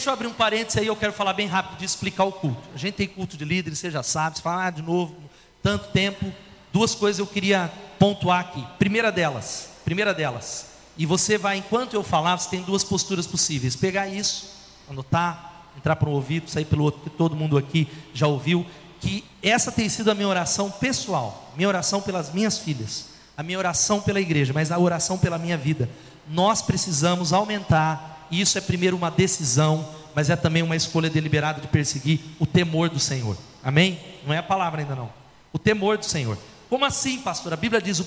Deixa 0.00 0.08
eu 0.08 0.14
abrir 0.14 0.28
um 0.28 0.32
parênteses 0.32 0.78
aí, 0.78 0.86
eu 0.86 0.96
quero 0.96 1.12
falar 1.12 1.34
bem 1.34 1.46
rápido 1.46 1.76
de 1.78 1.84
explicar 1.84 2.24
o 2.24 2.32
culto. 2.32 2.70
A 2.74 2.78
gente 2.78 2.94
tem 2.94 3.06
culto 3.06 3.36
de 3.36 3.44
líderes, 3.44 3.78
você 3.78 3.90
já 3.90 4.02
sabe, 4.02 4.38
você 4.38 4.42
fala 4.42 4.64
ah, 4.64 4.70
de 4.70 4.80
novo, 4.80 5.14
tanto 5.62 5.88
tempo. 5.88 6.32
Duas 6.72 6.94
coisas 6.94 7.18
eu 7.18 7.26
queria 7.26 7.70
pontuar 7.98 8.40
aqui. 8.40 8.66
Primeira 8.78 9.12
delas, 9.12 9.68
primeira 9.84 10.14
delas, 10.14 10.68
e 10.96 11.04
você 11.04 11.36
vai, 11.36 11.58
enquanto 11.58 11.92
eu 11.92 12.02
falar, 12.02 12.38
você 12.38 12.48
tem 12.48 12.62
duas 12.62 12.82
posturas 12.82 13.26
possíveis: 13.26 13.76
pegar 13.76 14.08
isso, 14.08 14.46
anotar, 14.88 15.66
entrar 15.76 15.96
para 15.96 16.08
um 16.08 16.12
ouvido, 16.12 16.48
sair 16.48 16.64
pelo 16.64 16.84
outro, 16.84 17.02
que 17.02 17.10
todo 17.10 17.36
mundo 17.36 17.58
aqui 17.58 17.86
já 18.14 18.26
ouviu. 18.26 18.64
Que 19.02 19.22
essa 19.42 19.70
tem 19.70 19.86
sido 19.90 20.10
a 20.10 20.14
minha 20.14 20.28
oração 20.28 20.70
pessoal, 20.70 21.52
minha 21.54 21.68
oração 21.68 22.00
pelas 22.00 22.32
minhas 22.32 22.56
filhas, 22.56 23.08
a 23.36 23.42
minha 23.42 23.58
oração 23.58 24.00
pela 24.00 24.18
igreja, 24.18 24.54
mas 24.54 24.72
a 24.72 24.78
oração 24.78 25.18
pela 25.18 25.36
minha 25.36 25.58
vida. 25.58 25.90
Nós 26.26 26.62
precisamos 26.62 27.34
aumentar, 27.34 28.19
e 28.30 28.40
isso 28.40 28.56
é 28.58 28.60
primeiro 28.60 28.96
uma 28.96 29.10
decisão, 29.10 29.88
mas 30.14 30.30
é 30.30 30.36
também 30.36 30.62
uma 30.62 30.76
escolha 30.76 31.10
deliberada 31.10 31.60
de 31.60 31.68
perseguir 31.68 32.20
o 32.38 32.46
temor 32.46 32.88
do 32.88 32.98
Senhor. 32.98 33.36
Amém? 33.62 33.98
Não 34.26 34.34
é 34.34 34.38
a 34.38 34.42
palavra 34.42 34.80
ainda 34.80 34.94
não. 34.94 35.12
O 35.52 35.58
temor 35.58 35.98
do 35.98 36.04
Senhor. 36.04 36.38
Como 36.68 36.84
assim, 36.84 37.18
pastor? 37.18 37.52
A 37.52 37.56
Bíblia 37.56 37.82
diz 37.82 37.98
o, 37.98 38.06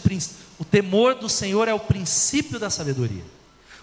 o 0.58 0.66
temor 0.66 1.16
do 1.16 1.27
Senhor 1.27 1.68
é 1.68 1.73
o 1.73 1.80
princípio 1.80 2.59
da 2.59 2.70
sabedoria. 2.70 3.23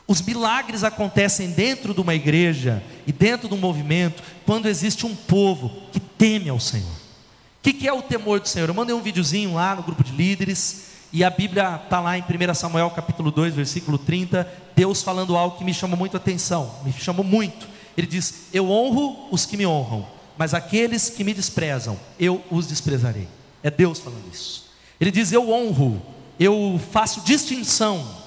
Os 0.06 0.20
milagres 0.22 0.82
acontecem 0.82 1.50
dentro 1.50 1.94
de 1.94 2.00
uma 2.00 2.14
igreja 2.14 2.82
e 3.06 3.12
dentro 3.12 3.48
de 3.48 3.54
um 3.54 3.58
movimento 3.58 4.22
quando 4.44 4.66
existe 4.66 5.06
um 5.06 5.14
povo 5.14 5.70
que 5.92 6.00
teme 6.00 6.48
ao 6.48 6.58
Senhor. 6.58 6.88
O 6.88 7.62
que, 7.62 7.74
que, 7.74 7.86
é 7.86 7.92
o 7.92 8.02
temor 8.02 8.40
do 8.40 8.48
Senhor? 8.48 8.68
Eu 8.68 8.74
mandei 8.74 8.94
um 8.94 9.02
videozinho 9.02 9.54
lá 9.54 9.76
no 9.76 9.82
grupo 9.82 10.02
de 10.02 10.12
líderes 10.12 10.89
e 11.12 11.24
a 11.24 11.30
Bíblia 11.30 11.80
está 11.82 12.00
lá 12.00 12.16
em 12.16 12.22
1 12.22 12.54
Samuel 12.54 12.90
capítulo 12.90 13.30
2, 13.30 13.54
versículo 13.54 13.98
30, 13.98 14.48
Deus 14.76 15.02
falando 15.02 15.36
algo 15.36 15.58
que 15.58 15.64
me 15.64 15.74
chamou 15.74 15.98
muito 15.98 16.16
a 16.16 16.20
atenção, 16.20 16.72
me 16.84 16.92
chamou 16.92 17.24
muito. 17.24 17.68
Ele 17.96 18.06
diz: 18.06 18.46
Eu 18.52 18.70
honro 18.70 19.28
os 19.30 19.44
que 19.44 19.56
me 19.56 19.66
honram, 19.66 20.06
mas 20.38 20.54
aqueles 20.54 21.10
que 21.10 21.24
me 21.24 21.34
desprezam, 21.34 21.98
eu 22.18 22.42
os 22.50 22.66
desprezarei. 22.66 23.28
É 23.62 23.70
Deus 23.70 23.98
falando 23.98 24.24
isso. 24.32 24.70
Ele 25.00 25.10
diz: 25.10 25.32
Eu 25.32 25.50
honro, 25.50 26.00
eu 26.38 26.80
faço 26.92 27.22
distinção. 27.22 28.20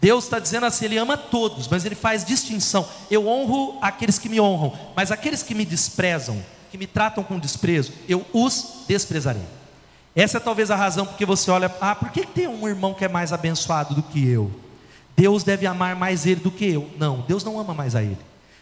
Deus 0.00 0.24
está 0.24 0.40
dizendo 0.40 0.66
assim: 0.66 0.86
Ele 0.86 0.98
ama 0.98 1.16
todos, 1.16 1.68
mas 1.68 1.84
Ele 1.84 1.94
faz 1.94 2.24
distinção. 2.24 2.86
Eu 3.10 3.28
honro 3.28 3.78
aqueles 3.80 4.18
que 4.18 4.28
me 4.28 4.40
honram, 4.40 4.72
mas 4.96 5.12
aqueles 5.12 5.42
que 5.42 5.54
me 5.54 5.64
desprezam, 5.64 6.44
que 6.70 6.76
me 6.76 6.86
tratam 6.86 7.22
com 7.22 7.38
desprezo, 7.38 7.92
eu 8.08 8.26
os 8.32 8.84
desprezarei. 8.88 9.63
Essa 10.14 10.38
é 10.38 10.40
talvez 10.40 10.70
a 10.70 10.76
razão 10.76 11.06
porque 11.06 11.26
você 11.26 11.50
olha, 11.50 11.74
ah, 11.80 11.94
por 11.94 12.10
que 12.10 12.26
tem 12.26 12.46
um 12.46 12.68
irmão 12.68 12.94
que 12.94 13.04
é 13.04 13.08
mais 13.08 13.32
abençoado 13.32 13.94
do 13.94 14.02
que 14.02 14.26
eu? 14.28 14.50
Deus 15.16 15.42
deve 15.42 15.66
amar 15.66 15.96
mais 15.96 16.26
ele 16.26 16.40
do 16.40 16.50
que 16.50 16.66
eu. 16.66 16.90
Não, 16.98 17.20
Deus 17.26 17.42
não 17.44 17.58
ama 17.58 17.74
mais 17.74 17.94
a 17.94 18.02
ele. 18.02 18.18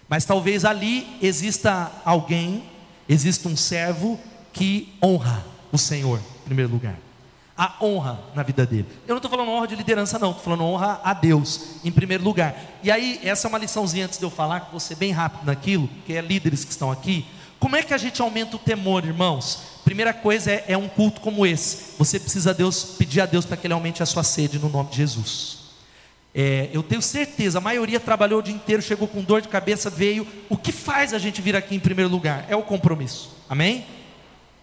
Mas 0.08 0.24
talvez 0.24 0.64
ali 0.64 1.06
exista 1.20 1.90
alguém, 2.04 2.64
exista 3.08 3.48
um 3.48 3.56
servo 3.56 4.18
que 4.52 4.94
honra 5.02 5.44
o 5.70 5.78
Senhor 5.78 6.18
em 6.18 6.44
primeiro 6.44 6.70
lugar 6.70 6.96
a 7.56 7.76
honra 7.80 8.18
na 8.34 8.42
vida 8.42 8.66
dele. 8.66 8.86
Eu 9.06 9.10
não 9.10 9.18
estou 9.18 9.30
falando 9.30 9.50
honra 9.50 9.68
de 9.68 9.76
liderança, 9.76 10.18
não, 10.18 10.30
estou 10.30 10.42
falando 10.42 10.64
honra 10.64 11.00
a 11.04 11.12
Deus 11.12 11.76
em 11.84 11.92
primeiro 11.92 12.24
lugar. 12.24 12.56
E 12.82 12.90
aí, 12.90 13.20
essa 13.22 13.46
é 13.46 13.48
uma 13.48 13.58
liçãozinha 13.58 14.06
antes 14.06 14.18
de 14.18 14.24
eu 14.24 14.30
falar, 14.30 14.60
que 14.60 14.80
ser 14.80 14.96
bem 14.96 15.12
rápido 15.12 15.44
naquilo, 15.44 15.88
que 16.06 16.14
é 16.14 16.20
líderes 16.20 16.64
que 16.64 16.72
estão 16.72 16.90
aqui. 16.90 17.24
Como 17.60 17.76
é 17.76 17.82
que 17.82 17.94
a 17.94 17.98
gente 17.98 18.20
aumenta 18.20 18.56
o 18.56 18.58
temor, 18.58 19.04
irmãos? 19.04 19.62
Primeira 19.84 20.12
coisa 20.14 20.50
é, 20.50 20.64
é 20.68 20.78
um 20.78 20.88
culto 20.88 21.20
como 21.20 21.44
esse. 21.44 21.96
Você 21.98 22.18
precisa 22.18 22.50
a 22.50 22.52
Deus, 22.52 22.84
pedir 22.98 23.20
a 23.20 23.26
Deus 23.26 23.44
para 23.44 23.56
que 23.56 23.66
Ele 23.66 23.74
aumente 23.74 24.02
a 24.02 24.06
sua 24.06 24.22
sede 24.22 24.58
no 24.58 24.68
nome 24.68 24.90
de 24.90 24.96
Jesus. 24.96 25.58
É, 26.34 26.70
eu 26.72 26.82
tenho 26.82 27.02
certeza, 27.02 27.58
a 27.58 27.60
maioria 27.60 28.00
trabalhou 28.00 28.38
o 28.38 28.42
dia 28.42 28.54
inteiro, 28.54 28.80
chegou 28.80 29.06
com 29.06 29.22
dor 29.22 29.42
de 29.42 29.48
cabeça, 29.48 29.90
veio. 29.90 30.26
O 30.48 30.56
que 30.56 30.72
faz 30.72 31.12
a 31.12 31.18
gente 31.18 31.42
vir 31.42 31.54
aqui 31.54 31.74
em 31.74 31.80
primeiro 31.80 32.10
lugar? 32.10 32.46
É 32.48 32.56
o 32.56 32.62
compromisso. 32.62 33.36
Amém? 33.48 33.84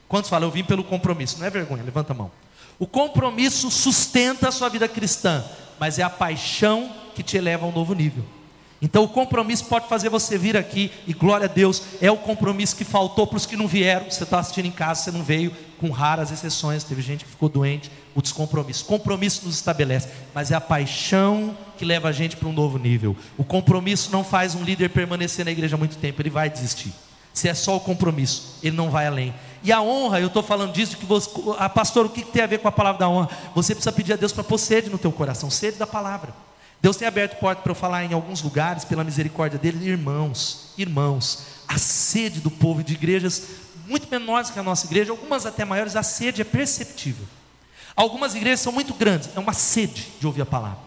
Quantos 0.07 0.29
falam, 0.29 0.47
eu 0.47 0.51
vim 0.51 0.63
pelo 0.63 0.83
compromisso? 0.83 1.37
Não 1.37 1.45
é 1.45 1.49
vergonha, 1.49 1.83
levanta 1.83 2.13
a 2.13 2.15
mão. 2.15 2.31
O 2.79 2.87
compromisso 2.87 3.69
sustenta 3.69 4.47
a 4.47 4.51
sua 4.51 4.69
vida 4.69 4.87
cristã, 4.87 5.43
mas 5.79 5.99
é 5.99 6.03
a 6.03 6.09
paixão 6.09 6.91
que 7.13 7.21
te 7.21 7.37
eleva 7.37 7.65
a 7.65 7.69
um 7.69 7.71
novo 7.71 7.93
nível. 7.93 8.25
Então 8.81 9.03
o 9.03 9.09
compromisso 9.09 9.65
pode 9.65 9.87
fazer 9.89 10.09
você 10.09 10.37
vir 10.37 10.55
aqui, 10.55 10.91
e 11.05 11.13
glória 11.13 11.45
a 11.45 11.49
Deus, 11.49 11.83
é 12.01 12.09
o 12.09 12.17
compromisso 12.17 12.75
que 12.75 12.85
faltou 12.85 13.27
para 13.27 13.37
os 13.37 13.45
que 13.45 13.57
não 13.57 13.67
vieram. 13.67 14.09
Você 14.09 14.23
está 14.23 14.39
assistindo 14.39 14.65
em 14.65 14.71
casa, 14.71 15.03
você 15.03 15.11
não 15.11 15.23
veio, 15.23 15.53
com 15.79 15.89
raras 15.89 16.31
exceções, 16.31 16.83
teve 16.83 17.01
gente 17.01 17.25
que 17.25 17.31
ficou 17.31 17.49
doente, 17.49 17.91
o 18.13 18.21
descompromisso. 18.21 18.85
Compromisso 18.85 19.45
nos 19.45 19.55
estabelece, 19.55 20.09
mas 20.33 20.51
é 20.51 20.55
a 20.55 20.61
paixão 20.61 21.57
que 21.77 21.85
leva 21.85 22.09
a 22.09 22.11
gente 22.11 22.35
para 22.35 22.47
um 22.47 22.53
novo 22.53 22.77
nível. 22.77 23.15
O 23.37 23.43
compromisso 23.43 24.11
não 24.11 24.23
faz 24.23 24.55
um 24.55 24.63
líder 24.63 24.89
permanecer 24.89 25.45
na 25.45 25.51
igreja 25.51 25.77
muito 25.77 25.97
tempo, 25.97 26.21
ele 26.21 26.29
vai 26.29 26.49
desistir. 26.49 26.93
Se 27.33 27.47
é 27.47 27.53
só 27.53 27.77
o 27.77 27.79
compromisso, 27.79 28.57
ele 28.61 28.75
não 28.75 28.89
vai 28.89 29.07
além. 29.07 29.33
E 29.63 29.71
a 29.71 29.81
honra, 29.81 30.19
eu 30.19 30.27
estou 30.27 30.43
falando 30.43 30.73
disso, 30.73 30.97
que 30.97 31.05
você, 31.05 31.29
a 31.57 31.65
ah, 31.65 31.69
pastor, 31.69 32.05
o 32.05 32.09
que 32.09 32.23
tem 32.23 32.41
a 32.41 32.47
ver 32.47 32.59
com 32.59 32.67
a 32.67 32.71
palavra 32.71 32.99
da 32.99 33.09
honra? 33.09 33.29
Você 33.55 33.73
precisa 33.73 33.91
pedir 33.91 34.13
a 34.13 34.15
Deus 34.15 34.33
para 34.33 34.43
pôr 34.43 34.57
sede 34.57 34.89
no 34.89 34.97
teu 34.97 35.11
coração, 35.11 35.49
sede 35.49 35.77
da 35.77 35.87
palavra. 35.87 36.33
Deus 36.81 36.95
tem 36.95 37.07
aberto 37.07 37.39
porta 37.39 37.61
para 37.61 37.71
eu 37.71 37.75
falar 37.75 38.05
em 38.05 38.13
alguns 38.13 38.41
lugares, 38.41 38.85
pela 38.85 39.03
misericórdia 39.03 39.59
dele, 39.59 39.89
irmãos, 39.89 40.73
irmãos, 40.77 41.45
a 41.67 41.77
sede 41.77 42.39
do 42.39 42.49
povo 42.49 42.83
de 42.83 42.93
igrejas 42.93 43.43
muito 43.85 44.07
menores 44.09 44.51
que 44.51 44.59
a 44.59 44.63
nossa 44.63 44.85
igreja, 44.85 45.11
algumas 45.11 45.45
até 45.45 45.65
maiores, 45.65 45.95
a 45.95 46.03
sede 46.03 46.41
é 46.41 46.45
perceptível. 46.45 47.25
Algumas 47.95 48.35
igrejas 48.35 48.61
são 48.61 48.71
muito 48.71 48.93
grandes, 48.93 49.29
é 49.35 49.39
uma 49.39 49.51
sede 49.51 50.07
de 50.19 50.27
ouvir 50.27 50.43
a 50.43 50.45
palavra. 50.45 50.77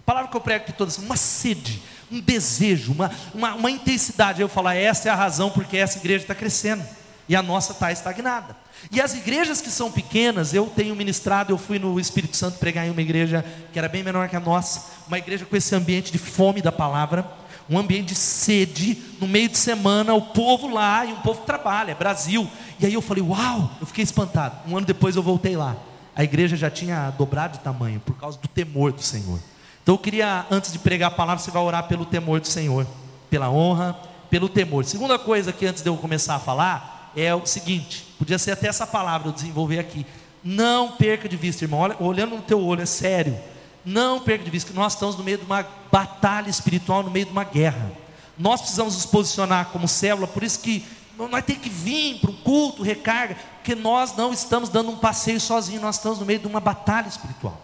A 0.00 0.02
palavra 0.04 0.30
que 0.30 0.36
eu 0.36 0.40
prego 0.40 0.64
aqui 0.64 0.72
todas, 0.72 0.98
uma 0.98 1.16
sede, 1.16 1.82
um 2.12 2.20
desejo, 2.20 2.92
uma, 2.92 3.10
uma, 3.34 3.54
uma 3.54 3.70
intensidade. 3.70 4.42
Eu 4.42 4.48
falo, 4.48 4.68
ah, 4.68 4.74
essa 4.74 5.08
é 5.08 5.10
a 5.10 5.14
razão 5.14 5.50
porque 5.50 5.76
essa 5.76 5.98
igreja 5.98 6.24
está 6.24 6.34
crescendo 6.34 6.84
e 7.30 7.36
a 7.36 7.42
nossa 7.42 7.70
está 7.70 7.92
estagnada. 7.92 8.56
E 8.90 9.00
as 9.00 9.14
igrejas 9.14 9.60
que 9.60 9.70
são 9.70 9.88
pequenas, 9.88 10.52
eu 10.52 10.66
tenho 10.66 10.96
ministrado, 10.96 11.52
eu 11.52 11.56
fui 11.56 11.78
no 11.78 12.00
Espírito 12.00 12.36
Santo 12.36 12.58
pregar 12.58 12.84
em 12.84 12.90
uma 12.90 13.00
igreja 13.00 13.44
que 13.72 13.78
era 13.78 13.88
bem 13.88 14.02
menor 14.02 14.28
que 14.28 14.34
a 14.34 14.40
nossa, 14.40 14.86
uma 15.06 15.16
igreja 15.16 15.46
com 15.46 15.54
esse 15.54 15.72
ambiente 15.72 16.10
de 16.10 16.18
fome 16.18 16.60
da 16.60 16.72
palavra, 16.72 17.24
um 17.68 17.78
ambiente 17.78 18.08
de 18.08 18.14
sede, 18.16 19.00
no 19.20 19.28
meio 19.28 19.48
de 19.48 19.56
semana, 19.56 20.12
o 20.12 20.20
povo 20.20 20.66
lá, 20.74 21.06
e 21.06 21.12
o 21.12 21.18
povo 21.18 21.42
trabalha, 21.42 21.94
Brasil. 21.94 22.50
E 22.80 22.86
aí 22.86 22.94
eu 22.94 23.00
falei, 23.00 23.22
uau, 23.22 23.70
eu 23.80 23.86
fiquei 23.86 24.02
espantado. 24.02 24.68
Um 24.68 24.76
ano 24.76 24.86
depois 24.86 25.14
eu 25.14 25.22
voltei 25.22 25.56
lá. 25.56 25.76
A 26.16 26.24
igreja 26.24 26.56
já 26.56 26.68
tinha 26.68 27.10
dobrado 27.10 27.58
de 27.58 27.62
tamanho, 27.62 28.00
por 28.00 28.16
causa 28.16 28.36
do 28.38 28.48
temor 28.48 28.90
do 28.90 29.02
Senhor. 29.02 29.38
Então 29.84 29.94
eu 29.94 29.98
queria, 30.00 30.46
antes 30.50 30.72
de 30.72 30.80
pregar 30.80 31.12
a 31.12 31.14
palavra, 31.14 31.40
você 31.40 31.52
vai 31.52 31.62
orar 31.62 31.86
pelo 31.86 32.04
temor 32.04 32.40
do 32.40 32.48
Senhor, 32.48 32.84
pela 33.30 33.48
honra, 33.48 33.96
pelo 34.28 34.48
temor. 34.48 34.84
Segunda 34.84 35.16
coisa 35.16 35.52
que 35.52 35.64
antes 35.64 35.80
de 35.80 35.88
eu 35.88 35.96
começar 35.96 36.34
a 36.34 36.40
falar, 36.40 36.99
é 37.16 37.34
o 37.34 37.46
seguinte: 37.46 38.06
podia 38.18 38.38
ser 38.38 38.52
até 38.52 38.68
essa 38.68 38.86
palavra 38.86 39.28
eu 39.28 39.32
desenvolver 39.32 39.78
aqui. 39.78 40.06
Não 40.42 40.92
perca 40.92 41.28
de 41.28 41.36
vista, 41.36 41.64
irmão. 41.64 41.80
Olha, 41.80 41.96
olhando 42.00 42.36
no 42.36 42.42
teu 42.42 42.60
olho, 42.60 42.82
é 42.82 42.86
sério. 42.86 43.38
Não 43.84 44.20
perca 44.20 44.44
de 44.44 44.50
vista 44.50 44.70
que 44.70 44.76
nós 44.76 44.94
estamos 44.94 45.16
no 45.16 45.24
meio 45.24 45.38
de 45.38 45.44
uma 45.44 45.66
batalha 45.90 46.48
espiritual, 46.48 47.02
no 47.02 47.10
meio 47.10 47.26
de 47.26 47.32
uma 47.32 47.44
guerra. 47.44 47.92
Nós 48.38 48.60
precisamos 48.60 48.94
nos 48.94 49.06
posicionar 49.06 49.66
como 49.66 49.86
célula, 49.86 50.26
por 50.26 50.42
isso 50.42 50.60
que 50.60 50.84
nós 51.16 51.44
temos 51.44 51.62
que 51.62 51.68
vir 51.68 52.20
para 52.20 52.30
o 52.30 52.34
culto, 52.34 52.82
recarga, 52.82 53.36
porque 53.56 53.74
nós 53.74 54.16
não 54.16 54.32
estamos 54.32 54.70
dando 54.70 54.90
um 54.90 54.96
passeio 54.96 55.40
sozinho, 55.40 55.80
nós 55.80 55.96
estamos 55.96 56.18
no 56.18 56.24
meio 56.24 56.38
de 56.38 56.46
uma 56.46 56.60
batalha 56.60 57.08
espiritual. 57.08 57.60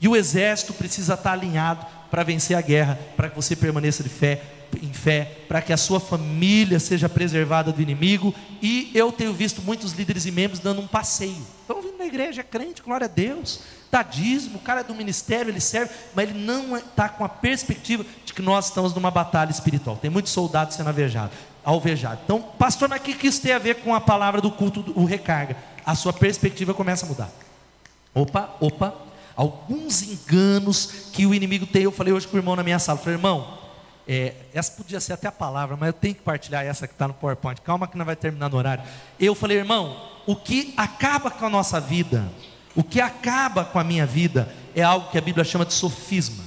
E 0.00 0.08
o 0.08 0.16
exército 0.16 0.72
precisa 0.72 1.14
estar 1.14 1.32
alinhado 1.32 1.84
para 2.10 2.22
vencer 2.22 2.56
a 2.56 2.60
guerra, 2.60 2.98
para 3.16 3.28
que 3.30 3.36
você 3.36 3.56
permaneça 3.56 4.02
de 4.02 4.08
fé, 4.08 4.42
em 4.82 4.92
fé, 4.92 5.38
para 5.48 5.62
que 5.62 5.72
a 5.72 5.76
sua 5.76 5.98
família 6.00 6.78
seja 6.78 7.08
preservada 7.08 7.72
do 7.72 7.80
inimigo. 7.80 8.34
E 8.60 8.90
eu 8.94 9.10
tenho 9.10 9.32
visto 9.32 9.62
muitos 9.62 9.92
líderes 9.92 10.26
e 10.26 10.30
membros 10.30 10.60
dando 10.60 10.80
um 10.80 10.86
passeio. 10.86 11.46
Estão 11.60 11.80
vindo 11.80 11.98
na 11.98 12.06
igreja, 12.06 12.42
é 12.42 12.44
crente, 12.44 12.82
glória 12.82 13.06
a 13.06 13.08
Deus, 13.08 13.60
dízimo, 14.02 14.56
o 14.56 14.60
cara 14.60 14.80
é 14.80 14.84
do 14.84 14.94
ministério, 14.94 15.50
ele 15.50 15.60
serve, 15.60 15.92
mas 16.14 16.28
ele 16.28 16.38
não 16.38 16.76
está 16.76 17.08
com 17.08 17.24
a 17.24 17.28
perspectiva 17.28 18.04
de 18.24 18.32
que 18.32 18.42
nós 18.42 18.66
estamos 18.66 18.94
numa 18.94 19.10
batalha 19.10 19.50
espiritual. 19.50 19.96
Tem 19.96 20.10
muitos 20.10 20.32
soldados 20.32 20.76
sendo 20.76 20.88
alvejados. 20.88 21.36
alvejados. 21.64 22.20
Então, 22.24 22.40
pastor, 22.40 22.88
mas 22.88 23.00
o 23.00 23.04
que 23.04 23.26
isso 23.26 23.40
tem 23.40 23.52
a 23.52 23.58
ver 23.58 23.76
com 23.76 23.94
a 23.94 24.00
palavra 24.00 24.40
do 24.40 24.50
culto, 24.50 24.92
o 24.94 25.04
recarga? 25.04 25.56
A 25.84 25.94
sua 25.94 26.12
perspectiva 26.12 26.74
começa 26.74 27.06
a 27.06 27.08
mudar. 27.08 27.30
Opa, 28.14 28.50
opa, 28.60 28.94
alguns 29.36 30.02
enganos 30.02 31.10
que 31.12 31.26
o 31.26 31.34
inimigo 31.34 31.66
tem. 31.66 31.82
Eu 31.82 31.92
falei 31.92 32.12
hoje 32.12 32.26
com 32.26 32.36
o 32.36 32.40
irmão 32.40 32.56
na 32.56 32.62
minha 32.62 32.78
sala, 32.78 32.98
falei, 32.98 33.16
irmão, 33.16 33.58
é, 34.08 34.34
essa 34.54 34.72
podia 34.72 35.00
ser 35.00 35.12
até 35.12 35.28
a 35.28 35.32
palavra, 35.32 35.76
mas 35.76 35.88
eu 35.88 35.92
tenho 35.92 36.14
que 36.14 36.22
partilhar 36.22 36.64
essa 36.64 36.86
que 36.86 36.94
está 36.94 37.06
no 37.06 37.14
PowerPoint. 37.14 37.60
Calma 37.60 37.86
que 37.86 37.98
não 37.98 38.04
vai 38.04 38.16
terminar 38.16 38.48
no 38.48 38.56
horário. 38.56 38.82
Eu 39.20 39.34
falei, 39.34 39.58
irmão, 39.58 39.96
o 40.26 40.34
que 40.34 40.72
acaba 40.76 41.30
com 41.30 41.44
a 41.44 41.50
nossa 41.50 41.80
vida, 41.80 42.24
o 42.74 42.82
que 42.82 43.00
acaba 43.00 43.64
com 43.64 43.78
a 43.78 43.84
minha 43.84 44.06
vida, 44.06 44.52
é 44.74 44.82
algo 44.82 45.10
que 45.10 45.18
a 45.18 45.20
Bíblia 45.20 45.44
chama 45.44 45.66
de 45.66 45.74
sofisma. 45.74 46.44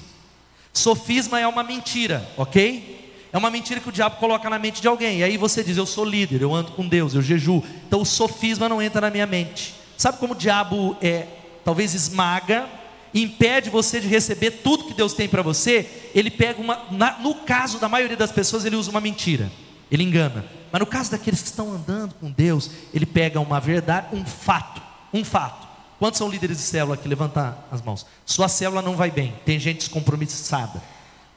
Sofisma 0.74 1.39
é 1.39 1.47
uma 1.47 1.63
mentira, 1.63 2.27
ok? 2.38 2.97
É 3.31 3.38
uma 3.38 3.51
mentira 3.51 3.80
que 3.80 3.89
o 3.89 3.91
diabo 3.91 4.15
coloca 4.18 4.50
na 4.50 4.57
mente 4.57 4.81
de 4.81 4.88
alguém. 4.88 5.19
E 5.19 5.24
aí 5.24 5.38
você 5.38 5.63
diz, 5.63 5.77
eu 5.77 5.86
sou 5.86 6.06
líder, 6.06 6.41
eu 6.41 6.53
ando 6.53 6.71
com 6.71 6.88
Deus, 6.88 7.13
eu 7.13 7.21
jejuo. 7.21 7.63
Então 7.88 8.01
o 8.01 8.06
sofisma 8.06 8.68
não 8.68 8.81
entra 8.81 9.01
na 9.01 9.09
minha 9.09 9.27
mente. 9.27 9.75
Sabe 9.97 10.18
como 10.18 10.33
o 10.33 10.36
diabo 10.36 10.95
é, 11.01 11.27
talvez 11.63 11.94
esmaga 11.94 12.79
impede 13.14 13.70
você 13.70 14.00
de 14.00 14.08
receber 14.08 14.52
tudo 14.64 14.86
que 14.86 14.94
Deus 14.94 15.14
tem 15.14 15.28
para 15.28 15.42
você, 15.42 16.10
ele 16.14 16.30
pega 16.30 16.62
uma, 16.62 16.86
na, 16.92 17.20
no 17.20 17.36
caso 17.36 17.80
da 17.80 17.90
maioria 17.90 18.18
das 18.18 18.32
pessoas, 18.32 18.66
ele 18.66 18.76
usa 18.76 18.92
uma 18.92 19.02
mentira. 19.02 19.52
ele 19.92 20.04
engana. 20.04 20.46
Mas 20.72 20.80
no 20.80 20.86
caso 20.86 21.12
daqueles 21.12 21.42
que 21.42 21.48
estão 21.48 21.72
andando 21.72 22.14
com 22.16 22.30
Deus, 22.30 22.70
ele 22.94 23.06
pega 23.06 23.40
uma 23.40 23.60
verdade, 23.60 24.16
um 24.16 24.24
fato, 24.26 24.82
um 25.14 25.24
fato. 25.24 25.68
Quantos 25.98 26.18
são 26.18 26.30
líderes 26.30 26.58
de 26.58 26.64
célula 26.64 26.96
aqui? 26.96 27.08
Levanta 27.08 27.58
as 27.72 27.82
mãos. 27.82 28.06
Sua 28.26 28.48
célula 28.48 28.82
não 28.82 28.96
vai 28.96 29.12
bem, 29.12 29.34
tem 29.46 29.60
gente 29.60 29.80
descompromissada. 29.80 30.82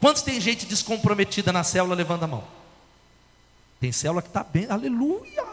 Quantos 0.00 0.22
tem 0.22 0.40
gente 0.40 0.66
descomprometida 0.66 1.52
na 1.52 1.64
célula? 1.64 1.94
Levanta 1.94 2.24
a 2.26 2.28
mão. 2.28 2.44
Tem 3.80 3.90
célula 3.90 4.22
que 4.22 4.28
está 4.28 4.44
bem, 4.44 4.66
aleluia. 4.68 5.44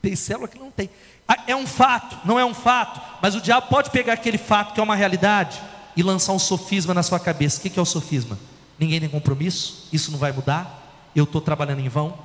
Tem 0.00 0.16
célula 0.16 0.48
que 0.48 0.58
não 0.58 0.70
tem. 0.70 0.88
Ah, 1.28 1.44
é 1.46 1.54
um 1.54 1.66
fato, 1.66 2.16
não 2.24 2.38
é 2.38 2.44
um 2.44 2.54
fato, 2.54 3.00
mas 3.20 3.34
o 3.34 3.40
diabo 3.40 3.68
pode 3.68 3.90
pegar 3.90 4.14
aquele 4.14 4.38
fato 4.38 4.72
que 4.72 4.80
é 4.80 4.82
uma 4.82 4.96
realidade 4.96 5.60
e 5.94 6.02
lançar 6.02 6.32
um 6.32 6.38
sofisma 6.38 6.94
na 6.94 7.02
sua 7.02 7.20
cabeça. 7.20 7.58
O 7.58 7.60
que 7.60 7.78
é 7.78 7.82
o 7.82 7.84
sofisma? 7.84 8.38
Ninguém 8.78 8.98
tem 8.98 9.08
compromisso, 9.08 9.88
isso 9.92 10.10
não 10.10 10.18
vai 10.18 10.32
mudar, 10.32 11.10
eu 11.14 11.24
estou 11.24 11.40
trabalhando 11.40 11.80
em 11.80 11.88
vão, 11.88 12.16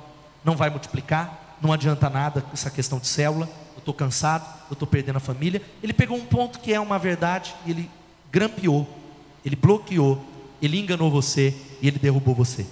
não 0.42 0.56
vai 0.56 0.70
multiplicar, 0.70 1.56
não 1.60 1.72
adianta 1.72 2.08
nada 2.08 2.44
essa 2.52 2.70
questão 2.70 2.98
de 2.98 3.06
célula, 3.06 3.46
eu 3.74 3.78
estou 3.78 3.92
cansado, 3.92 4.46
eu 4.70 4.74
estou 4.74 4.88
perdendo 4.88 5.16
a 5.16 5.20
família. 5.20 5.60
Ele 5.82 5.92
pegou 5.92 6.16
um 6.16 6.24
ponto 6.24 6.60
que 6.60 6.72
é 6.72 6.80
uma 6.80 6.98
verdade 6.98 7.54
e 7.66 7.72
ele 7.72 7.90
grampeou, 8.30 8.88
ele 9.44 9.56
bloqueou, 9.56 10.24
ele 10.62 10.78
enganou 10.78 11.10
você 11.10 11.54
e 11.82 11.88
ele 11.88 11.98
derrubou 11.98 12.34
você. 12.34 12.64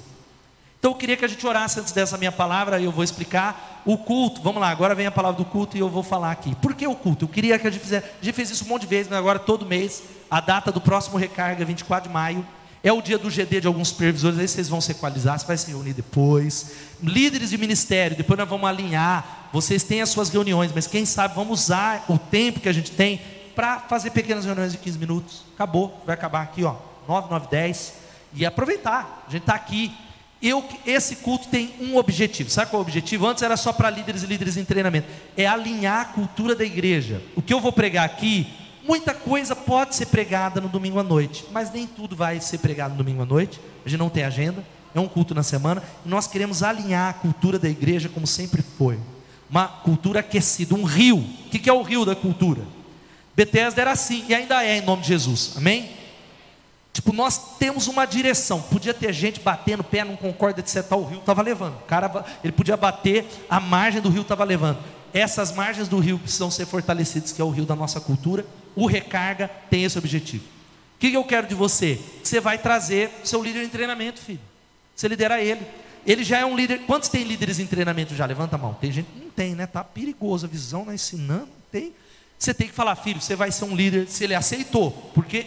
Então 0.82 0.90
eu 0.90 0.96
queria 0.96 1.16
que 1.16 1.24
a 1.24 1.28
gente 1.28 1.46
orasse 1.46 1.78
antes 1.78 1.92
dessa 1.92 2.18
minha 2.18 2.32
palavra, 2.32 2.80
e 2.80 2.86
eu 2.86 2.90
vou 2.90 3.04
explicar 3.04 3.80
o 3.86 3.96
culto. 3.96 4.42
Vamos 4.42 4.60
lá, 4.60 4.68
agora 4.68 4.96
vem 4.96 5.06
a 5.06 5.12
palavra 5.12 5.38
do 5.38 5.44
culto 5.44 5.76
e 5.76 5.80
eu 5.80 5.88
vou 5.88 6.02
falar 6.02 6.32
aqui. 6.32 6.56
Por 6.56 6.74
que 6.74 6.84
o 6.84 6.96
culto? 6.96 7.26
Eu 7.26 7.28
queria 7.28 7.56
que 7.56 7.68
a 7.68 7.70
gente 7.70 7.80
fizesse, 7.80 8.04
a 8.20 8.24
gente 8.24 8.34
fez 8.34 8.50
isso 8.50 8.64
um 8.64 8.66
monte 8.66 8.80
de 8.80 8.88
vezes, 8.88 9.06
mas 9.08 9.16
agora 9.16 9.38
todo 9.38 9.64
mês, 9.64 10.02
a 10.28 10.40
data 10.40 10.72
do 10.72 10.80
próximo 10.80 11.16
recarga, 11.16 11.64
24 11.64 12.08
de 12.08 12.12
maio, 12.12 12.44
é 12.82 12.92
o 12.92 13.00
dia 13.00 13.16
do 13.16 13.30
GD 13.30 13.60
de 13.60 13.68
alguns 13.68 13.90
supervisores, 13.90 14.40
aí 14.40 14.48
vocês 14.48 14.68
vão 14.68 14.80
se 14.80 14.90
equalizar, 14.90 15.38
você 15.38 15.46
vai 15.46 15.56
se 15.56 15.70
reunir 15.70 15.92
depois. 15.92 16.72
Líderes 17.00 17.50
de 17.50 17.58
ministério, 17.58 18.16
depois 18.16 18.36
nós 18.36 18.48
vamos 18.48 18.68
alinhar. 18.68 19.50
Vocês 19.52 19.84
têm 19.84 20.02
as 20.02 20.08
suas 20.08 20.30
reuniões, 20.30 20.72
mas 20.74 20.88
quem 20.88 21.06
sabe 21.06 21.36
vamos 21.36 21.62
usar 21.62 22.04
o 22.08 22.18
tempo 22.18 22.58
que 22.58 22.68
a 22.68 22.72
gente 22.72 22.90
tem 22.90 23.20
para 23.54 23.78
fazer 23.78 24.10
pequenas 24.10 24.44
reuniões 24.44 24.72
de 24.72 24.78
15 24.78 24.98
minutos. 24.98 25.44
Acabou, 25.54 26.02
vai 26.04 26.14
acabar 26.14 26.42
aqui, 26.42 26.64
ó, 26.64 26.74
9, 27.06 27.30
9, 27.30 27.46
10. 27.48 27.92
E 28.34 28.44
aproveitar, 28.44 29.22
a 29.28 29.30
gente 29.30 29.42
está 29.42 29.54
aqui. 29.54 29.94
Eu, 30.42 30.64
esse 30.84 31.16
culto 31.16 31.48
tem 31.48 31.72
um 31.80 31.96
objetivo. 31.96 32.50
Sabe 32.50 32.70
qual 32.70 32.82
é 32.82 32.84
o 32.84 32.86
objetivo? 32.86 33.26
Antes 33.26 33.42
era 33.42 33.56
só 33.56 33.72
para 33.72 33.88
líderes 33.88 34.22
e 34.22 34.26
líderes 34.26 34.56
em 34.56 34.64
treinamento. 34.64 35.06
É 35.36 35.46
alinhar 35.46 36.00
a 36.00 36.04
cultura 36.06 36.56
da 36.56 36.64
igreja. 36.64 37.22
O 37.36 37.42
que 37.42 37.54
eu 37.54 37.60
vou 37.60 37.72
pregar 37.72 38.04
aqui 38.04 38.46
Muita 38.84 39.14
coisa 39.14 39.54
pode 39.54 39.94
ser 39.94 40.06
pregada 40.06 40.60
no 40.60 40.68
domingo 40.68 40.98
à 40.98 41.04
noite, 41.04 41.44
mas 41.52 41.72
nem 41.72 41.86
tudo 41.86 42.16
vai 42.16 42.40
ser 42.40 42.58
pregado 42.58 42.92
no 42.92 42.98
domingo 42.98 43.22
à 43.22 43.24
noite. 43.24 43.60
A 43.86 43.88
gente 43.88 43.98
não 43.98 44.10
tem 44.10 44.24
agenda, 44.24 44.64
é 44.92 44.98
um 44.98 45.06
culto 45.06 45.34
na 45.34 45.44
semana. 45.44 45.82
E 46.04 46.08
nós 46.08 46.26
queremos 46.26 46.64
alinhar 46.64 47.10
a 47.10 47.12
cultura 47.12 47.60
da 47.60 47.68
igreja 47.68 48.08
como 48.08 48.26
sempre 48.26 48.60
foi. 48.60 48.98
Uma 49.48 49.68
cultura 49.68 50.18
aquecida, 50.18 50.74
um 50.74 50.82
rio. 50.82 51.18
O 51.18 51.50
que 51.50 51.70
é 51.70 51.72
o 51.72 51.82
rio 51.82 52.04
da 52.04 52.16
cultura? 52.16 52.62
Bethesda 53.36 53.80
era 53.80 53.92
assim 53.92 54.24
e 54.28 54.34
ainda 54.34 54.64
é 54.64 54.78
em 54.78 54.82
nome 54.82 55.02
de 55.02 55.08
Jesus. 55.08 55.52
Amém? 55.56 55.88
Tipo, 56.92 57.12
nós 57.12 57.56
temos 57.58 57.86
uma 57.86 58.04
direção. 58.04 58.60
Podia 58.60 58.92
ter 58.92 59.12
gente 59.12 59.40
batendo 59.40 59.82
pé, 59.82 60.04
não 60.04 60.16
concorda 60.16 60.62
de 60.62 60.70
setar 60.70 60.98
o 60.98 61.04
rio, 61.04 61.20
estava 61.20 61.40
levando. 61.42 61.76
O 61.76 61.84
cara, 61.86 62.24
ele 62.44 62.52
podia 62.52 62.76
bater, 62.76 63.26
a 63.48 63.58
margem 63.58 64.00
do 64.00 64.10
rio 64.10 64.22
estava 64.22 64.44
levando. 64.44 64.78
Essas 65.14 65.52
margens 65.52 65.88
do 65.88 65.98
rio 65.98 66.18
precisam 66.18 66.50
ser 66.50 66.66
fortalecidas, 66.66 67.32
que 67.32 67.40
é 67.40 67.44
o 67.44 67.50
rio 67.50 67.64
da 67.64 67.76
nossa 67.76 68.00
cultura 68.00 68.44
o 68.74 68.86
recarga 68.86 69.50
tem 69.70 69.84
esse 69.84 69.98
objetivo. 69.98 70.44
O 70.44 70.98
que 70.98 71.12
eu 71.12 71.24
quero 71.24 71.46
de 71.46 71.54
você? 71.54 71.98
Você 72.22 72.40
vai 72.40 72.58
trazer 72.58 73.10
seu 73.24 73.42
líder 73.42 73.64
em 73.64 73.68
treinamento, 73.68 74.20
filho. 74.20 74.40
Você 74.94 75.08
lidera 75.08 75.42
ele. 75.42 75.60
Ele 76.06 76.22
já 76.22 76.38
é 76.38 76.44
um 76.44 76.56
líder. 76.56 76.82
Quantos 76.86 77.08
tem 77.08 77.24
líderes 77.24 77.58
em 77.58 77.66
treinamento 77.66 78.14
já? 78.14 78.24
Levanta 78.24 78.56
a 78.56 78.58
mão. 78.58 78.74
Tem 78.74 78.92
gente 78.92 79.08
não 79.16 79.30
tem, 79.30 79.54
né? 79.54 79.66
Tá 79.66 79.82
perigoso 79.82 80.46
a 80.46 80.48
visão, 80.48 80.84
né? 80.84 80.94
ensinando, 80.94 81.48
tem. 81.70 81.92
Você 82.38 82.52
tem 82.52 82.68
que 82.68 82.74
falar, 82.74 82.96
filho, 82.96 83.20
você 83.20 83.36
vai 83.36 83.52
ser 83.52 83.64
um 83.64 83.74
líder 83.74 84.08
se 84.08 84.24
ele 84.24 84.34
aceitou, 84.34 84.90
porque 85.14 85.46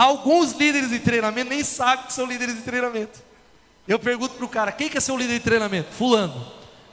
alguns 0.00 0.52
líderes 0.52 0.92
em 0.92 0.98
treinamento 0.98 1.50
nem 1.50 1.62
sabem 1.62 2.06
que 2.06 2.12
são 2.14 2.24
líderes 2.24 2.56
de 2.56 2.62
treinamento. 2.62 3.20
Eu 3.86 3.98
pergunto 3.98 4.34
para 4.34 4.44
o 4.46 4.48
cara, 4.48 4.72
quem 4.72 4.88
quer 4.88 5.02
ser 5.02 5.12
um 5.12 5.18
líder 5.18 5.34
de 5.34 5.44
treinamento? 5.44 5.92
Fulano. 5.92 6.46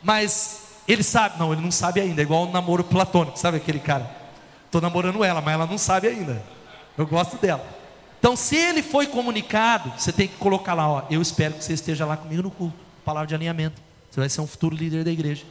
Mas 0.04 0.64
ele 0.86 1.04
sabe? 1.04 1.40
Não, 1.40 1.54
ele 1.54 1.62
não 1.62 1.72
sabe 1.72 2.02
ainda. 2.02 2.22
É 2.22 2.24
igual 2.24 2.46
um 2.46 2.52
namoro 2.52 2.84
platônico, 2.84 3.40
sabe 3.40 3.58
aquele 3.58 3.80
cara? 3.80 4.10
Estou 4.66 4.82
namorando 4.82 5.24
ela, 5.24 5.40
mas 5.40 5.54
ela 5.54 5.66
não 5.66 5.78
sabe 5.78 6.10
ainda. 6.10 6.44
Eu 6.98 7.08
gosto 7.08 7.38
dela. 7.38 7.66
Então, 8.20 8.36
se 8.36 8.58
ele 8.58 8.84
foi 8.84 9.08
comunicado, 9.08 9.94
você 9.98 10.12
tem 10.12 10.28
que 10.28 10.36
colocar 10.36 10.74
lá, 10.74 10.90
ó, 10.90 11.04
eu 11.10 11.22
espero 11.22 11.54
que 11.54 11.64
você 11.64 11.74
esteja 11.74 12.06
lá 12.06 12.18
comigo 12.18 12.44
no 12.44 12.52
culto. 12.52 12.78
Palavra 13.06 13.28
de 13.28 13.36
alinhamento. 13.36 13.82
Você 14.12 14.20
vai 14.20 14.28
ser 14.28 14.42
um 14.42 14.48
futuro 14.48 14.76
líder 14.76 15.06
da 15.06 15.12
igreja. 15.12 15.46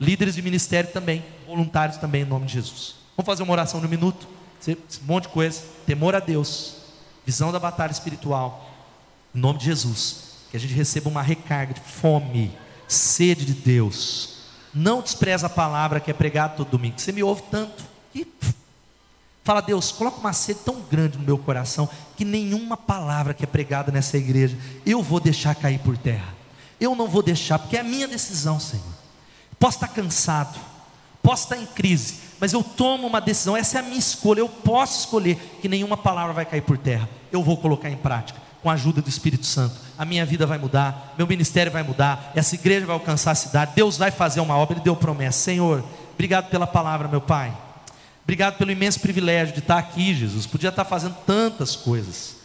Líderes 0.00 0.36
de 0.36 0.40
ministério 0.40 0.90
também, 0.90 1.22
voluntários 1.46 1.98
também, 1.98 2.22
em 2.22 2.26
nome 2.26 2.46
de 2.46 2.54
Jesus. 2.54 2.94
Vamos 3.14 3.26
fazer 3.26 3.42
uma 3.42 3.52
oração 3.52 3.82
no 3.82 3.88
minuto. 3.88 4.26
Um 4.66 4.76
monte 5.06 5.24
de 5.24 5.28
coisa. 5.30 5.62
Temor 5.84 6.14
a 6.14 6.20
Deus. 6.20 6.81
Visão 7.24 7.52
da 7.52 7.58
batalha 7.58 7.92
espiritual. 7.92 8.70
Em 9.34 9.38
nome 9.38 9.58
de 9.58 9.66
Jesus. 9.66 10.32
Que 10.50 10.56
a 10.56 10.60
gente 10.60 10.74
receba 10.74 11.08
uma 11.08 11.22
recarga 11.22 11.74
de 11.74 11.80
fome, 11.80 12.56
sede 12.86 13.44
de 13.44 13.54
Deus. 13.54 14.36
Não 14.74 15.00
despreza 15.00 15.46
a 15.46 15.50
palavra 15.50 16.00
que 16.00 16.10
é 16.10 16.14
pregada 16.14 16.54
todo 16.56 16.70
domingo. 16.70 17.00
Você 17.00 17.12
me 17.12 17.22
ouve 17.22 17.42
tanto. 17.50 17.84
E 18.14 18.26
Fala, 19.44 19.60
Deus, 19.60 19.90
coloca 19.90 20.18
uma 20.18 20.32
sede 20.32 20.60
tão 20.64 20.80
grande 20.82 21.18
no 21.18 21.24
meu 21.24 21.36
coração 21.36 21.88
que 22.16 22.24
nenhuma 22.24 22.76
palavra 22.76 23.34
que 23.34 23.42
é 23.42 23.46
pregada 23.46 23.90
nessa 23.90 24.16
igreja 24.16 24.56
eu 24.86 25.02
vou 25.02 25.18
deixar 25.18 25.54
cair 25.54 25.80
por 25.80 25.98
terra. 25.98 26.34
Eu 26.80 26.94
não 26.94 27.08
vou 27.08 27.22
deixar, 27.22 27.58
porque 27.58 27.76
é 27.76 27.80
a 27.80 27.84
minha 27.84 28.06
decisão, 28.06 28.60
Senhor. 28.60 28.84
Posso 29.58 29.78
estar 29.78 29.88
cansado, 29.88 30.58
posso 31.22 31.44
estar 31.44 31.56
em 31.56 31.66
crise, 31.66 32.18
mas 32.42 32.52
eu 32.52 32.60
tomo 32.64 33.06
uma 33.06 33.20
decisão, 33.20 33.56
essa 33.56 33.78
é 33.78 33.80
a 33.80 33.84
minha 33.84 33.96
escolha. 33.96 34.40
Eu 34.40 34.48
posso 34.48 34.98
escolher 34.98 35.36
que 35.60 35.68
nenhuma 35.68 35.96
palavra 35.96 36.32
vai 36.32 36.44
cair 36.44 36.62
por 36.62 36.76
terra. 36.76 37.08
Eu 37.30 37.40
vou 37.40 37.56
colocar 37.56 37.88
em 37.88 37.96
prática, 37.96 38.36
com 38.60 38.68
a 38.68 38.72
ajuda 38.72 39.00
do 39.00 39.08
Espírito 39.08 39.46
Santo. 39.46 39.76
A 39.96 40.04
minha 40.04 40.26
vida 40.26 40.44
vai 40.44 40.58
mudar, 40.58 41.14
meu 41.16 41.24
ministério 41.24 41.70
vai 41.70 41.84
mudar, 41.84 42.32
essa 42.34 42.56
igreja 42.56 42.84
vai 42.84 42.94
alcançar 42.94 43.30
a 43.30 43.36
cidade. 43.36 43.74
Deus 43.76 43.96
vai 43.96 44.10
fazer 44.10 44.40
uma 44.40 44.56
obra, 44.56 44.74
Ele 44.74 44.82
deu 44.82 44.96
promessa. 44.96 45.38
Senhor, 45.38 45.84
obrigado 46.14 46.50
pela 46.50 46.66
palavra, 46.66 47.06
meu 47.06 47.20
Pai. 47.20 47.56
Obrigado 48.24 48.56
pelo 48.56 48.72
imenso 48.72 48.98
privilégio 48.98 49.54
de 49.54 49.60
estar 49.60 49.78
aqui, 49.78 50.12
Jesus. 50.12 50.44
Podia 50.44 50.70
estar 50.70 50.84
fazendo 50.84 51.14
tantas 51.24 51.76
coisas, 51.76 52.38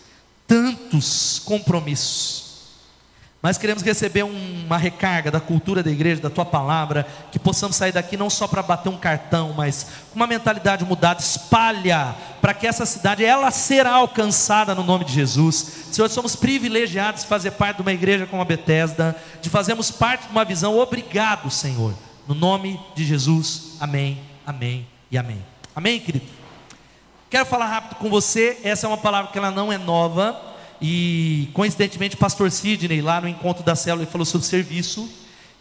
tantos 0.46 1.42
compromissos. 1.44 2.47
Mas 3.42 3.58
queremos 3.58 3.84
receber 3.84 4.24
uma 4.24 4.78
recarga 4.78 5.30
da 5.30 5.40
cultura 5.40 5.84
da 5.84 5.92
igreja, 5.92 6.22
da 6.22 6.30
tua 6.30 6.44
palavra, 6.44 7.06
que 7.32 7.38
possamos 7.38 7.76
sair 7.76 7.92
daqui 7.92 8.18
não 8.18 8.30
só 8.30 8.48
para 8.48 8.64
bater 8.64 8.90
um 8.90 8.98
cartão, 8.98 9.54
mas 9.56 9.86
com 10.10 10.16
uma 10.16 10.26
mentalidade 10.26 10.84
mudada, 10.84 11.22
espalha, 11.22 12.16
para 12.42 12.54
que 12.54 12.66
essa 12.66 12.86
cidade 12.86 13.24
ela 13.24 13.52
será 13.52 13.94
alcançada 13.94 14.74
no 14.74 14.84
nome 14.84 15.06
de 15.06 15.14
Jesus. 15.14 15.86
Senhor, 15.92 16.10
somos 16.10 16.36
privilegiados 16.36 17.22
de 17.22 17.28
fazer 17.28 17.52
parte 17.52 17.78
de 17.78 17.84
uma 17.84 17.94
igreja 17.94 18.26
como 18.26 18.42
a 18.42 18.46
Bethesda, 18.46 19.16
de 19.40 19.50
fazermos 19.50 19.92
parte 19.92 20.26
de 20.26 20.32
uma 20.32 20.44
visão. 20.44 20.78
Obrigado, 20.78 21.52
Senhor. 21.52 21.94
No 22.28 22.34
nome 22.34 22.80
de 22.96 23.06
Jesus. 23.06 23.78
Amém. 23.80 24.20
Amém 24.46 24.88
e 25.12 25.18
amém. 25.18 25.46
Amém, 25.76 26.00
querido? 26.00 26.26
Quero 27.30 27.46
falar 27.46 27.68
rápido 27.68 27.98
com 27.98 28.10
você. 28.10 28.58
Essa 28.64 28.88
é 28.88 28.90
uma 28.90 28.98
palavra 28.98 29.32
que 29.32 29.38
ela 29.38 29.52
não 29.52 29.72
é 29.72 29.78
nova. 29.78 30.57
E 30.82 31.50
coincidentemente, 31.54 32.16
o 32.16 32.20
pastor 32.20 32.52
Sidney, 32.52 33.02
lá 33.02 33.20
no 33.22 33.28
encontro 33.28 33.64
da 33.64 33.76
célula, 33.76 34.04
ele 34.04 34.12
falou 34.12 34.26
sobre 34.26 34.48
serviço. 34.48 35.10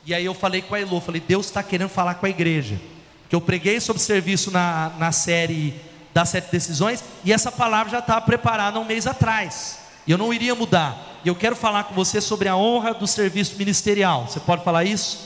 E 0.05 0.15
aí 0.15 0.25
eu 0.25 0.35
falei 0.35 0.63
com 0.63 0.75
a 0.75 0.81
Elô, 0.81 1.01
falei, 1.01 1.21
Deus 1.21 1.47
está 1.47 1.63
querendo 1.63 1.89
falar 1.89 2.15
com 2.15 2.27
a 2.27 2.31
igreja. 2.31 2.81
Que 3.29 3.35
eu 3.35 3.41
preguei 3.41 3.81
sobre 3.81 4.01
serviço 4.01 4.51
na, 4.51 4.93
na 4.99 5.11
série 5.11 5.75
das 6.15 6.31
sete 6.31 6.51
decisões, 6.51 7.05
e 7.25 7.31
essa 7.31 7.53
palavra 7.53 7.93
já 7.93 7.99
estava 7.99 8.23
preparada 8.23 8.81
um 8.81 8.85
mês 8.87 9.07
atrás. 9.07 9.81
E 10.07 10.11
eu 10.11 10.17
não 10.17 10.33
iria 10.33 10.55
mudar. 10.55 11.21
E 11.23 11.29
eu 11.29 11.35
quero 11.35 11.55
falar 11.55 11.85
com 11.85 11.95
você 11.95 12.21
sobre 12.23 12.49
a 12.49 12.57
honra 12.57 12.95
do 12.95 13.07
serviço 13.07 13.57
ministerial. 13.59 14.27
Você 14.27 14.41
pode 14.41 14.65
falar 14.65 14.85
isso? 14.85 15.19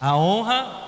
A 0.00 0.16
honra 0.16 0.87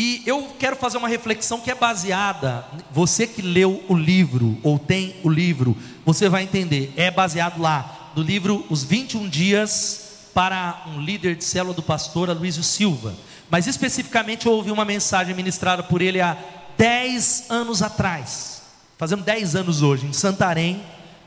e 0.00 0.22
eu 0.24 0.54
quero 0.60 0.76
fazer 0.76 0.96
uma 0.96 1.08
reflexão 1.08 1.58
que 1.58 1.72
é 1.72 1.74
baseada, 1.74 2.64
você 2.88 3.26
que 3.26 3.42
leu 3.42 3.82
o 3.88 3.96
livro, 3.96 4.56
ou 4.62 4.78
tem 4.78 5.16
o 5.24 5.28
livro, 5.28 5.76
você 6.06 6.28
vai 6.28 6.44
entender, 6.44 6.92
é 6.96 7.10
baseado 7.10 7.60
lá, 7.60 8.12
no 8.14 8.22
livro 8.22 8.64
Os 8.70 8.84
21 8.84 9.28
Dias 9.28 10.30
para 10.32 10.84
um 10.86 11.00
líder 11.00 11.34
de 11.34 11.42
célula 11.42 11.74
do 11.74 11.82
pastor 11.82 12.30
Aloysio 12.30 12.62
Silva. 12.62 13.12
Mas 13.50 13.66
especificamente 13.66 14.46
eu 14.46 14.52
ouvi 14.52 14.70
uma 14.70 14.84
mensagem 14.84 15.34
ministrada 15.34 15.82
por 15.82 16.00
ele 16.00 16.20
há 16.20 16.36
10 16.76 17.46
anos 17.48 17.82
atrás, 17.82 18.62
fazendo 18.96 19.24
10 19.24 19.56
anos 19.56 19.82
hoje, 19.82 20.06
em 20.06 20.12
Santarém, 20.12 20.80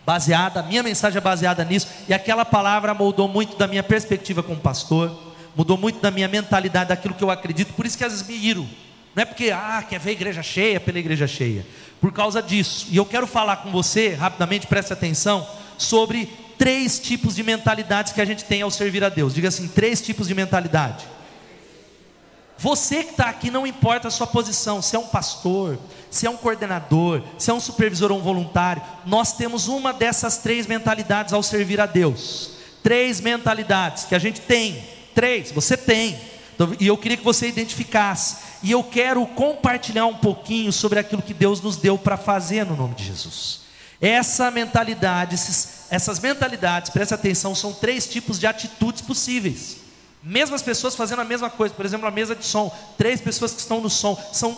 baseada, 0.06 0.64
minha 0.64 0.82
mensagem 0.82 1.18
é 1.18 1.22
baseada 1.22 1.66
nisso, 1.66 1.88
e 2.08 2.14
aquela 2.14 2.46
palavra 2.46 2.94
moldou 2.94 3.28
muito 3.28 3.58
da 3.58 3.68
minha 3.68 3.84
perspectiva 3.84 4.42
como 4.42 4.62
pastor 4.62 5.31
mudou 5.56 5.78
muito 5.78 6.00
da 6.00 6.12
minha 6.12 6.28
mentalidade, 6.28 6.90
daquilo 6.90 7.14
que 7.14 7.24
eu 7.24 7.30
acredito, 7.30 7.74
por 7.74 7.86
isso 7.86 7.98
que 7.98 8.04
às 8.04 8.12
vezes 8.12 8.28
me 8.28 8.36
iro. 8.36 8.68
Não 9.14 9.24
é 9.24 9.26
porque, 9.26 9.52
ah, 9.52 9.84
quer 9.88 10.00
ver 10.00 10.12
a 10.12 10.14
igreja 10.14 10.42
cheia 10.42 10.80
pela 10.80 11.00
igreja 11.00 11.28
cheia. 11.28 11.66
Por 12.00 12.14
causa 12.14 12.42
disso. 12.42 12.88
E 12.90 12.98
eu 12.98 13.06
quero 13.06 13.28
falar 13.28 13.58
com 13.58 13.72
você, 13.72 14.14
rapidamente, 14.14 14.68
preste 14.68 14.94
atenção, 14.94 15.46
sobre 15.78 16.30
três 16.58 17.00
tipos 17.00 17.36
de 17.36 17.44
mentalidades 17.44 18.14
que 18.14 18.22
a 18.22 18.26
gente 18.26 18.46
tem 18.46 18.62
ao 18.62 18.72
servir 18.72 19.04
a 19.04 19.10
Deus. 19.10 19.34
Diga 19.34 19.50
assim: 19.50 19.68
três 19.68 20.02
tipos 20.02 20.28
de 20.28 20.36
mentalidade. 20.36 21.06
Você 22.58 23.04
que 23.04 23.12
está 23.12 23.26
aqui, 23.26 23.50
não 23.50 23.66
importa 23.66 24.08
a 24.08 24.12
sua 24.12 24.28
posição, 24.28 24.84
se 24.84 24.96
é 24.96 25.00
um 25.00 25.08
pastor, 25.08 25.80
se 26.12 26.28
é 26.28 26.30
um 26.30 26.38
coordenador, 26.38 27.24
se 27.36 27.50
é 27.50 27.54
um 27.54 27.60
supervisor 27.60 28.12
ou 28.12 28.20
um 28.20 28.22
voluntário, 28.22 28.84
nós 29.04 29.34
temos 29.34 29.68
uma 29.68 29.92
dessas 29.92 30.38
três 30.38 30.68
mentalidades 30.68 31.34
ao 31.34 31.42
servir 31.42 31.82
a 31.82 31.88
Deus. 31.88 32.52
Três 32.84 33.20
mentalidades 33.20 34.06
que 34.06 34.14
a 34.14 34.20
gente 34.20 34.42
tem, 34.42 34.80
três, 35.14 35.52
você 35.52 35.78
tem, 35.78 36.20
então, 36.54 36.76
e 36.80 36.88
eu 36.88 36.98
queria 36.98 37.18
que 37.18 37.24
você 37.24 37.48
identificasse, 37.48 38.38
e 38.62 38.72
eu 38.72 38.84
quero 38.84 39.26
compartilhar 39.26 40.06
um 40.06 40.16
pouquinho 40.16 40.72
sobre 40.72 41.00
aquilo 41.00 41.22
que 41.22 41.34
Deus 41.34 41.62
nos 41.62 41.78
deu 41.78 41.98
para 41.98 42.18
fazer 42.18 42.66
no 42.66 42.76
nome 42.76 42.96
de 42.96 43.06
Jesus. 43.06 43.62
Essa 44.00 44.50
mentalidade, 44.50 45.36
esses, 45.36 45.86
essas 45.90 46.20
mentalidades, 46.20 46.90
preste 46.90 47.14
atenção, 47.14 47.54
são 47.54 47.72
três 47.72 48.08
tipos 48.08 48.40
de 48.40 48.48
atitudes 48.48 49.02
possíveis. 49.02 49.78
Mesmas 50.24 50.62
pessoas 50.62 50.96
fazendo 50.96 51.22
a 51.22 51.26
mesma 51.26 51.50
coisa, 51.50 51.74
por 51.74 51.86
exemplo, 51.86 52.08
a 52.08 52.12
mesa 52.12 52.36
de 52.36 52.46
som, 52.46 52.76
três 52.98 53.22
pessoas 53.22 53.54
que 53.54 53.60
estão 53.60 53.82
no 53.82 53.90
som, 53.90 54.16
são 54.32 54.58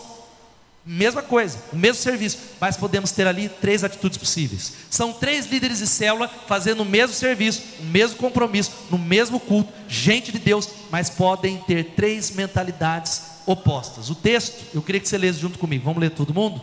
mesma 0.90 1.22
coisa, 1.22 1.58
o 1.72 1.76
mesmo 1.76 2.02
serviço, 2.02 2.38
mas 2.60 2.76
podemos 2.76 3.10
ter 3.10 3.26
ali 3.26 3.48
três 3.48 3.82
atitudes 3.82 4.18
possíveis. 4.18 4.72
São 4.90 5.12
três 5.12 5.46
líderes 5.46 5.78
de 5.78 5.86
célula 5.86 6.28
fazendo 6.46 6.82
o 6.82 6.84
mesmo 6.84 7.14
serviço, 7.14 7.62
o 7.80 7.84
mesmo 7.84 8.16
compromisso, 8.16 8.72
no 8.90 8.98
mesmo 8.98 9.40
culto, 9.40 9.72
gente 9.88 10.30
de 10.30 10.38
Deus, 10.38 10.68
mas 10.90 11.08
podem 11.08 11.58
ter 11.58 11.92
três 11.96 12.30
mentalidades 12.30 13.22
opostas. 13.46 14.10
O 14.10 14.14
texto, 14.14 14.62
eu 14.74 14.82
queria 14.82 15.00
que 15.00 15.08
você 15.08 15.18
lesse 15.18 15.40
junto 15.40 15.58
comigo, 15.58 15.84
vamos 15.84 16.00
ler 16.00 16.10
todo 16.10 16.34
mundo? 16.34 16.60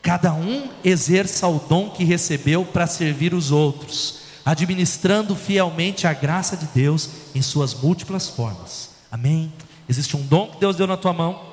Cada 0.00 0.32
um 0.32 0.68
exerça 0.84 1.48
o 1.48 1.58
dom 1.58 1.90
que 1.90 2.04
recebeu 2.04 2.64
para 2.64 2.86
servir 2.86 3.34
os 3.34 3.50
outros 3.50 4.28
administrando 4.48 5.36
fielmente 5.36 6.06
a 6.06 6.14
graça 6.14 6.56
de 6.56 6.64
Deus 6.66 7.10
em 7.34 7.42
suas 7.42 7.74
múltiplas 7.74 8.28
formas. 8.28 8.88
Amém? 9.10 9.52
Existe 9.86 10.16
um 10.16 10.22
dom 10.22 10.48
que 10.48 10.60
Deus 10.60 10.74
deu 10.74 10.86
na 10.86 10.96
tua 10.96 11.12
mão. 11.12 11.47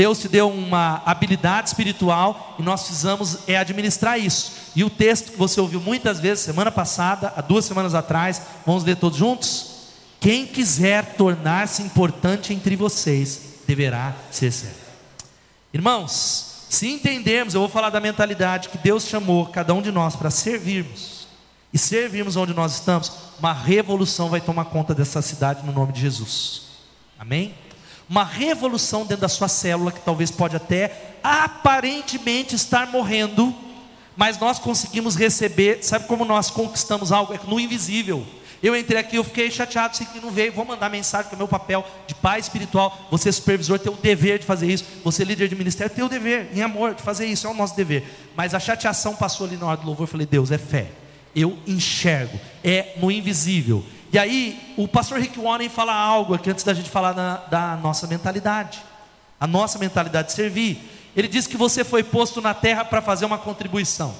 Deus 0.00 0.18
te 0.18 0.28
deu 0.28 0.48
uma 0.48 1.02
habilidade 1.04 1.68
espiritual 1.68 2.56
e 2.58 2.62
nós 2.62 2.84
precisamos 2.84 3.40
é 3.46 3.58
administrar 3.58 4.18
isso. 4.18 4.52
E 4.74 4.82
o 4.82 4.88
texto 4.88 5.32
que 5.32 5.36
você 5.36 5.60
ouviu 5.60 5.78
muitas 5.78 6.18
vezes 6.18 6.42
semana 6.42 6.72
passada, 6.72 7.34
há 7.36 7.42
duas 7.42 7.66
semanas 7.66 7.94
atrás, 7.94 8.40
vamos 8.64 8.82
ler 8.82 8.96
todos 8.96 9.18
juntos? 9.18 9.90
Quem 10.18 10.46
quiser 10.46 11.16
tornar-se 11.16 11.82
importante 11.82 12.54
entre 12.54 12.76
vocês, 12.76 13.42
deverá 13.66 14.16
ser 14.30 14.50
servo. 14.50 14.78
Irmãos, 15.70 16.64
se 16.70 16.88
entendermos, 16.88 17.52
eu 17.52 17.60
vou 17.60 17.68
falar 17.68 17.90
da 17.90 18.00
mentalidade 18.00 18.70
que 18.70 18.78
Deus 18.78 19.04
chamou 19.04 19.48
cada 19.48 19.74
um 19.74 19.82
de 19.82 19.92
nós 19.92 20.16
para 20.16 20.30
servirmos 20.30 21.26
e 21.74 21.76
servirmos 21.76 22.36
onde 22.36 22.54
nós 22.54 22.72
estamos, 22.72 23.12
uma 23.38 23.52
revolução 23.52 24.30
vai 24.30 24.40
tomar 24.40 24.64
conta 24.64 24.94
dessa 24.94 25.20
cidade 25.20 25.62
no 25.62 25.72
nome 25.72 25.92
de 25.92 26.00
Jesus. 26.00 26.62
Amém? 27.18 27.54
Uma 28.10 28.24
revolução 28.24 29.02
dentro 29.02 29.18
da 29.18 29.28
sua 29.28 29.46
célula 29.46 29.92
que 29.92 30.00
talvez 30.00 30.32
pode 30.32 30.56
até 30.56 31.14
aparentemente 31.22 32.56
estar 32.56 32.88
morrendo, 32.88 33.54
mas 34.16 34.36
nós 34.36 34.58
conseguimos 34.58 35.14
receber, 35.14 35.84
sabe 35.84 36.08
como 36.08 36.24
nós 36.24 36.50
conquistamos 36.50 37.12
algo? 37.12 37.32
É 37.32 37.38
no 37.46 37.60
invisível. 37.60 38.26
Eu 38.60 38.76
entrei 38.76 38.98
aqui, 38.98 39.14
eu 39.14 39.22
fiquei 39.22 39.48
chateado, 39.48 39.96
sei 39.96 40.06
que 40.06 40.18
não 40.18 40.32
veio, 40.32 40.52
vou 40.52 40.64
mandar 40.64 40.90
mensagem, 40.90 41.28
que 41.28 41.36
é 41.36 41.38
meu 41.38 41.46
papel 41.46 41.86
de 42.08 42.16
pai 42.16 42.40
espiritual. 42.40 43.06
Você, 43.12 43.30
supervisor, 43.30 43.78
tem 43.78 43.92
o 43.92 43.96
dever 43.96 44.40
de 44.40 44.44
fazer 44.44 44.66
isso. 44.66 44.84
Você, 45.04 45.22
líder 45.22 45.46
de 45.46 45.54
ministério, 45.54 45.94
tem 45.94 46.04
o 46.04 46.08
dever, 46.08 46.50
em 46.52 46.62
amor, 46.62 46.96
de 46.96 47.02
fazer 47.02 47.26
isso, 47.26 47.46
é 47.46 47.50
o 47.50 47.54
nosso 47.54 47.76
dever. 47.76 48.04
Mas 48.36 48.54
a 48.54 48.58
chateação 48.58 49.14
passou 49.14 49.46
ali 49.46 49.56
na 49.56 49.66
hora 49.66 49.76
do 49.76 49.86
louvor, 49.86 50.02
eu 50.02 50.08
falei, 50.10 50.26
Deus, 50.26 50.50
é 50.50 50.58
fé 50.58 50.88
eu 51.34 51.56
enxergo, 51.66 52.38
é 52.62 52.94
no 53.00 53.10
invisível. 53.10 53.84
E 54.12 54.18
aí, 54.18 54.74
o 54.76 54.88
pastor 54.88 55.20
Rick 55.20 55.38
Warren 55.38 55.68
fala 55.68 55.94
algo 55.94 56.34
aqui 56.34 56.50
antes 56.50 56.64
da 56.64 56.74
gente 56.74 56.90
falar 56.90 57.12
da, 57.12 57.78
nossa 57.80 58.08
mentalidade, 58.08 58.80
a 59.38 59.46
nossa 59.46 59.78
mentalidade 59.78 60.28
de 60.28 60.34
servir. 60.34 60.78
Ele 61.14 61.28
diz 61.28 61.46
que 61.46 61.56
você 61.56 61.84
foi 61.84 62.02
posto 62.02 62.40
na 62.40 62.52
terra 62.52 62.84
para 62.84 63.00
fazer 63.00 63.24
uma 63.24 63.38
contribuição. 63.38 64.12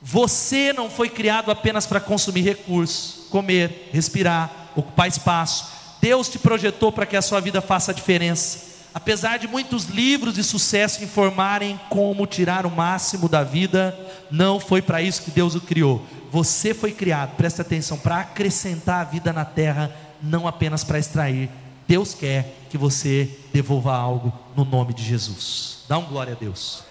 Você 0.00 0.72
não 0.72 0.88
foi 0.88 1.10
criado 1.10 1.50
apenas 1.50 1.86
para 1.86 2.00
consumir 2.00 2.40
recursos, 2.40 3.26
comer, 3.28 3.90
respirar, 3.92 4.50
ocupar 4.74 5.06
espaço. 5.06 5.66
Deus 6.00 6.30
te 6.30 6.38
projetou 6.38 6.90
para 6.90 7.04
que 7.04 7.16
a 7.16 7.22
sua 7.22 7.40
vida 7.40 7.60
faça 7.60 7.90
a 7.90 7.94
diferença. 7.94 8.70
Apesar 8.94 9.38
de 9.38 9.46
muitos 9.46 9.84
livros 9.84 10.34
de 10.34 10.42
sucesso 10.42 11.04
informarem 11.04 11.78
como 11.90 12.26
tirar 12.26 12.64
o 12.64 12.70
máximo 12.70 13.28
da 13.28 13.44
vida, 13.44 13.96
não 14.30 14.58
foi 14.58 14.80
para 14.80 15.02
isso 15.02 15.22
que 15.22 15.30
Deus 15.30 15.54
o 15.54 15.60
criou. 15.60 16.04
Você 16.30 16.72
foi 16.72 16.92
criado, 16.92 17.36
preste 17.36 17.60
atenção, 17.60 17.98
para 17.98 18.20
acrescentar 18.20 19.00
a 19.00 19.04
vida 19.04 19.32
na 19.32 19.44
terra, 19.44 19.94
não 20.22 20.46
apenas 20.46 20.84
para 20.84 20.98
extrair. 20.98 21.50
Deus 21.88 22.14
quer 22.14 22.54
que 22.70 22.78
você 22.78 23.28
devolva 23.52 23.94
algo 23.94 24.32
no 24.56 24.64
nome 24.64 24.94
de 24.94 25.02
Jesus. 25.02 25.84
Dá 25.88 25.98
um 25.98 26.06
glória 26.06 26.34
a 26.34 26.36
Deus. 26.36 26.84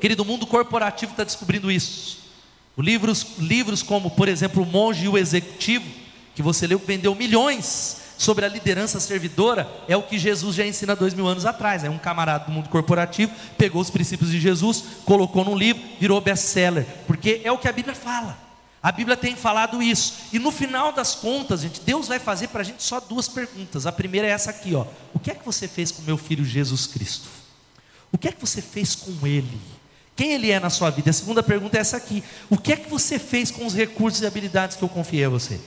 Querido, 0.00 0.22
o 0.22 0.26
mundo 0.26 0.46
corporativo 0.46 1.12
está 1.12 1.24
descobrindo 1.24 1.70
isso. 1.70 2.18
Livros, 2.76 3.38
livros 3.38 3.82
como, 3.82 4.10
por 4.10 4.28
exemplo, 4.28 4.62
O 4.62 4.66
Monge 4.66 5.06
e 5.06 5.08
o 5.08 5.16
Executivo, 5.16 5.90
que 6.34 6.42
você 6.42 6.66
leu 6.66 6.78
que 6.78 6.86
vendeu 6.86 7.14
milhões 7.14 8.05
sobre 8.18 8.44
a 8.44 8.48
liderança 8.48 8.98
servidora, 9.00 9.68
é 9.88 9.96
o 9.96 10.02
que 10.02 10.18
Jesus 10.18 10.56
já 10.56 10.66
ensina 10.66 10.96
dois 10.96 11.14
mil 11.14 11.26
anos 11.26 11.46
atrás. 11.46 11.84
É 11.84 11.90
um 11.90 11.98
camarada 11.98 12.46
do 12.46 12.52
mundo 12.52 12.68
corporativo, 12.68 13.32
pegou 13.58 13.80
os 13.80 13.90
princípios 13.90 14.30
de 14.30 14.40
Jesus, 14.40 14.84
colocou 15.04 15.44
num 15.44 15.56
livro, 15.56 15.82
virou 16.00 16.20
best-seller, 16.20 16.86
porque 17.06 17.40
é 17.44 17.52
o 17.52 17.58
que 17.58 17.68
a 17.68 17.72
Bíblia 17.72 17.94
fala. 17.94 18.46
A 18.82 18.92
Bíblia 18.92 19.16
tem 19.16 19.34
falado 19.34 19.82
isso. 19.82 20.14
E 20.32 20.38
no 20.38 20.52
final 20.52 20.92
das 20.92 21.14
contas, 21.14 21.62
gente, 21.62 21.80
Deus 21.80 22.06
vai 22.06 22.20
fazer 22.20 22.48
para 22.48 22.60
a 22.60 22.64
gente 22.64 22.82
só 22.82 23.00
duas 23.00 23.26
perguntas. 23.26 23.84
A 23.84 23.90
primeira 23.90 24.28
é 24.28 24.30
essa 24.30 24.50
aqui, 24.50 24.76
ó. 24.76 24.86
O 25.12 25.18
que 25.18 25.30
é 25.30 25.34
que 25.34 25.44
você 25.44 25.66
fez 25.66 25.90
com 25.90 26.02
meu 26.02 26.16
filho 26.16 26.44
Jesus 26.44 26.86
Cristo? 26.86 27.26
O 28.12 28.18
que 28.18 28.28
é 28.28 28.32
que 28.32 28.40
você 28.40 28.62
fez 28.62 28.94
com 28.94 29.26
ele? 29.26 29.60
Quem 30.14 30.32
ele 30.32 30.50
é 30.50 30.60
na 30.60 30.70
sua 30.70 30.88
vida? 30.88 31.10
A 31.10 31.12
segunda 31.12 31.42
pergunta 31.42 31.76
é 31.76 31.80
essa 31.80 31.96
aqui. 31.96 32.22
O 32.48 32.56
que 32.56 32.72
é 32.72 32.76
que 32.76 32.88
você 32.88 33.18
fez 33.18 33.50
com 33.50 33.66
os 33.66 33.74
recursos 33.74 34.22
e 34.22 34.26
habilidades 34.26 34.76
que 34.76 34.82
eu 34.82 34.88
confiei 34.88 35.24
a 35.24 35.28
você? 35.28 35.60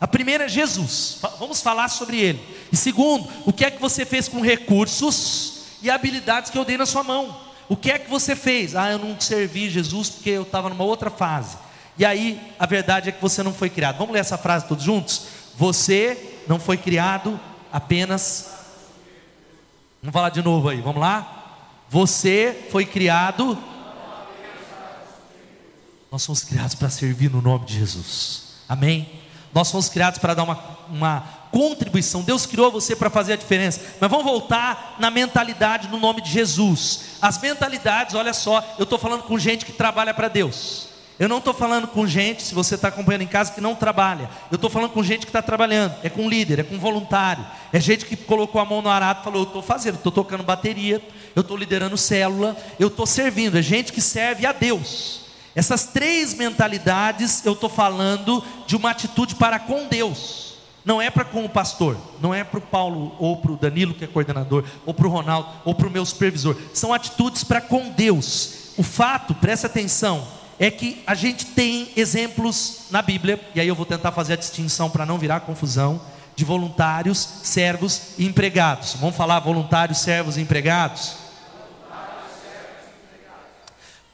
A 0.00 0.08
primeira 0.08 0.44
é 0.44 0.48
Jesus, 0.48 1.18
vamos 1.38 1.60
falar 1.60 1.88
sobre 1.88 2.18
ele. 2.18 2.40
E 2.72 2.76
segundo, 2.76 3.28
o 3.44 3.52
que 3.52 3.66
é 3.66 3.70
que 3.70 3.80
você 3.80 4.06
fez 4.06 4.28
com 4.28 4.40
recursos 4.40 5.64
e 5.82 5.90
habilidades 5.90 6.50
que 6.50 6.56
eu 6.56 6.64
dei 6.64 6.78
na 6.78 6.86
sua 6.86 7.02
mão? 7.04 7.38
O 7.68 7.76
que 7.76 7.90
é 7.90 7.98
que 7.98 8.08
você 8.08 8.34
fez? 8.34 8.74
Ah, 8.74 8.90
eu 8.90 8.98
não 8.98 9.20
servi 9.20 9.68
Jesus 9.68 10.08
porque 10.08 10.30
eu 10.30 10.42
estava 10.42 10.70
numa 10.70 10.84
outra 10.84 11.10
fase. 11.10 11.58
E 11.98 12.04
aí, 12.04 12.40
a 12.58 12.64
verdade 12.64 13.10
é 13.10 13.12
que 13.12 13.20
você 13.20 13.42
não 13.42 13.52
foi 13.52 13.68
criado. 13.68 13.98
Vamos 13.98 14.14
ler 14.14 14.20
essa 14.20 14.38
frase 14.38 14.66
todos 14.66 14.82
juntos? 14.82 15.26
Você 15.56 16.40
não 16.48 16.58
foi 16.58 16.78
criado 16.78 17.38
apenas. 17.70 18.50
Vamos 20.02 20.14
falar 20.14 20.30
de 20.30 20.40
novo 20.40 20.70
aí, 20.70 20.80
vamos 20.80 21.00
lá? 21.00 21.58
Você 21.90 22.68
foi 22.70 22.86
criado. 22.86 23.58
Nós 26.10 26.22
somos 26.22 26.42
criados 26.42 26.74
para 26.74 26.88
servir 26.88 27.30
no 27.30 27.42
nome 27.42 27.66
de 27.66 27.78
Jesus. 27.78 28.54
Amém? 28.66 29.19
Nós 29.52 29.70
fomos 29.70 29.88
criados 29.88 30.18
para 30.18 30.34
dar 30.34 30.44
uma, 30.44 30.58
uma 30.88 31.24
contribuição. 31.50 32.22
Deus 32.22 32.46
criou 32.46 32.70
você 32.70 32.94
para 32.94 33.10
fazer 33.10 33.32
a 33.32 33.36
diferença. 33.36 33.80
Mas 34.00 34.10
vamos 34.10 34.24
voltar 34.24 34.96
na 34.98 35.10
mentalidade 35.10 35.88
no 35.88 35.98
nome 35.98 36.22
de 36.22 36.30
Jesus. 36.30 37.02
As 37.20 37.38
mentalidades, 37.40 38.14
olha 38.14 38.32
só, 38.32 38.64
eu 38.78 38.84
estou 38.84 38.98
falando 38.98 39.24
com 39.24 39.38
gente 39.38 39.64
que 39.64 39.72
trabalha 39.72 40.14
para 40.14 40.28
Deus. 40.28 40.88
Eu 41.18 41.28
não 41.28 41.36
estou 41.36 41.52
falando 41.52 41.86
com 41.86 42.06
gente, 42.06 42.42
se 42.42 42.54
você 42.54 42.76
está 42.76 42.88
acompanhando 42.88 43.20
em 43.20 43.26
casa, 43.26 43.52
que 43.52 43.60
não 43.60 43.74
trabalha. 43.74 44.30
Eu 44.50 44.54
estou 44.54 44.70
falando 44.70 44.92
com 44.92 45.02
gente 45.02 45.26
que 45.26 45.28
está 45.28 45.42
trabalhando. 45.42 45.94
É 46.02 46.08
com 46.08 46.26
líder, 46.26 46.60
é 46.60 46.62
com 46.62 46.78
voluntário. 46.78 47.44
É 47.70 47.78
gente 47.78 48.06
que 48.06 48.16
colocou 48.16 48.58
a 48.58 48.64
mão 48.64 48.80
no 48.80 48.88
arado 48.88 49.20
e 49.20 49.24
falou: 49.24 49.42
Eu 49.42 49.46
estou 49.46 49.60
fazendo, 49.60 49.96
estou 49.96 50.10
tocando 50.10 50.42
bateria, 50.42 51.02
eu 51.36 51.42
estou 51.42 51.58
liderando 51.58 51.98
célula, 51.98 52.56
eu 52.78 52.88
estou 52.88 53.04
servindo. 53.04 53.58
É 53.58 53.62
gente 53.62 53.92
que 53.92 54.00
serve 54.00 54.46
a 54.46 54.52
Deus. 54.52 55.29
Essas 55.54 55.84
três 55.84 56.34
mentalidades 56.34 57.44
eu 57.44 57.54
estou 57.54 57.68
falando 57.68 58.42
de 58.66 58.76
uma 58.76 58.90
atitude 58.90 59.34
para 59.34 59.58
com 59.58 59.86
Deus. 59.88 60.50
Não 60.84 61.00
é 61.00 61.10
para 61.10 61.24
com 61.24 61.44
o 61.44 61.48
pastor, 61.48 61.96
não 62.20 62.32
é 62.32 62.42
para 62.42 62.58
o 62.58 62.62
Paulo 62.62 63.14
ou 63.18 63.36
para 63.36 63.52
o 63.52 63.56
Danilo, 63.56 63.92
que 63.92 64.04
é 64.04 64.06
coordenador, 64.06 64.64
ou 64.86 64.94
para 64.94 65.06
o 65.06 65.10
Ronaldo, 65.10 65.48
ou 65.64 65.74
para 65.74 65.86
o 65.86 65.90
meu 65.90 66.04
supervisor. 66.06 66.56
São 66.72 66.94
atitudes 66.94 67.44
para 67.44 67.60
com 67.60 67.90
Deus. 67.90 68.72
O 68.78 68.82
fato, 68.82 69.34
preste 69.34 69.66
atenção, 69.66 70.26
é 70.58 70.70
que 70.70 71.02
a 71.06 71.14
gente 71.14 71.46
tem 71.46 71.90
exemplos 71.96 72.82
na 72.90 73.02
Bíblia, 73.02 73.38
e 73.54 73.60
aí 73.60 73.68
eu 73.68 73.74
vou 73.74 73.84
tentar 73.84 74.12
fazer 74.12 74.34
a 74.34 74.36
distinção 74.36 74.88
para 74.88 75.04
não 75.04 75.18
virar 75.18 75.40
confusão, 75.40 76.00
de 76.34 76.44
voluntários, 76.46 77.28
servos 77.42 78.00
e 78.16 78.24
empregados. 78.24 78.94
Vamos 78.98 79.16
falar 79.16 79.40
voluntários, 79.40 79.98
servos 79.98 80.38
e 80.38 80.40
empregados? 80.40 81.16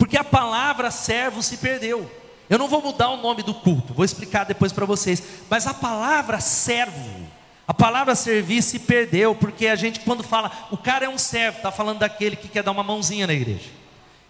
Porque 0.06 0.16
a 0.16 0.22
palavra 0.22 0.88
servo 0.88 1.42
se 1.42 1.56
perdeu. 1.56 2.08
Eu 2.48 2.60
não 2.60 2.68
vou 2.68 2.80
mudar 2.80 3.10
o 3.10 3.16
nome 3.16 3.42
do 3.42 3.52
culto, 3.52 3.92
vou 3.92 4.04
explicar 4.04 4.44
depois 4.44 4.72
para 4.72 4.86
vocês. 4.86 5.20
Mas 5.50 5.66
a 5.66 5.74
palavra 5.74 6.38
servo, 6.38 7.26
a 7.66 7.74
palavra 7.74 8.14
servir 8.14 8.62
se 8.62 8.78
perdeu, 8.78 9.34
porque 9.34 9.66
a 9.66 9.74
gente, 9.74 9.98
quando 9.98 10.22
fala, 10.22 10.52
o 10.70 10.76
cara 10.76 11.06
é 11.06 11.08
um 11.08 11.18
servo, 11.18 11.56
está 11.56 11.72
falando 11.72 11.98
daquele 11.98 12.36
que 12.36 12.46
quer 12.46 12.62
dar 12.62 12.70
uma 12.70 12.84
mãozinha 12.84 13.26
na 13.26 13.32
igreja. 13.32 13.68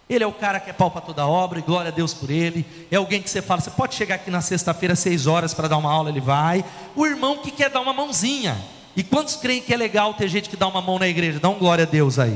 Ele 0.09 0.23
é 0.23 0.27
o 0.27 0.31
cara 0.31 0.59
que 0.59 0.71
é 0.71 0.73
pau 0.73 0.89
para 0.89 1.01
toda 1.01 1.27
obra, 1.27 1.59
e 1.59 1.61
glória 1.61 1.89
a 1.89 1.93
Deus 1.93 2.11
por 2.11 2.31
ele. 2.31 2.65
É 2.89 2.95
alguém 2.95 3.21
que 3.21 3.29
você 3.29 3.39
fala, 3.39 3.61
você 3.61 3.69
pode 3.69 3.93
chegar 3.93 4.15
aqui 4.15 4.31
na 4.31 4.41
sexta-feira, 4.41 4.95
seis 4.95 5.27
horas, 5.27 5.53
para 5.53 5.67
dar 5.67 5.77
uma 5.77 5.91
aula, 5.91 6.09
ele 6.09 6.21
vai. 6.21 6.65
O 6.95 7.05
irmão 7.05 7.37
que 7.37 7.51
quer 7.51 7.69
dar 7.69 7.81
uma 7.81 7.93
mãozinha. 7.93 8.57
E 8.95 9.03
quantos 9.03 9.35
creem 9.35 9.61
que 9.61 9.71
é 9.71 9.77
legal 9.77 10.15
ter 10.15 10.27
gente 10.27 10.49
que 10.49 10.57
dá 10.57 10.67
uma 10.67 10.81
mão 10.81 10.97
na 10.97 11.07
igreja? 11.07 11.39
Dá 11.39 11.49
um 11.49 11.59
glória 11.59 11.83
a 11.83 11.87
Deus 11.87 12.17
aí. 12.17 12.35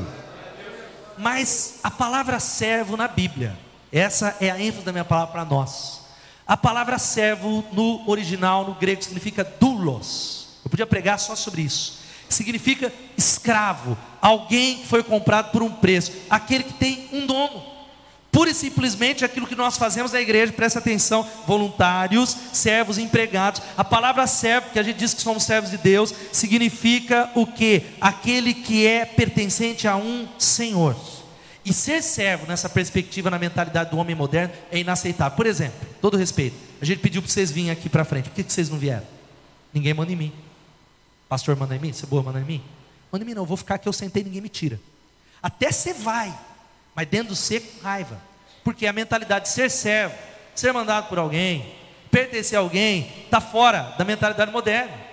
Mas 1.17 1.79
a 1.83 1.91
palavra 1.91 2.39
servo 2.39 2.97
na 2.97 3.07
Bíblia, 3.07 3.57
essa 3.91 4.35
é 4.39 4.49
a 4.49 4.59
ênfase 4.59 4.85
da 4.85 4.91
minha 4.91 5.05
palavra 5.05 5.31
para 5.31 5.45
nós. 5.45 6.01
A 6.47 6.57
palavra 6.57 6.97
servo 6.97 7.63
no 7.71 8.09
original, 8.09 8.65
no 8.65 8.75
grego, 8.75 9.03
significa 9.03 9.43
doulos. 9.43 10.59
Eu 10.63 10.69
podia 10.69 10.87
pregar 10.87 11.19
só 11.19 11.35
sobre 11.35 11.61
isso 11.61 12.01
significa 12.31 12.91
escravo, 13.17 13.97
alguém 14.21 14.77
que 14.77 14.87
foi 14.87 15.03
comprado 15.03 15.51
por 15.51 15.61
um 15.61 15.71
preço, 15.71 16.13
aquele 16.29 16.63
que 16.63 16.73
tem 16.73 17.09
um 17.11 17.25
dono. 17.25 17.70
Pura 18.31 18.49
e 18.49 18.53
simplesmente 18.53 19.25
aquilo 19.25 19.45
que 19.45 19.55
nós 19.55 19.77
fazemos 19.77 20.13
na 20.13 20.21
igreja, 20.21 20.53
presta 20.53 20.79
atenção, 20.79 21.27
voluntários, 21.45 22.35
servos, 22.53 22.97
empregados. 22.97 23.61
A 23.75 23.83
palavra 23.83 24.25
servo, 24.25 24.69
que 24.69 24.79
a 24.79 24.83
gente 24.83 24.97
diz 24.97 25.13
que 25.13 25.21
somos 25.21 25.43
servos 25.43 25.69
de 25.69 25.77
Deus, 25.77 26.13
significa 26.31 27.29
o 27.35 27.45
que? 27.45 27.83
Aquele 27.99 28.53
que 28.53 28.87
é 28.87 29.03
pertencente 29.03 29.85
a 29.85 29.97
um 29.97 30.29
Senhor. 30.39 30.95
E 31.65 31.73
ser 31.73 32.01
servo 32.01 32.47
nessa 32.47 32.69
perspectiva, 32.69 33.29
na 33.29 33.37
mentalidade 33.37 33.91
do 33.91 33.97
homem 33.97 34.15
moderno, 34.15 34.53
é 34.71 34.79
inaceitável. 34.79 35.35
Por 35.35 35.45
exemplo, 35.45 35.87
todo 36.01 36.15
respeito, 36.15 36.55
a 36.81 36.85
gente 36.85 36.99
pediu 36.99 37.21
para 37.21 37.29
vocês 37.29 37.51
virem 37.51 37.69
aqui 37.69 37.89
para 37.89 38.05
frente, 38.05 38.29
por 38.29 38.35
que, 38.35 38.43
vocês 38.43 38.69
não 38.69 38.79
vieram? 38.79 39.05
Ninguém 39.73 39.93
manda 39.93 40.11
em 40.11 40.15
mim. 40.15 40.33
Pastor, 41.27 41.55
manda 41.57 41.75
em 41.75 41.79
mim? 41.79 41.91
Você 41.91 42.05
boa, 42.05 42.23
manda 42.23 42.39
em 42.39 42.45
mim? 42.45 42.63
Manda 43.11 43.25
em 43.25 43.27
mim 43.27 43.33
não, 43.33 43.43
eu 43.43 43.45
vou 43.45 43.57
ficar 43.57 43.75
aqui, 43.75 43.89
eu 43.89 43.93
sentei, 43.93 44.23
ninguém 44.23 44.41
me 44.41 44.49
tira. 44.49 44.79
Até 45.43 45.71
você 45.71 45.93
vai, 45.93 46.33
mas 46.95 47.07
dentro 47.07 47.29
do 47.29 47.35
ser 47.35 47.79
raiva. 47.81 48.21
Porque 48.63 48.85
a 48.85 48.93
mentalidade 48.93 49.45
de 49.45 49.51
ser 49.51 49.69
servo, 49.69 50.15
ser 50.53 50.71
mandado 50.73 51.07
por 51.07 51.17
alguém, 51.17 51.73
pertencer 52.09 52.57
a 52.57 52.61
alguém, 52.61 53.11
está 53.25 53.41
fora 53.41 53.93
da 53.97 54.05
mentalidade 54.05 54.51
moderna. 54.51 55.11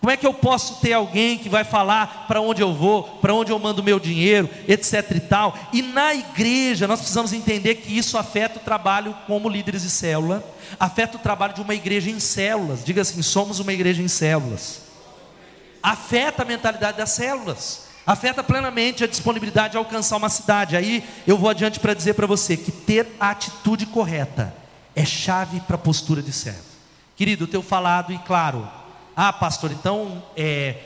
Como 0.00 0.12
é 0.12 0.16
que 0.16 0.26
eu 0.26 0.32
posso 0.32 0.80
ter 0.80 0.92
alguém 0.92 1.38
que 1.38 1.48
vai 1.48 1.64
falar 1.64 2.26
para 2.28 2.40
onde 2.40 2.62
eu 2.62 2.72
vou, 2.72 3.02
para 3.20 3.34
onde 3.34 3.50
eu 3.50 3.58
mando 3.58 3.82
meu 3.82 3.98
dinheiro, 3.98 4.48
etc 4.68 5.10
e 5.16 5.20
tal? 5.20 5.56
E 5.72 5.82
na 5.82 6.14
igreja 6.14 6.86
nós 6.86 7.00
precisamos 7.00 7.32
entender 7.32 7.76
que 7.76 7.96
isso 7.96 8.16
afeta 8.16 8.58
o 8.58 8.62
trabalho 8.62 9.14
como 9.26 9.48
líderes 9.48 9.82
de 9.82 9.90
célula, 9.90 10.44
afeta 10.78 11.16
o 11.16 11.20
trabalho 11.20 11.54
de 11.54 11.60
uma 11.60 11.74
igreja 11.74 12.10
em 12.10 12.20
células. 12.20 12.84
Diga 12.84 13.02
assim: 13.02 13.20
somos 13.22 13.58
uma 13.58 13.72
igreja 13.72 14.00
em 14.00 14.08
células 14.08 14.88
afeta 15.82 16.42
a 16.42 16.46
mentalidade 16.46 16.98
das 16.98 17.10
células, 17.10 17.87
afeta 18.08 18.42
plenamente 18.42 19.04
a 19.04 19.06
disponibilidade 19.06 19.72
de 19.72 19.76
alcançar 19.76 20.16
uma 20.16 20.30
cidade. 20.30 20.74
Aí 20.74 21.04
eu 21.26 21.36
vou 21.36 21.50
adiante 21.50 21.78
para 21.78 21.92
dizer 21.92 22.14
para 22.14 22.26
você 22.26 22.56
que 22.56 22.72
ter 22.72 23.06
a 23.20 23.28
atitude 23.28 23.84
correta 23.84 24.54
é 24.96 25.04
chave 25.04 25.60
para 25.60 25.74
a 25.74 25.78
postura 25.78 26.22
de 26.22 26.32
servo. 26.32 26.62
Querido, 27.14 27.44
eu 27.44 27.48
tenho 27.48 27.62
falado 27.62 28.10
e 28.10 28.16
claro, 28.20 28.66
ah, 29.14 29.30
pastor, 29.30 29.72
então 29.72 30.22
é, 30.34 30.76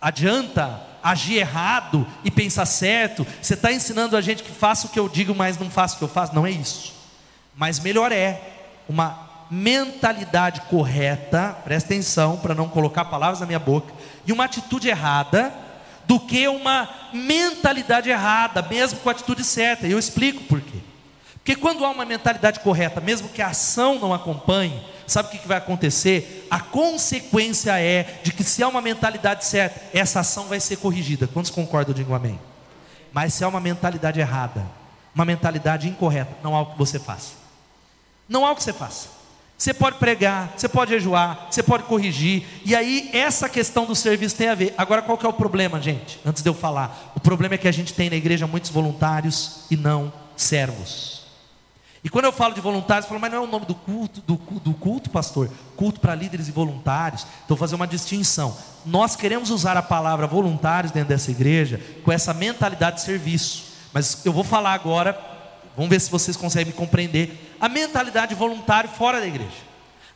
adianta 0.00 0.82
agir 1.00 1.36
errado 1.36 2.04
e 2.24 2.30
pensar 2.30 2.66
certo. 2.66 3.24
Você 3.40 3.54
está 3.54 3.70
ensinando 3.70 4.16
a 4.16 4.20
gente 4.20 4.42
que 4.42 4.50
faça 4.50 4.88
o 4.88 4.90
que 4.90 4.98
eu 4.98 5.08
digo, 5.08 5.32
mas 5.36 5.56
não 5.56 5.70
faça 5.70 5.94
o 5.94 5.98
que 5.98 6.04
eu 6.04 6.08
faço. 6.08 6.34
Não 6.34 6.44
é 6.44 6.50
isso. 6.50 6.92
Mas 7.54 7.78
melhor 7.78 8.10
é 8.10 8.42
uma 8.88 9.28
mentalidade 9.48 10.62
correta, 10.62 11.56
presta 11.62 11.94
atenção 11.94 12.36
para 12.36 12.52
não 12.52 12.68
colocar 12.68 13.04
palavras 13.04 13.38
na 13.38 13.46
minha 13.46 13.60
boca, 13.60 13.94
e 14.26 14.32
uma 14.32 14.44
atitude 14.44 14.88
errada, 14.88 15.67
do 16.08 16.18
que 16.18 16.48
uma 16.48 16.88
mentalidade 17.12 18.08
errada, 18.08 18.62
mesmo 18.62 18.98
com 19.00 19.10
a 19.10 19.12
atitude 19.12 19.44
certa. 19.44 19.86
E 19.86 19.92
eu 19.92 19.98
explico 19.98 20.42
por 20.44 20.58
quê. 20.58 20.78
Porque 21.34 21.54
quando 21.54 21.84
há 21.84 21.90
uma 21.90 22.06
mentalidade 22.06 22.60
correta, 22.60 22.98
mesmo 22.98 23.28
que 23.28 23.42
a 23.42 23.48
ação 23.48 23.98
não 23.98 24.14
acompanhe, 24.14 24.82
sabe 25.06 25.28
o 25.28 25.30
que 25.30 25.46
vai 25.46 25.58
acontecer? 25.58 26.46
A 26.50 26.60
consequência 26.60 27.78
é 27.78 28.20
de 28.22 28.32
que 28.32 28.42
se 28.42 28.62
há 28.62 28.68
uma 28.68 28.80
mentalidade 28.80 29.44
certa, 29.44 29.78
essa 29.92 30.20
ação 30.20 30.46
vai 30.46 30.60
ser 30.60 30.76
corrigida. 30.76 31.26
Quantos 31.26 31.50
concordam? 31.50 31.94
Digo 31.94 32.14
amém. 32.14 32.40
Mas 33.12 33.34
se 33.34 33.44
há 33.44 33.48
uma 33.48 33.60
mentalidade 33.60 34.18
errada, 34.18 34.66
uma 35.14 35.26
mentalidade 35.26 35.88
incorreta, 35.88 36.34
não 36.42 36.56
há 36.56 36.62
o 36.62 36.72
que 36.72 36.78
você 36.78 36.98
faça. 36.98 37.34
Não 38.26 38.46
há 38.46 38.52
o 38.52 38.56
que 38.56 38.62
você 38.62 38.72
faça. 38.72 39.17
Você 39.58 39.74
pode 39.74 39.98
pregar, 39.98 40.54
você 40.56 40.68
pode 40.68 40.92
jejuar, 40.92 41.48
você 41.50 41.64
pode 41.64 41.82
corrigir. 41.82 42.46
E 42.64 42.76
aí 42.76 43.10
essa 43.12 43.48
questão 43.48 43.84
do 43.84 43.94
serviço 43.94 44.36
tem 44.36 44.48
a 44.48 44.54
ver. 44.54 44.72
Agora 44.78 45.02
qual 45.02 45.18
que 45.18 45.26
é 45.26 45.28
o 45.28 45.32
problema, 45.32 45.82
gente? 45.82 46.20
Antes 46.24 46.44
de 46.44 46.48
eu 46.48 46.54
falar, 46.54 47.12
o 47.16 47.18
problema 47.18 47.56
é 47.56 47.58
que 47.58 47.66
a 47.66 47.72
gente 47.72 47.92
tem 47.92 48.08
na 48.08 48.14
igreja 48.14 48.46
muitos 48.46 48.70
voluntários 48.70 49.64
e 49.68 49.76
não 49.76 50.12
servos. 50.36 51.26
E 52.04 52.08
quando 52.08 52.26
eu 52.26 52.32
falo 52.32 52.54
de 52.54 52.60
voluntários, 52.60 53.06
eu 53.06 53.08
falo, 53.08 53.20
mas 53.20 53.32
não 53.32 53.38
é 53.38 53.40
o 53.40 53.50
nome 53.50 53.66
do 53.66 53.74
culto, 53.74 54.20
do, 54.20 54.36
do 54.60 54.74
culto, 54.74 55.10
pastor? 55.10 55.50
Culto 55.74 55.98
para 55.98 56.14
líderes 56.14 56.46
e 56.46 56.52
voluntários. 56.52 57.26
Então 57.44 57.56
fazer 57.56 57.74
uma 57.74 57.88
distinção. 57.88 58.56
Nós 58.86 59.16
queremos 59.16 59.50
usar 59.50 59.76
a 59.76 59.82
palavra 59.82 60.28
voluntários 60.28 60.92
dentro 60.92 61.08
dessa 61.08 61.32
igreja 61.32 61.80
com 62.04 62.12
essa 62.12 62.32
mentalidade 62.32 62.98
de 62.98 63.02
serviço. 63.02 63.64
Mas 63.92 64.24
eu 64.24 64.32
vou 64.32 64.44
falar 64.44 64.74
agora 64.74 65.18
Vamos 65.78 65.90
ver 65.90 66.00
se 66.00 66.10
vocês 66.10 66.36
conseguem 66.36 66.72
me 66.72 66.72
compreender. 66.72 67.47
A 67.60 67.68
mentalidade 67.68 68.34
voluntária 68.34 68.88
fora 68.88 69.20
da 69.20 69.26
igreja. 69.26 69.68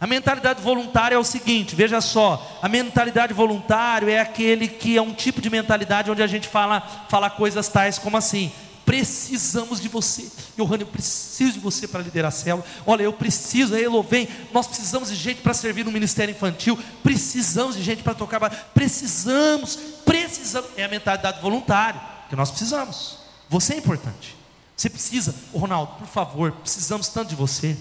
A 0.02 0.06
mentalidade 0.06 0.60
voluntária 0.60 1.14
é 1.14 1.18
o 1.18 1.22
seguinte, 1.22 1.76
veja 1.76 2.00
só, 2.00 2.58
a 2.60 2.68
mentalidade 2.68 3.32
voluntária 3.32 4.10
é 4.10 4.18
aquele 4.18 4.66
que 4.66 4.96
é 4.96 5.00
um 5.00 5.14
tipo 5.14 5.40
de 5.40 5.48
mentalidade 5.48 6.10
onde 6.10 6.20
a 6.20 6.26
gente 6.26 6.48
fala, 6.48 6.80
fala 7.08 7.30
coisas 7.30 7.68
tais 7.68 8.00
como 8.00 8.16
assim: 8.16 8.50
precisamos 8.84 9.80
de 9.80 9.88
você. 9.88 10.28
Johanna, 10.58 10.82
eu 10.82 10.88
preciso 10.88 11.52
de 11.52 11.60
você 11.60 11.86
para 11.86 12.02
liderar 12.02 12.30
a 12.30 12.32
célula. 12.32 12.66
Olha, 12.84 13.04
eu 13.04 13.12
preciso, 13.12 13.76
aí 13.76 13.84
vem, 14.08 14.28
nós 14.52 14.66
precisamos 14.66 15.08
de 15.08 15.14
gente 15.14 15.40
para 15.40 15.54
servir 15.54 15.84
no 15.84 15.92
ministério 15.92 16.32
infantil, 16.32 16.76
precisamos 17.00 17.76
de 17.76 17.82
gente 17.84 18.02
para 18.02 18.12
tocar, 18.12 18.40
precisamos, 18.74 19.78
precisamos. 20.04 20.68
É 20.76 20.82
a 20.82 20.88
mentalidade 20.88 21.40
voluntária 21.40 22.00
que 22.28 22.34
nós 22.34 22.50
precisamos. 22.50 23.18
Você 23.48 23.74
é 23.74 23.76
importante. 23.76 24.41
Você 24.76 24.90
precisa, 24.90 25.34
Ronaldo, 25.54 25.92
por 25.98 26.06
favor, 26.06 26.52
precisamos 26.52 27.08
tanto 27.08 27.28
de 27.28 27.36
você. 27.36 27.76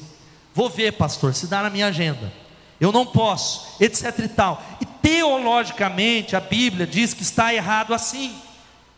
Vou 0.54 0.70
ver, 0.70 0.94
pastor, 0.94 1.34
se 1.34 1.48
dá 1.48 1.64
na 1.64 1.70
minha 1.70 1.88
agenda. 1.88 2.32
Eu 2.80 2.92
não 2.92 3.06
posso, 3.06 3.76
etc 3.80 4.20
e 4.20 4.28
tal. 4.28 4.62
E 4.82 4.86
teologicamente 4.86 6.36
a 6.36 6.40
Bíblia 6.40 6.86
diz 6.86 7.14
que 7.14 7.24
está 7.24 7.54
errado 7.54 7.94
assim. 7.94 8.36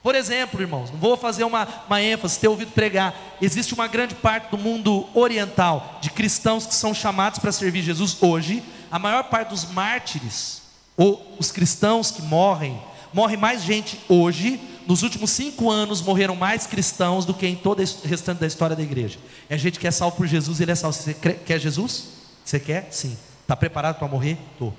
Por 0.02 0.16
exemplo, 0.16 0.60
irmãos, 0.62 0.92
não 0.92 0.98
vou 0.98 1.16
fazer 1.16 1.46
uma, 1.46 1.68
uma 1.88 2.02
ênfase, 2.02 2.40
ter 2.40 2.50
ouvido 2.50 2.72
pregar. 2.72 3.16
Existe 3.42 3.74
uma 3.74 3.88
grande 3.88 4.16
parte 4.16 4.50
do 4.52 4.58
mundo 4.58 5.08
oriental 5.14 5.98
de 6.02 6.10
cristãos 6.10 6.66
que 6.66 6.76
são 6.76 6.94
chamados 6.94 7.40
para 7.40 7.52
servir 7.52 7.82
Jesus 7.82 8.18
hoje. 8.22 8.62
A 8.92 9.00
maior 9.00 9.24
parte 9.26 9.50
dos 9.50 9.66
mártires, 9.72 10.62
ou 10.98 11.36
os 11.40 11.52
cristãos 11.52 12.12
que 12.12 12.22
morrem, 12.22 12.82
morre 13.14 13.38
mais 13.38 13.64
gente 13.64 14.00
hoje 14.10 14.60
nos 14.88 15.04
últimos 15.04 15.32
cinco 15.32 15.72
anos 15.72 16.02
morreram 16.02 16.36
mais 16.36 16.68
cristãos 16.68 17.26
do 17.26 17.34
que 17.34 17.48
em 17.48 17.56
todo 17.56 17.80
o 17.80 18.08
restante 18.08 18.40
da 18.40 18.48
história 18.48 18.76
da 18.76 18.84
igreja. 18.84 19.18
É 19.50 19.58
gente 19.58 19.80
que 19.80 19.88
é 19.88 19.92
salvo 19.92 20.18
por 20.18 20.28
Jesus, 20.28 20.60
ele 20.60 20.72
é 20.72 20.76
salvo. 20.76 20.98
Você 20.98 21.14
quer 21.14 21.60
Jesus? 21.60 22.08
Você 22.44 22.60
quer? 22.60 22.88
Sim. 22.92 23.18
Está 23.42 23.56
preparado 23.56 23.98
para 23.98 24.08
morrer? 24.08 24.38
Estou. 24.54 24.74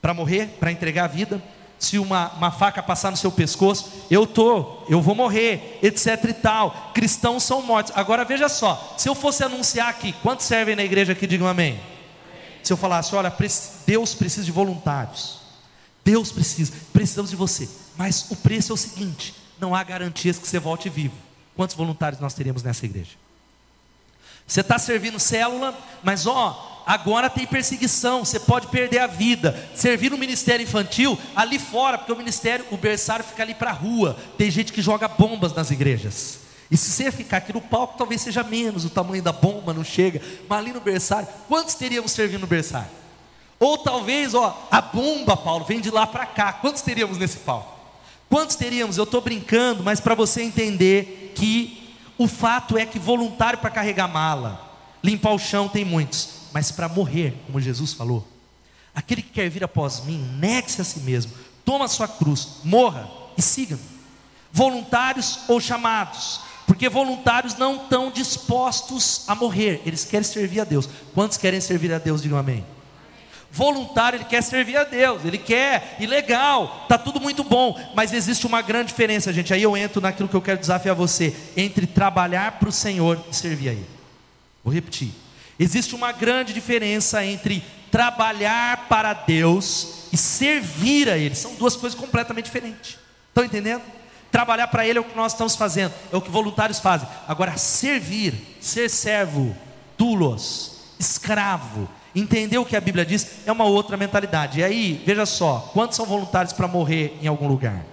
Para 0.00 0.14
morrer? 0.14 0.46
Para 0.60 0.72
entregar 0.72 1.04
a 1.04 1.08
vida? 1.08 1.42
Se 1.78 1.98
uma, 1.98 2.32
uma 2.34 2.50
faca 2.50 2.82
passar 2.82 3.10
no 3.10 3.16
seu 3.16 3.30
pescoço, 3.30 3.90
eu 4.10 4.24
estou, 4.24 4.84
eu 4.88 5.00
vou 5.00 5.14
morrer, 5.14 5.78
etc 5.80 6.24
e 6.28 6.32
tal. 6.32 6.90
Cristãos 6.92 7.44
são 7.44 7.62
mortos. 7.62 7.92
Agora 7.94 8.24
veja 8.24 8.48
só, 8.48 8.94
se 8.98 9.08
eu 9.08 9.14
fosse 9.14 9.44
anunciar 9.44 9.88
aqui, 9.88 10.12
quantos 10.22 10.46
servem 10.46 10.74
na 10.74 10.82
igreja 10.82 11.12
aqui, 11.12 11.26
digam 11.26 11.46
amém. 11.46 11.80
Se 12.62 12.72
eu 12.72 12.76
falasse, 12.76 13.14
olha, 13.14 13.32
Deus 13.86 14.14
precisa 14.14 14.44
de 14.44 14.50
voluntários. 14.50 15.38
Deus 16.04 16.32
precisa, 16.32 16.72
precisamos 16.92 17.30
de 17.30 17.36
você. 17.36 17.68
Mas 17.98 18.30
o 18.30 18.36
preço 18.36 18.72
é 18.72 18.74
o 18.74 18.78
seguinte: 18.78 19.34
não 19.60 19.74
há 19.74 19.82
garantias 19.82 20.38
que 20.38 20.46
você 20.46 20.60
volte 20.60 20.88
vivo. 20.88 21.16
Quantos 21.56 21.74
voluntários 21.74 22.20
nós 22.20 22.32
teríamos 22.32 22.62
nessa 22.62 22.86
igreja? 22.86 23.10
Você 24.46 24.60
está 24.60 24.78
servindo 24.78 25.18
célula, 25.18 25.76
mas 26.02 26.26
ó, 26.26 26.84
agora 26.86 27.28
tem 27.28 27.44
perseguição, 27.44 28.24
você 28.24 28.38
pode 28.38 28.68
perder 28.68 29.00
a 29.00 29.06
vida. 29.06 29.68
Servir 29.74 30.10
no 30.10 30.16
ministério 30.16 30.62
infantil, 30.62 31.18
ali 31.34 31.58
fora, 31.58 31.98
porque 31.98 32.12
o 32.12 32.16
ministério, 32.16 32.64
o 32.70 32.76
berçário 32.76 33.24
fica 33.24 33.42
ali 33.42 33.52
para 33.52 33.70
a 33.70 33.74
rua. 33.74 34.16
Tem 34.38 34.50
gente 34.50 34.72
que 34.72 34.80
joga 34.80 35.08
bombas 35.08 35.52
nas 35.52 35.70
igrejas. 35.70 36.38
E 36.70 36.76
se 36.76 36.90
você 36.90 37.10
ficar 37.10 37.38
aqui 37.38 37.52
no 37.52 37.60
palco, 37.60 37.98
talvez 37.98 38.22
seja 38.22 38.42
menos, 38.42 38.84
o 38.84 38.90
tamanho 38.90 39.22
da 39.22 39.32
bomba 39.32 39.74
não 39.74 39.84
chega. 39.84 40.22
Mas 40.48 40.58
ali 40.58 40.72
no 40.72 40.80
berçário, 40.80 41.28
quantos 41.48 41.74
teríamos 41.74 42.12
servindo 42.12 42.42
no 42.42 42.46
berçário? 42.46 42.90
Ou 43.58 43.76
talvez, 43.76 44.34
ó, 44.34 44.68
a 44.70 44.80
bomba, 44.80 45.36
Paulo, 45.36 45.64
vem 45.64 45.80
de 45.80 45.90
lá 45.90 46.06
para 46.06 46.24
cá. 46.24 46.52
Quantos 46.52 46.80
teríamos 46.80 47.18
nesse 47.18 47.38
palco? 47.38 47.77
Quantos 48.28 48.56
teríamos? 48.56 48.98
Eu 48.98 49.04
estou 49.04 49.20
brincando, 49.20 49.82
mas 49.82 50.00
para 50.00 50.14
você 50.14 50.42
entender 50.42 51.32
que 51.34 51.94
o 52.18 52.26
fato 52.26 52.76
é 52.76 52.84
que 52.84 52.98
voluntário 52.98 53.58
para 53.58 53.70
carregar 53.70 54.08
mala, 54.08 54.76
limpar 55.02 55.32
o 55.32 55.38
chão 55.38 55.68
tem 55.68 55.84
muitos, 55.84 56.30
mas 56.52 56.70
para 56.70 56.88
morrer, 56.88 57.34
como 57.46 57.60
Jesus 57.60 57.92
falou, 57.92 58.26
aquele 58.94 59.22
que 59.22 59.30
quer 59.30 59.48
vir 59.48 59.64
após 59.64 60.04
mim, 60.04 60.18
negue-se 60.38 60.80
a 60.80 60.84
si 60.84 61.00
mesmo, 61.00 61.32
toma 61.64 61.84
a 61.84 61.88
sua 61.88 62.08
cruz, 62.08 62.58
morra 62.64 63.08
e 63.36 63.42
siga-me. 63.42 63.82
Voluntários 64.52 65.40
ou 65.46 65.60
chamados, 65.60 66.40
Porque 66.68 66.86
voluntários 66.86 67.56
não 67.56 67.76
estão 67.76 68.10
dispostos 68.10 69.22
a 69.26 69.34
morrer, 69.34 69.80
eles 69.86 70.04
querem 70.04 70.22
servir 70.22 70.60
a 70.60 70.64
Deus. 70.64 70.86
Quantos 71.14 71.38
querem 71.38 71.62
servir 71.62 71.90
a 71.94 71.98
Deus? 71.98 72.20
Digam 72.20 72.36
amém. 72.36 72.62
Voluntário, 73.50 74.18
ele 74.18 74.24
quer 74.24 74.42
servir 74.42 74.76
a 74.76 74.84
Deus, 74.84 75.24
ele 75.24 75.38
quer, 75.38 75.96
e 75.98 76.06
legal, 76.06 76.84
tá 76.86 76.98
tudo 76.98 77.18
muito 77.18 77.42
bom, 77.42 77.80
mas 77.94 78.12
existe 78.12 78.46
uma 78.46 78.60
grande 78.60 78.88
diferença, 78.88 79.32
gente. 79.32 79.54
Aí 79.54 79.62
eu 79.62 79.76
entro 79.76 80.02
naquilo 80.02 80.28
que 80.28 80.36
eu 80.36 80.42
quero 80.42 80.60
desafiar 80.60 80.94
você: 80.94 81.34
entre 81.56 81.86
trabalhar 81.86 82.52
para 82.58 82.68
o 82.68 82.72
Senhor 82.72 83.18
e 83.30 83.34
servir 83.34 83.70
a 83.70 83.72
Ele. 83.72 83.86
Vou 84.62 84.72
repetir. 84.72 85.10
Existe 85.58 85.94
uma 85.94 86.12
grande 86.12 86.52
diferença 86.52 87.24
entre 87.24 87.64
trabalhar 87.90 88.86
para 88.88 89.12
Deus 89.12 90.04
e 90.12 90.16
servir 90.16 91.08
a 91.08 91.16
Ele. 91.16 91.34
São 91.34 91.54
duas 91.54 91.74
coisas 91.74 91.98
completamente 91.98 92.44
diferentes. 92.44 92.98
Estão 93.28 93.44
entendendo? 93.44 93.82
Trabalhar 94.30 94.68
para 94.68 94.86
Ele 94.86 94.98
é 94.98 95.00
o 95.00 95.04
que 95.04 95.16
nós 95.16 95.32
estamos 95.32 95.56
fazendo, 95.56 95.92
é 96.12 96.16
o 96.16 96.20
que 96.20 96.30
voluntários 96.30 96.78
fazem. 96.78 97.08
Agora, 97.26 97.56
servir, 97.56 98.34
ser 98.60 98.90
servo, 98.90 99.56
tulos, 99.96 100.80
escravo, 100.98 101.88
entender 102.14 102.58
o 102.58 102.64
que 102.64 102.76
a 102.76 102.80
Bíblia 102.80 103.04
diz, 103.04 103.46
é 103.46 103.52
uma 103.52 103.64
outra 103.64 103.96
mentalidade. 103.96 104.60
E 104.60 104.64
aí, 104.64 105.02
veja 105.04 105.26
só, 105.26 105.70
quantos 105.72 105.96
são 105.96 106.06
voluntários 106.06 106.52
para 106.52 106.68
morrer 106.68 107.18
em 107.22 107.26
algum 107.26 107.48
lugar? 107.48 107.84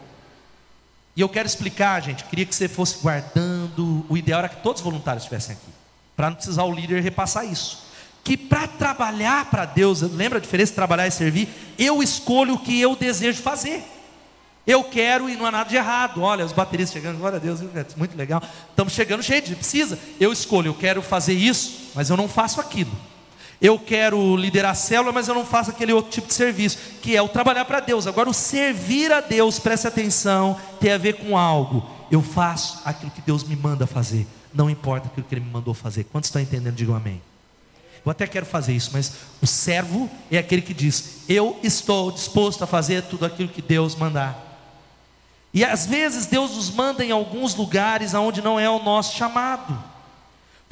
E 1.16 1.22
eu 1.22 1.30
quero 1.30 1.48
explicar, 1.48 2.02
gente, 2.02 2.24
queria 2.26 2.46
que 2.46 2.54
você 2.54 2.68
fosse 2.68 2.98
guardando, 3.02 4.06
o 4.10 4.18
ideal 4.18 4.40
era 4.40 4.50
que 4.50 4.62
todos 4.62 4.82
os 4.82 4.84
voluntários 4.84 5.24
estivessem 5.24 5.54
aqui, 5.54 5.72
para 6.16 6.30
não 6.30 6.36
precisar 6.36 6.64
o 6.64 6.74
líder 6.74 7.02
repassar 7.02 7.46
isso. 7.46 7.86
Que 8.24 8.36
para 8.36 8.68
trabalhar 8.68 9.50
para 9.50 9.66
Deus, 9.66 10.02
lembra 10.02 10.40
a 10.40 10.42
diferença 10.42 10.72
de 10.72 10.76
trabalhar 10.76 11.08
e 11.08 11.12
servir? 11.12 11.48
Eu 11.78 12.02
escolho 12.02 12.56
o 12.56 12.60
que 12.60 12.82
eu 12.82 12.96
desejo 12.96 13.42
fazer. 13.42 13.84
Eu 14.66 14.84
quero 14.84 15.30
e 15.30 15.36
não 15.36 15.46
há 15.46 15.52
nada 15.52 15.70
de 15.70 15.76
errado. 15.76 16.24
Olha, 16.24 16.44
os 16.44 16.52
bateristas 16.52 16.94
chegando, 16.94 17.20
glória 17.20 17.38
a 17.38 17.40
Deus, 17.40 17.60
muito 17.96 18.18
legal. 18.18 18.42
Estamos 18.70 18.94
chegando 18.94 19.22
cheio 19.22 19.44
de 19.44 19.56
precisa. 19.56 20.00
Eu 20.20 20.34
escolho, 20.34 20.70
eu 20.70 20.74
quero 20.74 21.04
fazer 21.04 21.34
isso, 21.34 21.92
mas 21.94 22.10
eu 22.10 22.18
não 22.18 22.28
faço 22.28 22.60
aquilo. 22.60 22.92
Eu 23.62 23.80
quero 23.80 24.36
liderar 24.36 24.72
a 24.72 24.76
célula, 24.76 25.12
mas 25.12 25.28
eu 25.28 25.34
não 25.34 25.46
faço 25.46 25.72
aquele 25.72 25.94
outro 25.94 26.12
tipo 26.12 26.28
de 26.28 26.34
serviço, 26.34 26.78
que 27.02 27.16
é 27.16 27.22
o 27.22 27.30
trabalhar 27.30 27.66
para 27.66 27.80
Deus. 27.80 28.06
Agora, 28.06 28.30
o 28.30 28.34
servir 28.34 29.12
a 29.12 29.22
Deus, 29.22 29.60
preste 29.60 29.88
atenção, 29.88 30.60
tem 30.80 30.92
a 30.92 30.98
ver 30.98 31.14
com 31.14 31.38
algo. 31.38 31.88
Eu 32.12 32.22
faço 32.22 32.82
aquilo 32.86 33.12
que 33.12 33.22
Deus 33.22 33.44
me 33.44 33.56
manda 33.56 33.88
fazer, 33.88 34.28
não 34.54 34.70
importa 34.70 35.08
aquilo 35.08 35.26
que 35.26 35.34
Ele 35.34 35.46
me 35.46 35.52
mandou 35.52 35.74
fazer. 35.74 36.04
Quantos 36.06 36.28
estão 36.28 36.42
entendendo? 36.42 36.76
Digam 36.76 36.96
amém. 36.96 37.22
Eu 38.06 38.12
até 38.12 38.28
quero 38.28 38.46
fazer 38.46 38.74
isso, 38.74 38.92
mas 38.94 39.14
o 39.42 39.48
servo 39.48 40.10
é 40.30 40.38
aquele 40.38 40.62
que 40.62 40.74
diz: 40.74 41.22
Eu 41.28 41.60
estou 41.64 42.12
disposto 42.12 42.64
a 42.64 42.68
fazer 42.68 43.02
tudo 43.04 43.26
aquilo 43.26 43.50
que 43.50 43.62
Deus 43.62 43.96
mandar. 43.96 44.46
E 45.52 45.64
às 45.64 45.88
vezes 45.88 46.26
Deus 46.26 46.54
nos 46.56 46.70
manda 46.70 47.04
em 47.04 47.12
alguns 47.12 47.56
lugares 47.56 48.14
aonde 48.14 48.42
não 48.42 48.60
é 48.60 48.70
o 48.70 48.84
nosso 48.84 49.16
chamado. 49.16 49.95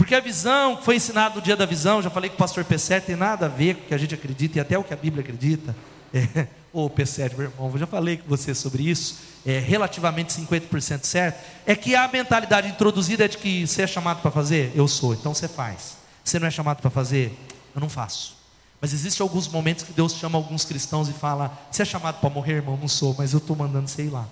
Porque 0.03 0.15
a 0.15 0.19
visão 0.19 0.75
que 0.75 0.83
foi 0.83 0.97
ensinada 0.97 1.35
no 1.35 1.41
dia 1.41 1.55
da 1.55 1.65
visão, 1.65 2.01
já 2.01 2.09
falei 2.09 2.29
com 2.29 2.35
o 2.35 2.37
pastor 2.37 2.65
P7, 2.65 3.03
tem 3.03 3.15
nada 3.15 3.45
a 3.45 3.47
ver 3.47 3.75
com 3.75 3.83
o 3.83 3.85
que 3.85 3.93
a 3.93 3.97
gente 3.97 4.13
acredita 4.13 4.57
e 4.57 4.59
até 4.59 4.77
o 4.77 4.83
que 4.83 4.93
a 4.93 4.97
Bíblia 4.97 5.23
acredita. 5.23 5.73
É, 6.13 6.45
ô 6.73 6.89
P7, 6.89 7.37
meu 7.37 7.49
irmão, 7.49 7.71
eu 7.71 7.77
já 7.77 7.87
falei 7.87 8.17
com 8.17 8.27
você 8.27 8.53
sobre 8.53 8.83
isso, 8.83 9.19
é 9.45 9.59
relativamente 9.59 10.33
50% 10.33 11.05
certo. 11.05 11.41
É 11.65 11.73
que 11.73 11.95
a 11.95 12.05
mentalidade 12.09 12.67
introduzida 12.67 13.23
é 13.23 13.29
de 13.29 13.37
que 13.37 13.65
você 13.65 13.83
é 13.83 13.87
chamado 13.87 14.21
para 14.21 14.29
fazer, 14.29 14.73
eu 14.75 14.89
sou, 14.89 15.13
então 15.13 15.33
você 15.33 15.47
faz. 15.47 15.95
Você 16.21 16.37
não 16.37 16.47
é 16.47 16.51
chamado 16.51 16.81
para 16.81 16.89
fazer, 16.89 17.31
eu 17.73 17.79
não 17.79 17.87
faço. 17.87 18.35
Mas 18.81 18.91
existem 18.91 19.23
alguns 19.23 19.47
momentos 19.47 19.85
que 19.85 19.93
Deus 19.93 20.15
chama 20.15 20.37
alguns 20.37 20.65
cristãos 20.65 21.07
e 21.07 21.13
fala: 21.13 21.57
Você 21.71 21.83
é 21.83 21.85
chamado 21.85 22.19
para 22.19 22.29
morrer, 22.29 22.55
irmão? 22.55 22.75
Não 22.75 22.89
sou, 22.89 23.15
mas 23.17 23.31
eu 23.31 23.39
estou 23.39 23.55
mandando 23.55 23.87
você 23.87 24.03
ir 24.03 24.09
lá. 24.09 24.27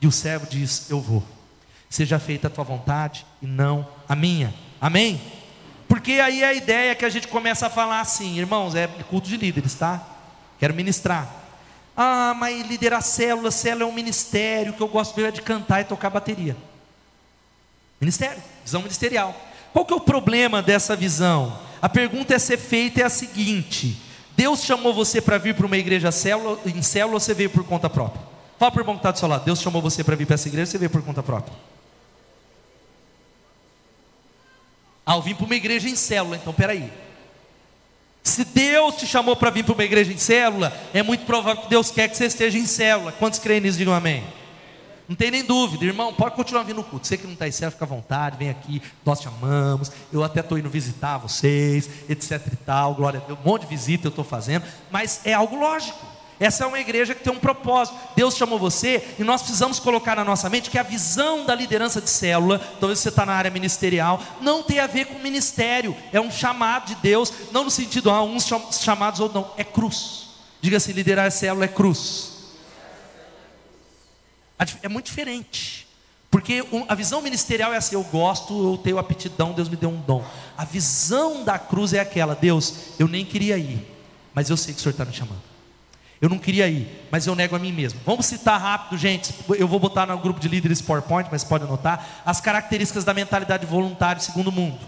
E 0.00 0.06
o 0.06 0.12
servo 0.12 0.46
diz: 0.48 0.88
Eu 0.88 1.00
vou. 1.00 1.24
Seja 1.90 2.20
feita 2.20 2.46
a 2.46 2.50
tua 2.50 2.62
vontade 2.62 3.26
e 3.42 3.46
não 3.48 3.84
a 4.08 4.14
minha. 4.14 4.54
Amém? 4.80 5.20
Porque 5.88 6.12
aí 6.12 6.42
a 6.42 6.52
ideia 6.52 6.92
é 6.92 6.94
que 6.94 7.04
a 7.04 7.08
gente 7.08 7.28
começa 7.28 7.66
a 7.66 7.70
falar 7.70 8.00
assim, 8.00 8.38
irmãos, 8.38 8.74
é 8.74 8.86
culto 9.08 9.28
de 9.28 9.36
líderes, 9.36 9.74
tá? 9.74 10.02
Quero 10.58 10.74
ministrar. 10.74 11.28
Ah, 11.96 12.34
mas 12.36 12.66
liderar 12.66 13.02
célula, 13.02 13.50
célula 13.50 13.84
é 13.84 13.86
um 13.86 13.94
ministério 13.94 14.72
que 14.72 14.82
eu 14.82 14.88
gosto 14.88 15.18
é 15.24 15.30
de 15.30 15.40
cantar 15.40 15.80
e 15.80 15.84
tocar 15.84 16.10
bateria. 16.10 16.56
Ministério, 18.00 18.42
visão 18.64 18.82
ministerial. 18.82 19.34
Qual 19.72 19.84
que 19.84 19.92
é 19.92 19.96
o 19.96 20.00
problema 20.00 20.60
dessa 20.60 20.94
visão? 20.94 21.58
A 21.80 21.88
pergunta 21.88 22.34
é 22.34 22.38
ser 22.38 22.58
feita 22.58 23.00
é 23.00 23.04
a 23.04 23.10
seguinte: 23.10 23.96
Deus 24.36 24.62
chamou 24.62 24.92
você 24.92 25.20
para 25.20 25.38
vir 25.38 25.54
para 25.54 25.66
uma 25.66 25.76
igreja 25.76 26.12
célula, 26.12 26.58
em 26.66 26.82
célula 26.82 27.14
ou 27.14 27.20
você 27.20 27.32
veio 27.32 27.48
por 27.48 27.64
conta 27.64 27.88
própria? 27.88 28.22
Fala 28.58 28.70
para 28.70 28.80
o 28.80 28.82
irmão 28.82 28.94
que 28.96 29.00
está 29.00 29.10
do 29.10 29.18
seu 29.18 29.28
lado. 29.28 29.44
Deus 29.44 29.60
chamou 29.60 29.80
você 29.80 30.04
para 30.04 30.16
vir 30.16 30.26
para 30.26 30.34
essa 30.34 30.48
igreja, 30.48 30.70
você 30.70 30.78
veio 30.78 30.90
por 30.90 31.02
conta 31.02 31.22
própria. 31.22 31.54
Ah, 35.06 35.14
eu 35.14 35.22
vim 35.22 35.36
para 35.36 35.46
uma 35.46 35.54
igreja 35.54 35.88
em 35.88 35.94
célula, 35.94 36.36
então 36.36 36.52
peraí. 36.52 36.92
Se 38.24 38.44
Deus 38.44 38.96
te 38.96 39.06
chamou 39.06 39.36
para 39.36 39.50
vir 39.50 39.64
para 39.64 39.72
uma 39.72 39.84
igreja 39.84 40.12
em 40.12 40.18
célula, 40.18 40.76
é 40.92 41.00
muito 41.00 41.24
provável 41.24 41.62
que 41.62 41.70
Deus 41.70 41.92
quer 41.92 42.08
que 42.08 42.16
você 42.16 42.26
esteja 42.26 42.58
em 42.58 42.66
célula. 42.66 43.12
Quantos 43.12 43.38
creem 43.38 43.60
nisso? 43.60 43.78
Digam 43.78 43.94
amém. 43.94 44.24
Não 45.08 45.14
tem 45.14 45.30
nem 45.30 45.44
dúvida, 45.44 45.84
irmão, 45.84 46.12
pode 46.12 46.34
continuar 46.34 46.64
vindo 46.64 46.78
no 46.78 46.84
culto. 46.84 47.06
Você 47.06 47.16
que 47.16 47.24
não 47.24 47.34
está 47.34 47.46
em 47.46 47.52
célula, 47.52 47.70
fica 47.70 47.84
à 47.84 47.88
vontade, 47.88 48.36
vem 48.36 48.50
aqui, 48.50 48.82
nós 49.04 49.20
te 49.20 49.28
amamos. 49.28 49.92
Eu 50.12 50.24
até 50.24 50.40
estou 50.40 50.58
indo 50.58 50.68
visitar 50.68 51.18
vocês, 51.18 51.88
etc 52.08 52.42
e 52.52 52.56
tal. 52.56 52.92
Glória 52.96 53.20
a 53.20 53.24
Deus, 53.24 53.38
um 53.38 53.48
monte 53.48 53.62
de 53.62 53.68
visita 53.68 54.08
eu 54.08 54.10
estou 54.10 54.24
fazendo, 54.24 54.64
mas 54.90 55.20
é 55.24 55.32
algo 55.32 55.54
lógico. 55.54 56.15
Essa 56.38 56.64
é 56.64 56.66
uma 56.66 56.78
igreja 56.78 57.14
que 57.14 57.24
tem 57.24 57.32
um 57.32 57.38
propósito. 57.38 57.96
Deus 58.14 58.36
chamou 58.36 58.58
você 58.58 59.02
e 59.18 59.24
nós 59.24 59.40
precisamos 59.40 59.78
colocar 59.78 60.16
na 60.16 60.24
nossa 60.24 60.50
mente 60.50 60.70
que 60.70 60.78
a 60.78 60.82
visão 60.82 61.46
da 61.46 61.54
liderança 61.54 62.00
de 62.00 62.10
célula, 62.10 62.58
talvez 62.78 62.98
você 62.98 63.08
está 63.08 63.24
na 63.24 63.32
área 63.32 63.50
ministerial, 63.50 64.22
não 64.40 64.62
tem 64.62 64.78
a 64.78 64.86
ver 64.86 65.06
com 65.06 65.18
ministério, 65.18 65.96
é 66.12 66.20
um 66.20 66.30
chamado 66.30 66.88
de 66.88 66.96
Deus, 66.96 67.32
não 67.52 67.64
no 67.64 67.70
sentido, 67.70 68.10
ah, 68.10 68.22
uns 68.22 68.46
chamados 68.80 69.20
ou 69.20 69.32
não, 69.32 69.50
é 69.56 69.64
cruz. 69.64 70.26
Diga 70.60 70.76
assim: 70.76 70.92
liderar 70.92 71.26
a 71.26 71.30
célula 71.30 71.64
é 71.64 71.68
cruz. 71.68 72.32
É 74.82 74.88
muito 74.88 75.06
diferente. 75.06 75.86
Porque 76.30 76.62
a 76.88 76.94
visão 76.94 77.22
ministerial 77.22 77.72
é 77.72 77.78
assim: 77.78 77.94
eu 77.94 78.02
gosto, 78.04 78.72
eu 78.72 78.76
tenho 78.76 78.98
aptidão, 78.98 79.52
Deus 79.52 79.70
me 79.70 79.76
deu 79.76 79.88
um 79.88 80.00
dom. 80.00 80.22
A 80.56 80.66
visão 80.66 81.44
da 81.44 81.58
cruz 81.58 81.94
é 81.94 82.00
aquela: 82.00 82.34
Deus, 82.34 82.74
eu 82.98 83.08
nem 83.08 83.24
queria 83.24 83.56
ir, 83.56 83.86
mas 84.34 84.50
eu 84.50 84.56
sei 84.56 84.74
que 84.74 84.80
o 84.80 84.82
Senhor 84.82 84.92
está 84.92 85.04
me 85.04 85.14
chamando. 85.14 85.45
Eu 86.20 86.30
não 86.30 86.38
queria 86.38 86.66
ir, 86.66 86.88
mas 87.10 87.26
eu 87.26 87.34
nego 87.34 87.54
a 87.54 87.58
mim 87.58 87.72
mesmo. 87.72 88.00
Vamos 88.04 88.26
citar 88.26 88.60
rápido, 88.60 88.96
gente. 88.96 89.34
Eu 89.58 89.68
vou 89.68 89.78
botar 89.78 90.06
no 90.06 90.18
grupo 90.18 90.40
de 90.40 90.48
líderes 90.48 90.80
PowerPoint, 90.80 91.28
mas 91.30 91.44
pode 91.44 91.64
anotar. 91.64 92.22
As 92.24 92.40
características 92.40 93.04
da 93.04 93.12
mentalidade 93.12 93.66
voluntária 93.66 94.20
segundo 94.20 94.48
o 94.48 94.52
mundo. 94.52 94.78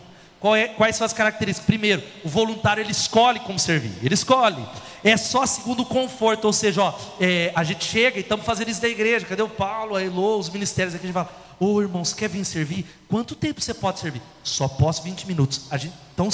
É, 0.57 0.69
quais 0.69 0.97
são 0.97 1.05
as 1.05 1.13
características? 1.13 1.67
Primeiro, 1.67 2.03
o 2.25 2.29
voluntário 2.29 2.81
ele 2.81 2.93
escolhe 2.93 3.41
como 3.41 3.59
servir. 3.59 3.93
Ele 4.03 4.15
escolhe. 4.15 4.65
É 5.05 5.17
só 5.17 5.45
segundo 5.45 5.83
o 5.83 5.87
conforto, 5.87 6.47
ou 6.47 6.53
seja, 6.53 6.83
ó, 6.83 6.95
é, 7.21 7.53
a 7.55 7.63
gente 7.63 7.85
chega 7.85 8.19
e 8.19 8.21
estamos 8.21 8.47
fazendo 8.47 8.69
isso 8.69 8.81
da 8.81 8.89
igreja. 8.89 9.27
Cadê 9.27 9.43
o 9.43 9.49
Paulo, 9.49 9.97
a 9.97 10.03
Elô, 10.03 10.39
os 10.39 10.49
ministérios 10.49 10.95
aqui? 10.95 11.05
A 11.05 11.07
gente 11.07 11.15
fala, 11.15 11.31
ô 11.61 11.75
oh, 11.75 11.83
irmão, 11.83 12.05
você 12.05 12.15
quer 12.15 12.29
vir 12.29 12.45
servir? 12.45 12.87
Quanto 13.09 13.35
tempo 13.35 13.61
você 13.61 13.75
pode 13.75 14.01
servir? 14.01 14.23
Só 14.43 14.67
posso 14.67 15.03
20 15.03 15.27
minutos. 15.27 15.63
Gente, 15.73 15.95
então 16.15 16.29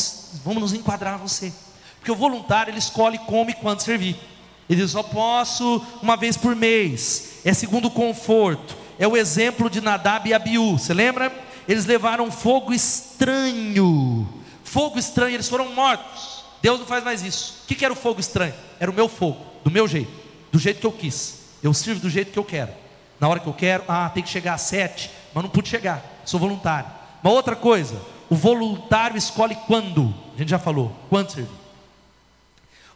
vamos 0.45 0.63
nos 0.63 0.73
enquadrar 0.73 1.19
você. 1.19 1.53
Porque 1.99 2.13
o 2.13 2.17
voluntário 2.17 2.71
ele 2.71 2.79
escolhe 2.79 3.19
como 3.19 3.51
e 3.51 3.55
quando 3.55 3.81
servir. 3.81 4.19
Ele 4.69 4.87
só 4.89 5.03
posso 5.03 5.85
uma 6.03 6.17
vez 6.17 6.37
por 6.37 6.57
mês. 6.57 7.41
É 7.45 7.53
segundo 7.53 7.91
conforto. 7.91 8.77
É 8.99 9.07
o 9.07 9.17
exemplo 9.17 9.69
de 9.69 9.81
Nadab 9.81 10.29
e 10.29 10.35
Abiú. 10.35 10.79
Você 10.79 10.95
lembra? 10.95 11.33
Eles 11.69 11.87
levaram 11.87 12.31
fogo 12.31 12.73
estranho. 12.73 14.29
Fogo 14.63 14.99
estranho, 14.99 15.35
eles 15.35 15.49
foram 15.49 15.73
mortos. 15.75 16.45
Deus 16.63 16.81
não 16.81 16.87
faz 16.87 17.05
mais 17.05 17.23
isso. 17.23 17.63
O 17.65 17.67
que 17.67 17.85
era 17.85 17.93
o 17.93 17.97
fogo 17.97 18.21
estranho? 18.21 18.55
Era 18.81 18.91
o 18.91 18.95
meu 18.95 19.09
fogo, 19.09 19.39
do 19.63 19.71
meu 19.71 19.87
jeito, 19.87 20.11
do 20.51 20.59
jeito 20.59 20.81
que 20.81 20.87
eu 20.87 20.93
quis. 20.93 21.41
Eu 21.63 21.75
sirvo 21.75 22.01
do 22.01 22.11
jeito 22.11 22.33
que 22.33 22.39
eu 22.39 22.45
quero. 22.45 22.73
Na 23.21 23.29
hora 23.29 23.41
que 23.41 23.47
eu 23.47 23.53
quero, 23.53 23.85
ah, 23.87 24.11
tem 24.13 24.23
que 24.23 24.29
chegar 24.29 24.55
às 24.55 24.63
sete, 24.63 25.11
mas 25.33 25.45
não 25.45 25.51
pude 25.51 25.69
chegar. 25.69 26.03
Sou 26.25 26.41
voluntário. 26.41 26.91
Uma 27.23 27.33
outra 27.33 27.55
coisa, 27.55 28.01
o 28.29 28.35
voluntário 28.35 29.17
escolhe 29.17 29.55
quando. 29.67 30.15
A 30.35 30.39
gente 30.39 30.49
já 30.49 30.59
falou, 30.59 30.93
quando 31.09 31.31
servir. 31.31 31.64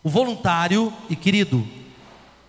O 0.02 0.08
voluntário, 0.08 0.92
e 1.10 1.16
querido, 1.16 1.66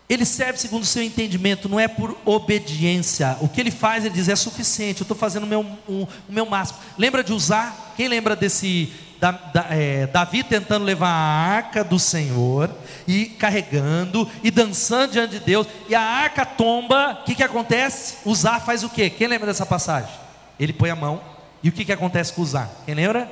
ele 0.08 0.26
serve 0.26 0.58
segundo 0.58 0.84
o 0.84 0.88
seu 0.88 1.04
entendimento, 1.04 1.70
não 1.70 1.80
é 1.80 1.88
por 1.88 2.18
obediência. 2.26 3.38
O 3.42 3.48
que 3.48 3.62
ele 3.62 3.72
faz, 3.72 4.06
ele 4.06 4.16
diz, 4.16 4.28
é 4.28 4.36
suficiente, 4.36 5.02
eu 5.02 5.04
estou 5.04 5.16
fazendo 5.16 5.44
o 5.44 5.48
meu, 5.48 5.62
um, 5.88 6.04
o 6.04 6.08
meu 6.32 6.46
máximo. 6.46 6.80
Lembra 6.98 7.24
de 7.24 7.32
usar? 7.32 7.94
Quem 7.96 8.08
lembra 8.08 8.36
desse 8.36 8.92
da, 9.20 9.32
da, 9.32 9.68
é, 9.70 10.08
Davi 10.08 10.44
tentando 10.44 10.86
levar 10.86 11.10
a 11.10 11.56
arca 11.56 11.84
do 11.84 12.00
Senhor 12.00 12.72
e 13.06 13.26
carregando 13.26 14.28
e 14.42 14.50
dançando 14.50 15.12
diante 15.12 15.32
de 15.32 15.40
Deus, 15.42 15.68
e 15.90 15.94
a 15.94 16.02
arca 16.02 16.46
tomba, 16.46 17.20
o 17.22 17.26
que, 17.26 17.36
que 17.36 17.44
acontece? 17.44 18.18
Usar 18.26 18.62
faz 18.62 18.84
o 18.84 18.90
quê? 18.90 19.10
Quem 19.10 19.28
lembra 19.28 19.48
dessa 19.48 19.66
passagem? 19.66 20.12
Ele 20.60 20.74
põe 20.74 20.90
a 20.90 20.96
mão, 20.96 21.22
e 21.62 21.70
o 21.70 21.72
que, 21.72 21.86
que 21.86 21.92
acontece 21.92 22.34
com 22.34 22.42
usar? 22.42 22.70
Quem 22.86 22.96
lembra? 22.96 23.30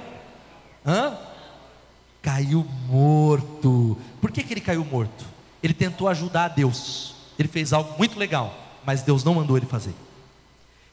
Hã? 0.86 1.18
Caiu 2.28 2.68
morto. 2.90 3.98
Por 4.20 4.32
que, 4.32 4.44
que 4.44 4.54
ele 4.54 4.60
caiu 4.60 4.84
morto? 4.84 5.24
Ele 5.64 5.74
tentou 5.74 6.10
ajudar 6.10 6.44
a 6.44 6.48
Deus. 6.50 7.16
Ele 7.40 7.48
fez 7.48 7.72
algo 7.72 7.98
muito 7.98 8.20
legal, 8.20 8.54
mas 8.86 9.02
Deus 9.02 9.24
não 9.24 9.36
mandou 9.36 9.56
ele 9.56 9.66
fazer. 9.66 9.94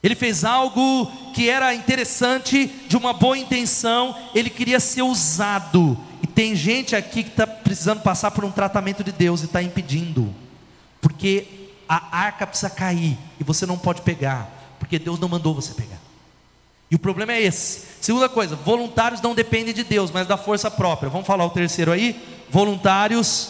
Ele 0.01 0.15
fez 0.15 0.45
algo 0.45 1.11
que 1.33 1.49
era 1.49 1.75
interessante, 1.75 2.67
de 2.87 2.95
uma 2.95 3.11
boa 3.11 3.37
intenção, 3.37 4.15
ele 4.33 4.49
queria 4.49 4.79
ser 4.79 5.01
usado. 5.01 5.97
E 6.23 6.27
tem 6.27 6.55
gente 6.55 6.95
aqui 6.95 7.21
que 7.21 7.31
está 7.31 7.45
precisando 7.45 8.01
passar 8.01 8.31
por 8.31 8.45
um 8.45 8.51
tratamento 8.51 9.03
de 9.03 9.11
Deus 9.11 9.41
e 9.41 9.45
está 9.45 9.61
impedindo, 9.61 10.33
porque 11.01 11.47
a 11.89 12.17
arca 12.17 12.47
precisa 12.47 12.69
cair 12.69 13.17
e 13.37 13.43
você 13.43 13.65
não 13.65 13.77
pode 13.77 14.03
pegar, 14.03 14.49
porque 14.79 14.97
Deus 14.97 15.19
não 15.19 15.27
mandou 15.27 15.53
você 15.53 15.73
pegar. 15.73 16.04
E 16.89 16.95
o 16.95 16.99
problema 16.99 17.33
é 17.33 17.41
esse. 17.41 17.81
Segunda 17.99 18.29
coisa, 18.29 18.55
voluntários 18.55 19.21
não 19.21 19.33
dependem 19.33 19.73
de 19.73 19.83
Deus, 19.83 20.11
mas 20.11 20.27
da 20.27 20.37
força 20.37 20.69
própria. 20.69 21.09
Vamos 21.09 21.25
falar 21.25 21.45
o 21.45 21.49
terceiro 21.49 21.91
aí? 21.91 22.21
Voluntários. 22.49 23.49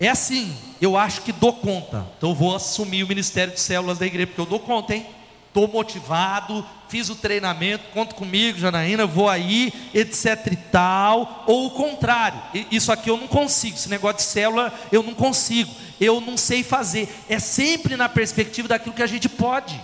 É 0.00 0.08
assim, 0.08 0.56
eu 0.80 0.96
acho 0.96 1.22
que 1.22 1.32
dou 1.32 1.52
conta. 1.52 2.06
Então 2.16 2.34
vou 2.34 2.56
assumir 2.56 3.02
o 3.02 3.08
ministério 3.08 3.52
de 3.52 3.60
células 3.60 3.98
da 3.98 4.06
igreja, 4.06 4.28
porque 4.28 4.40
eu 4.40 4.46
dou 4.46 4.60
conta, 4.60 4.94
hein? 4.94 5.06
Estou 5.48 5.66
motivado, 5.66 6.64
fiz 6.88 7.08
o 7.10 7.16
treinamento, 7.16 7.84
conta 7.92 8.14
comigo, 8.14 8.58
Janaína, 8.58 9.06
vou 9.06 9.28
aí, 9.28 9.72
etc 9.92 10.52
e 10.52 10.56
tal. 10.56 11.44
Ou 11.46 11.66
o 11.66 11.70
contrário, 11.70 12.40
isso 12.70 12.92
aqui 12.92 13.10
eu 13.10 13.16
não 13.16 13.26
consigo, 13.26 13.76
esse 13.76 13.88
negócio 13.88 14.18
de 14.18 14.22
célula 14.22 14.72
eu 14.92 15.02
não 15.02 15.14
consigo, 15.14 15.70
eu 16.00 16.20
não 16.20 16.36
sei 16.36 16.62
fazer. 16.62 17.08
É 17.28 17.38
sempre 17.38 17.96
na 17.96 18.08
perspectiva 18.08 18.68
daquilo 18.68 18.94
que 18.94 19.02
a 19.02 19.06
gente 19.06 19.28
pode 19.28 19.78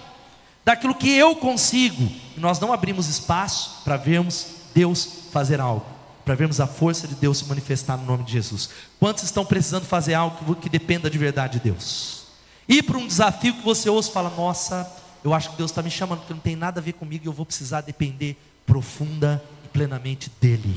daquilo 0.64 0.94
que 0.94 1.10
eu 1.10 1.36
consigo. 1.36 2.10
E 2.36 2.40
nós 2.40 2.58
não 2.58 2.72
abrimos 2.72 3.08
espaço 3.08 3.82
para 3.84 3.96
vermos 3.96 4.46
Deus 4.74 5.08
fazer 5.30 5.60
algo, 5.60 5.86
para 6.24 6.34
vermos 6.34 6.60
a 6.60 6.66
força 6.66 7.06
de 7.06 7.14
Deus 7.14 7.38
se 7.38 7.44
manifestar 7.46 7.96
no 7.96 8.04
nome 8.04 8.24
de 8.24 8.32
Jesus. 8.32 8.70
Quantos 8.98 9.24
estão 9.24 9.44
precisando 9.44 9.84
fazer 9.84 10.14
algo 10.14 10.56
que, 10.56 10.68
dependa 10.68 11.10
de 11.10 11.18
verdade 11.18 11.58
de 11.58 11.70
Deus? 11.70 12.24
Ir 12.68 12.82
para 12.82 12.98
um 12.98 13.06
desafio 13.06 13.54
que 13.54 13.62
você 13.62 13.88
ouça 13.88 14.08
e 14.08 14.12
fala: 14.12 14.30
Nossa, 14.30 14.90
eu 15.22 15.34
acho 15.34 15.50
que 15.50 15.56
Deus 15.56 15.70
está 15.70 15.82
me 15.82 15.90
chamando, 15.90 16.20
porque 16.20 16.34
não 16.34 16.40
tem 16.40 16.56
nada 16.56 16.80
a 16.80 16.82
ver 16.82 16.94
comigo 16.94 17.24
e 17.24 17.28
eu 17.28 17.32
vou 17.32 17.44
precisar 17.46 17.82
depender 17.82 18.36
profunda 18.66 19.42
e 19.64 19.68
plenamente 19.68 20.30
dEle. 20.40 20.76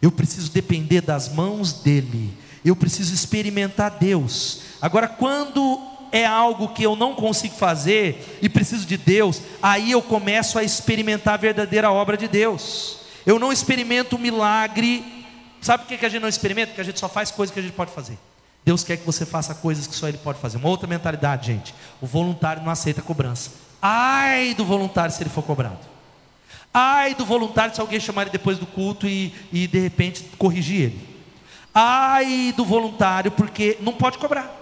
Eu 0.00 0.10
preciso 0.10 0.50
depender 0.50 1.02
das 1.02 1.28
mãos 1.28 1.72
dEle. 1.72 2.32
Eu 2.64 2.76
preciso 2.76 3.12
experimentar 3.12 3.90
Deus. 3.98 4.60
Agora, 4.80 5.08
quando 5.08 5.89
é 6.12 6.24
algo 6.24 6.68
que 6.68 6.82
eu 6.82 6.96
não 6.96 7.14
consigo 7.14 7.54
fazer 7.54 8.38
e 8.42 8.48
preciso 8.48 8.86
de 8.86 8.96
Deus, 8.96 9.42
aí 9.62 9.90
eu 9.90 10.02
começo 10.02 10.58
a 10.58 10.64
experimentar 10.64 11.34
a 11.34 11.38
verdadeira 11.38 11.90
obra 11.90 12.16
de 12.16 12.28
Deus. 12.28 13.00
Eu 13.24 13.38
não 13.38 13.52
experimento 13.52 14.16
o 14.16 14.18
milagre. 14.18 15.04
Sabe 15.60 15.84
por 15.84 15.96
que 15.96 16.06
a 16.06 16.08
gente 16.08 16.22
não 16.22 16.28
experimenta? 16.28 16.68
Porque 16.68 16.80
a 16.80 16.84
gente 16.84 16.98
só 16.98 17.08
faz 17.08 17.30
coisas 17.30 17.52
que 17.52 17.60
a 17.60 17.62
gente 17.62 17.74
pode 17.74 17.92
fazer. 17.92 18.18
Deus 18.64 18.84
quer 18.84 18.96
que 18.96 19.06
você 19.06 19.24
faça 19.24 19.54
coisas 19.54 19.86
que 19.86 19.94
só 19.94 20.08
Ele 20.08 20.18
pode 20.18 20.38
fazer. 20.38 20.56
Uma 20.58 20.68
outra 20.68 20.86
mentalidade, 20.86 21.46
gente. 21.46 21.74
O 22.00 22.06
voluntário 22.06 22.62
não 22.62 22.70
aceita 22.70 23.02
cobrança. 23.02 23.50
Ai 23.80 24.54
do 24.54 24.64
voluntário 24.64 25.14
se 25.14 25.22
ele 25.22 25.30
for 25.30 25.42
cobrado. 25.42 25.78
Ai 26.72 27.14
do 27.14 27.24
voluntário 27.24 27.74
se 27.74 27.80
alguém 27.80 27.98
chamar 27.98 28.22
ele 28.22 28.30
depois 28.30 28.58
do 28.58 28.66
culto 28.66 29.08
e, 29.08 29.34
e 29.52 29.66
de 29.66 29.78
repente 29.78 30.24
corrigir 30.36 30.82
ele. 30.82 31.08
Ai 31.74 32.52
do 32.56 32.64
voluntário 32.64 33.30
porque 33.30 33.78
não 33.80 33.92
pode 33.92 34.18
cobrar. 34.18 34.59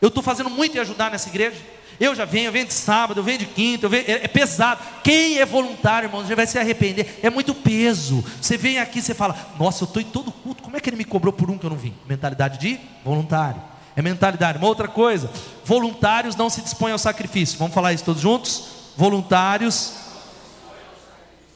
Eu 0.00 0.08
estou 0.08 0.22
fazendo 0.22 0.50
muito 0.50 0.76
em 0.76 0.80
ajudar 0.80 1.10
nessa 1.10 1.28
igreja. 1.28 1.56
Eu 2.00 2.14
já 2.14 2.24
venho, 2.24 2.46
eu 2.46 2.52
venho 2.52 2.66
de 2.66 2.72
sábado, 2.72 3.18
eu 3.18 3.24
venho 3.24 3.38
de 3.38 3.46
quinta, 3.46 3.86
eu 3.86 3.90
venho, 3.90 4.04
é, 4.06 4.24
é, 4.24 4.28
pesado. 4.28 4.80
Quem 5.02 5.38
é 5.38 5.44
voluntário, 5.44 6.06
irmão, 6.06 6.24
já 6.24 6.34
vai 6.34 6.46
se 6.46 6.56
arrepender. 6.56 7.18
É 7.22 7.28
muito 7.28 7.52
peso. 7.52 8.24
Você 8.40 8.56
vem 8.56 8.78
aqui, 8.78 9.02
você 9.02 9.14
fala, 9.14 9.36
nossa, 9.58 9.82
eu 9.82 9.86
estou 9.86 10.00
em 10.00 10.04
todo 10.04 10.30
culto, 10.30 10.62
como 10.62 10.76
é 10.76 10.80
que 10.80 10.88
ele 10.88 10.96
me 10.96 11.04
cobrou 11.04 11.32
por 11.32 11.50
um 11.50 11.58
que 11.58 11.66
eu 11.66 11.70
não 11.70 11.76
vim? 11.76 11.94
Mentalidade 12.08 12.58
de 12.58 12.78
voluntário. 13.04 13.60
É 13.96 14.02
mentalidade. 14.02 14.58
Uma 14.58 14.68
outra 14.68 14.86
coisa, 14.86 15.28
voluntários 15.64 16.36
não 16.36 16.48
se 16.48 16.62
dispõem 16.62 16.92
ao 16.92 16.98
sacrifício. 16.98 17.58
Vamos 17.58 17.74
falar 17.74 17.92
isso 17.92 18.04
todos 18.04 18.22
juntos? 18.22 18.92
Voluntários. 18.96 19.94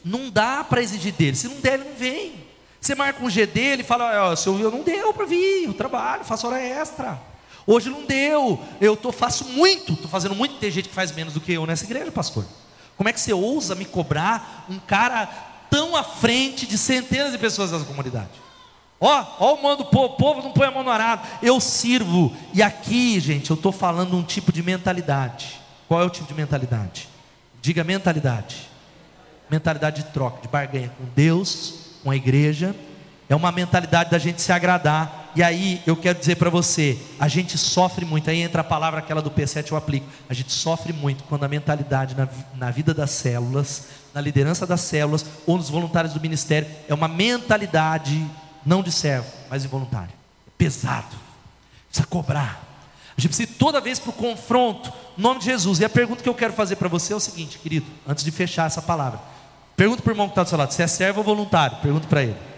Não 0.03 0.29
dá 0.29 0.61
para 0.61 0.81
exigir 0.81 1.13
dele. 1.13 1.37
Se 1.37 1.47
não 1.47 1.61
der, 1.61 1.75
ele 1.75 1.85
não 1.85 1.95
vem. 1.95 2.43
Você 2.81 2.95
marca 2.95 3.23
um 3.23 3.29
G 3.29 3.45
dele 3.45 3.81
e 3.81 3.85
fala, 3.85 4.29
oh, 4.29 4.49
eu 4.59 4.69
não 4.69 4.81
deu 4.81 5.13
para 5.13 5.25
vir, 5.25 5.67
eu 5.67 5.73
trabalho, 5.73 6.25
faço 6.25 6.45
hora 6.45 6.61
extra. 6.61 7.17
Hoje 7.65 7.89
não 7.89 8.05
deu, 8.05 8.59
eu 8.81 8.97
tô, 8.97 9.11
faço 9.11 9.45
muito, 9.45 9.93
estou 9.93 10.09
fazendo 10.09 10.35
muito, 10.35 10.55
tem 10.55 10.69
gente 10.69 10.89
que 10.89 10.95
faz 10.95 11.11
menos 11.11 11.33
do 11.33 11.39
que 11.39 11.53
eu 11.53 11.65
nessa 11.65 11.85
igreja, 11.85 12.11
pastor. 12.11 12.45
Como 12.97 13.07
é 13.07 13.13
que 13.13 13.19
você 13.19 13.33
ousa 13.33 13.73
me 13.73 13.85
cobrar 13.85 14.65
um 14.69 14.77
cara 14.79 15.25
tão 15.69 15.95
à 15.95 16.03
frente 16.03 16.67
de 16.67 16.77
centenas 16.77 17.31
de 17.31 17.37
pessoas 17.37 17.71
dessa 17.71 17.85
comunidade? 17.85 18.29
Ó, 18.99 19.25
ó 19.39 19.53
o 19.55 19.63
mando 19.63 19.83
do 19.83 19.89
povo, 19.89 20.13
o 20.13 20.17
povo 20.17 20.41
não 20.41 20.51
põe 20.51 20.67
a 20.67 20.71
mão 20.71 20.83
no 20.83 20.89
arado, 20.89 21.27
eu 21.41 21.59
sirvo. 21.59 22.35
E 22.53 22.61
aqui, 22.61 23.19
gente, 23.19 23.49
eu 23.49 23.55
estou 23.55 23.71
falando 23.71 24.15
um 24.15 24.23
tipo 24.23 24.51
de 24.51 24.61
mentalidade. 24.61 25.59
Qual 25.87 26.01
é 26.01 26.05
o 26.05 26.09
tipo 26.09 26.27
de 26.27 26.33
mentalidade? 26.33 27.09
Diga 27.61 27.83
mentalidade. 27.83 28.69
Mentalidade 29.49 30.03
de 30.03 30.09
troca, 30.11 30.41
de 30.41 30.47
barganha 30.47 30.91
com 30.97 31.05
Deus, 31.15 31.73
com 32.03 32.11
a 32.11 32.15
igreja. 32.15 32.75
É 33.29 33.35
uma 33.35 33.51
mentalidade 33.51 34.11
da 34.11 34.17
gente 34.17 34.41
se 34.41 34.51
agradar 34.51 35.23
e 35.35 35.41
aí 35.41 35.81
eu 35.87 35.95
quero 35.95 36.19
dizer 36.19 36.35
para 36.35 36.49
você, 36.49 36.97
a 37.19 37.27
gente 37.27 37.57
sofre 37.57 38.05
muito, 38.05 38.29
aí 38.29 38.41
entra 38.41 38.61
a 38.61 38.63
palavra 38.63 38.99
aquela 38.99 39.21
do 39.21 39.31
P7 39.31 39.71
eu 39.71 39.77
aplico. 39.77 40.05
A 40.29 40.33
gente 40.33 40.51
sofre 40.51 40.93
muito 40.93 41.23
quando 41.23 41.43
a 41.43 41.47
mentalidade 41.47 42.15
na, 42.15 42.27
na 42.55 42.69
vida 42.69 42.93
das 42.93 43.09
células, 43.11 43.87
na 44.13 44.21
liderança 44.21 44.67
das 44.67 44.81
células 44.81 45.25
ou 45.47 45.57
nos 45.57 45.69
voluntários 45.69 46.13
do 46.13 46.21
ministério 46.21 46.69
é 46.87 46.93
uma 46.93 47.07
mentalidade 47.07 48.23
não 48.63 48.83
de 48.83 48.91
servo, 48.91 49.27
mas 49.49 49.63
de 49.63 49.67
voluntário. 49.67 50.11
É 50.47 50.51
pesado. 50.55 51.15
Precisa 51.87 52.07
cobrar. 52.07 52.61
A 53.17 53.21
gente 53.21 53.29
precisa 53.29 53.49
ir 53.49 53.55
toda 53.55 53.81
vez 53.81 53.97
para 53.97 54.11
o 54.11 54.13
confronto, 54.13 54.93
em 55.17 55.21
nome 55.21 55.39
de 55.39 55.45
Jesus. 55.45 55.79
E 55.79 55.85
a 55.85 55.89
pergunta 55.89 56.21
que 56.21 56.29
eu 56.29 56.35
quero 56.35 56.53
fazer 56.53 56.75
para 56.75 56.87
você 56.87 57.11
é 57.11 57.15
o 57.15 57.19
seguinte, 57.19 57.57
querido, 57.57 57.87
antes 58.07 58.23
de 58.23 58.31
fechar 58.31 58.67
essa 58.67 58.81
palavra. 58.81 59.19
Pergunta 59.75 60.03
para 60.03 60.11
o 60.11 60.13
irmão 60.13 60.27
que 60.27 60.33
está 60.33 60.43
do 60.43 60.49
seu 60.49 60.57
lado, 60.57 60.71
se 60.71 60.81
é 60.83 60.87
servo 60.87 61.19
ou 61.19 61.25
voluntário? 61.25 61.77
Pergunta 61.77 62.07
para 62.07 62.23
ele. 62.23 62.52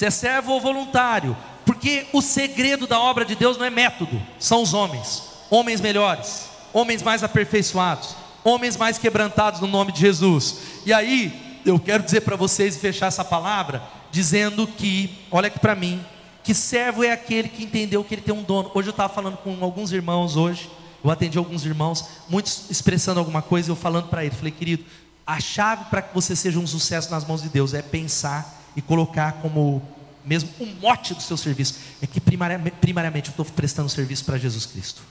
Se 0.00 0.06
é 0.06 0.10
servo 0.10 0.52
ou 0.52 0.60
voluntário, 0.62 1.36
porque 1.66 2.06
o 2.10 2.22
segredo 2.22 2.86
da 2.86 2.98
obra 2.98 3.22
de 3.22 3.36
Deus 3.36 3.58
não 3.58 3.66
é 3.66 3.68
método, 3.68 4.18
são 4.38 4.62
os 4.62 4.72
homens, 4.72 5.24
homens 5.50 5.78
melhores, 5.78 6.46
homens 6.72 7.02
mais 7.02 7.22
aperfeiçoados, 7.22 8.16
homens 8.42 8.78
mais 8.78 8.96
quebrantados 8.96 9.60
no 9.60 9.66
nome 9.66 9.92
de 9.92 10.00
Jesus. 10.00 10.56
E 10.86 10.92
aí, 10.94 11.60
eu 11.66 11.78
quero 11.78 12.02
dizer 12.02 12.22
para 12.22 12.34
vocês 12.34 12.76
e 12.76 12.78
fechar 12.78 13.08
essa 13.08 13.22
palavra 13.22 13.82
dizendo 14.10 14.66
que, 14.66 15.18
olha 15.30 15.48
aqui 15.48 15.58
para 15.58 15.74
mim, 15.74 16.02
que 16.42 16.54
servo 16.54 17.04
é 17.04 17.12
aquele 17.12 17.50
que 17.50 17.62
entendeu 17.62 18.02
que 18.02 18.14
ele 18.14 18.22
tem 18.22 18.34
um 18.34 18.42
dono. 18.42 18.70
Hoje 18.72 18.88
eu 18.88 18.92
estava 18.92 19.12
falando 19.12 19.36
com 19.36 19.62
alguns 19.62 19.92
irmãos 19.92 20.34
hoje, 20.34 20.70
eu 21.04 21.10
atendi 21.10 21.36
alguns 21.36 21.66
irmãos, 21.66 22.06
muitos 22.26 22.70
expressando 22.70 23.20
alguma 23.20 23.42
coisa, 23.42 23.70
eu 23.70 23.76
falando 23.76 24.08
para 24.08 24.24
eles, 24.24 24.38
falei, 24.38 24.50
querido, 24.50 24.82
a 25.26 25.38
chave 25.38 25.84
para 25.90 26.00
que 26.00 26.14
você 26.14 26.34
seja 26.34 26.58
um 26.58 26.66
sucesso 26.66 27.10
nas 27.10 27.26
mãos 27.26 27.42
de 27.42 27.50
Deus 27.50 27.74
é 27.74 27.82
pensar 27.82 28.59
e 28.76 28.82
colocar 28.82 29.32
como 29.34 29.82
mesmo 30.24 30.50
o 30.60 30.66
mote 30.66 31.14
do 31.14 31.22
seu 31.22 31.36
serviço 31.36 31.76
é 32.02 32.06
que 32.06 32.20
primariamente, 32.20 33.28
eu 33.28 33.30
estou 33.30 33.44
prestando 33.44 33.88
serviço 33.88 34.24
para 34.24 34.38
Jesus 34.38 34.66
Cristo. 34.66 35.02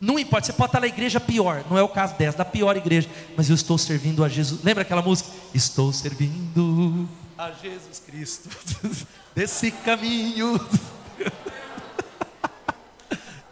Não 0.00 0.18
importa, 0.18 0.46
você 0.46 0.52
pode 0.52 0.68
estar 0.68 0.80
na 0.80 0.86
igreja 0.86 1.20
pior, 1.20 1.62
não 1.68 1.76
é 1.76 1.82
o 1.82 1.88
caso 1.88 2.14
dessa, 2.16 2.38
da 2.38 2.44
pior 2.44 2.76
igreja, 2.76 3.08
mas 3.36 3.50
eu 3.50 3.54
estou 3.54 3.76
servindo 3.76 4.24
a 4.24 4.28
Jesus. 4.28 4.62
Lembra 4.62 4.82
aquela 4.82 5.02
música? 5.02 5.30
Estou 5.52 5.92
servindo 5.92 7.08
a 7.36 7.50
Jesus 7.50 8.02
Cristo 8.06 8.48
desse 9.34 9.70
caminho. 9.70 10.58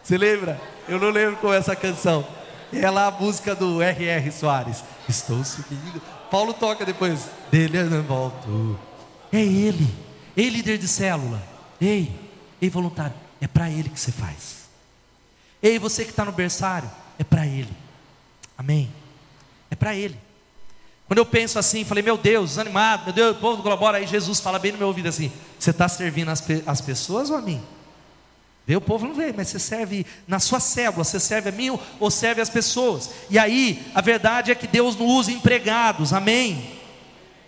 Você 0.01 0.17
lembra? 0.17 0.59
Eu 0.87 0.99
não 0.99 1.09
lembro 1.09 1.37
qual 1.37 1.53
é 1.53 1.57
essa 1.57 1.75
canção. 1.75 2.25
É 2.73 2.89
lá 2.89 3.07
a 3.07 3.11
música 3.11 3.53
do 3.53 3.79
R.R. 3.81 4.31
Soares. 4.31 4.83
Estou 5.07 5.43
subindo. 5.43 6.01
Paulo 6.31 6.53
toca 6.53 6.83
depois. 6.83 7.27
Dele 7.51 7.77
eu 7.77 7.89
não 7.89 8.01
volto. 8.01 8.79
É 9.31 9.41
Ele. 9.41 9.87
Ei, 10.35 10.49
líder 10.49 10.77
de 10.77 10.87
célula. 10.87 11.41
Ei, 11.79 12.11
ei, 12.61 12.69
voluntário. 12.69 13.13
É 13.41 13.47
para 13.47 13.69
Ele 13.69 13.89
que 13.89 13.99
você 13.99 14.11
faz. 14.11 14.69
Ei, 15.61 15.77
você 15.77 16.03
que 16.03 16.11
está 16.11 16.25
no 16.25 16.31
berçário. 16.31 16.89
É 17.17 17.23
para 17.23 17.45
Ele. 17.45 17.71
Amém. 18.57 18.91
É 19.69 19.75
para 19.75 19.95
Ele. 19.95 20.17
Quando 21.07 21.17
eu 21.17 21.25
penso 21.25 21.57
assim, 21.57 21.83
falei, 21.83 22.03
meu 22.03 22.17
Deus, 22.17 22.51
desanimado, 22.51 23.05
meu 23.05 23.13
Deus, 23.13 23.35
o 23.35 23.39
povo 23.39 23.63
colabora. 23.63 23.97
Aí 23.97 24.05
Jesus 24.05 24.39
fala 24.39 24.59
bem 24.59 24.71
no 24.71 24.77
meu 24.77 24.87
ouvido 24.87 25.09
assim: 25.09 25.31
Você 25.57 25.71
está 25.71 25.87
servindo 25.87 26.29
as, 26.29 26.43
as 26.67 26.81
pessoas 26.81 27.29
ou 27.31 27.37
a 27.37 27.41
mim? 27.41 27.61
Vê, 28.67 28.75
o 28.75 28.81
povo 28.81 29.07
não 29.07 29.15
vê, 29.15 29.33
mas 29.35 29.47
você 29.47 29.57
serve 29.57 30.05
na 30.27 30.39
sua 30.39 30.59
célula, 30.59 31.03
você 31.03 31.19
serve 31.19 31.49
a 31.49 31.51
mim 31.51 31.75
ou 31.99 32.11
serve 32.11 32.39
as 32.39 32.49
pessoas. 32.51 33.09
E 33.27 33.39
aí, 33.39 33.83
a 33.95 34.01
verdade 34.01 34.51
é 34.51 34.55
que 34.55 34.67
Deus 34.67 34.95
não 34.95 35.07
usa 35.07 35.31
empregados, 35.31 36.13
amém? 36.13 36.78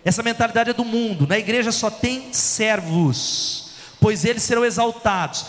Essa 0.04 0.22
mentalidade 0.22 0.70
é 0.70 0.72
do 0.74 0.84
mundo. 0.84 1.26
Na 1.26 1.38
igreja 1.38 1.70
só 1.70 1.90
tem 1.90 2.32
servos, 2.32 3.70
pois 4.00 4.24
eles 4.24 4.42
serão 4.42 4.64
exaltados. 4.64 5.46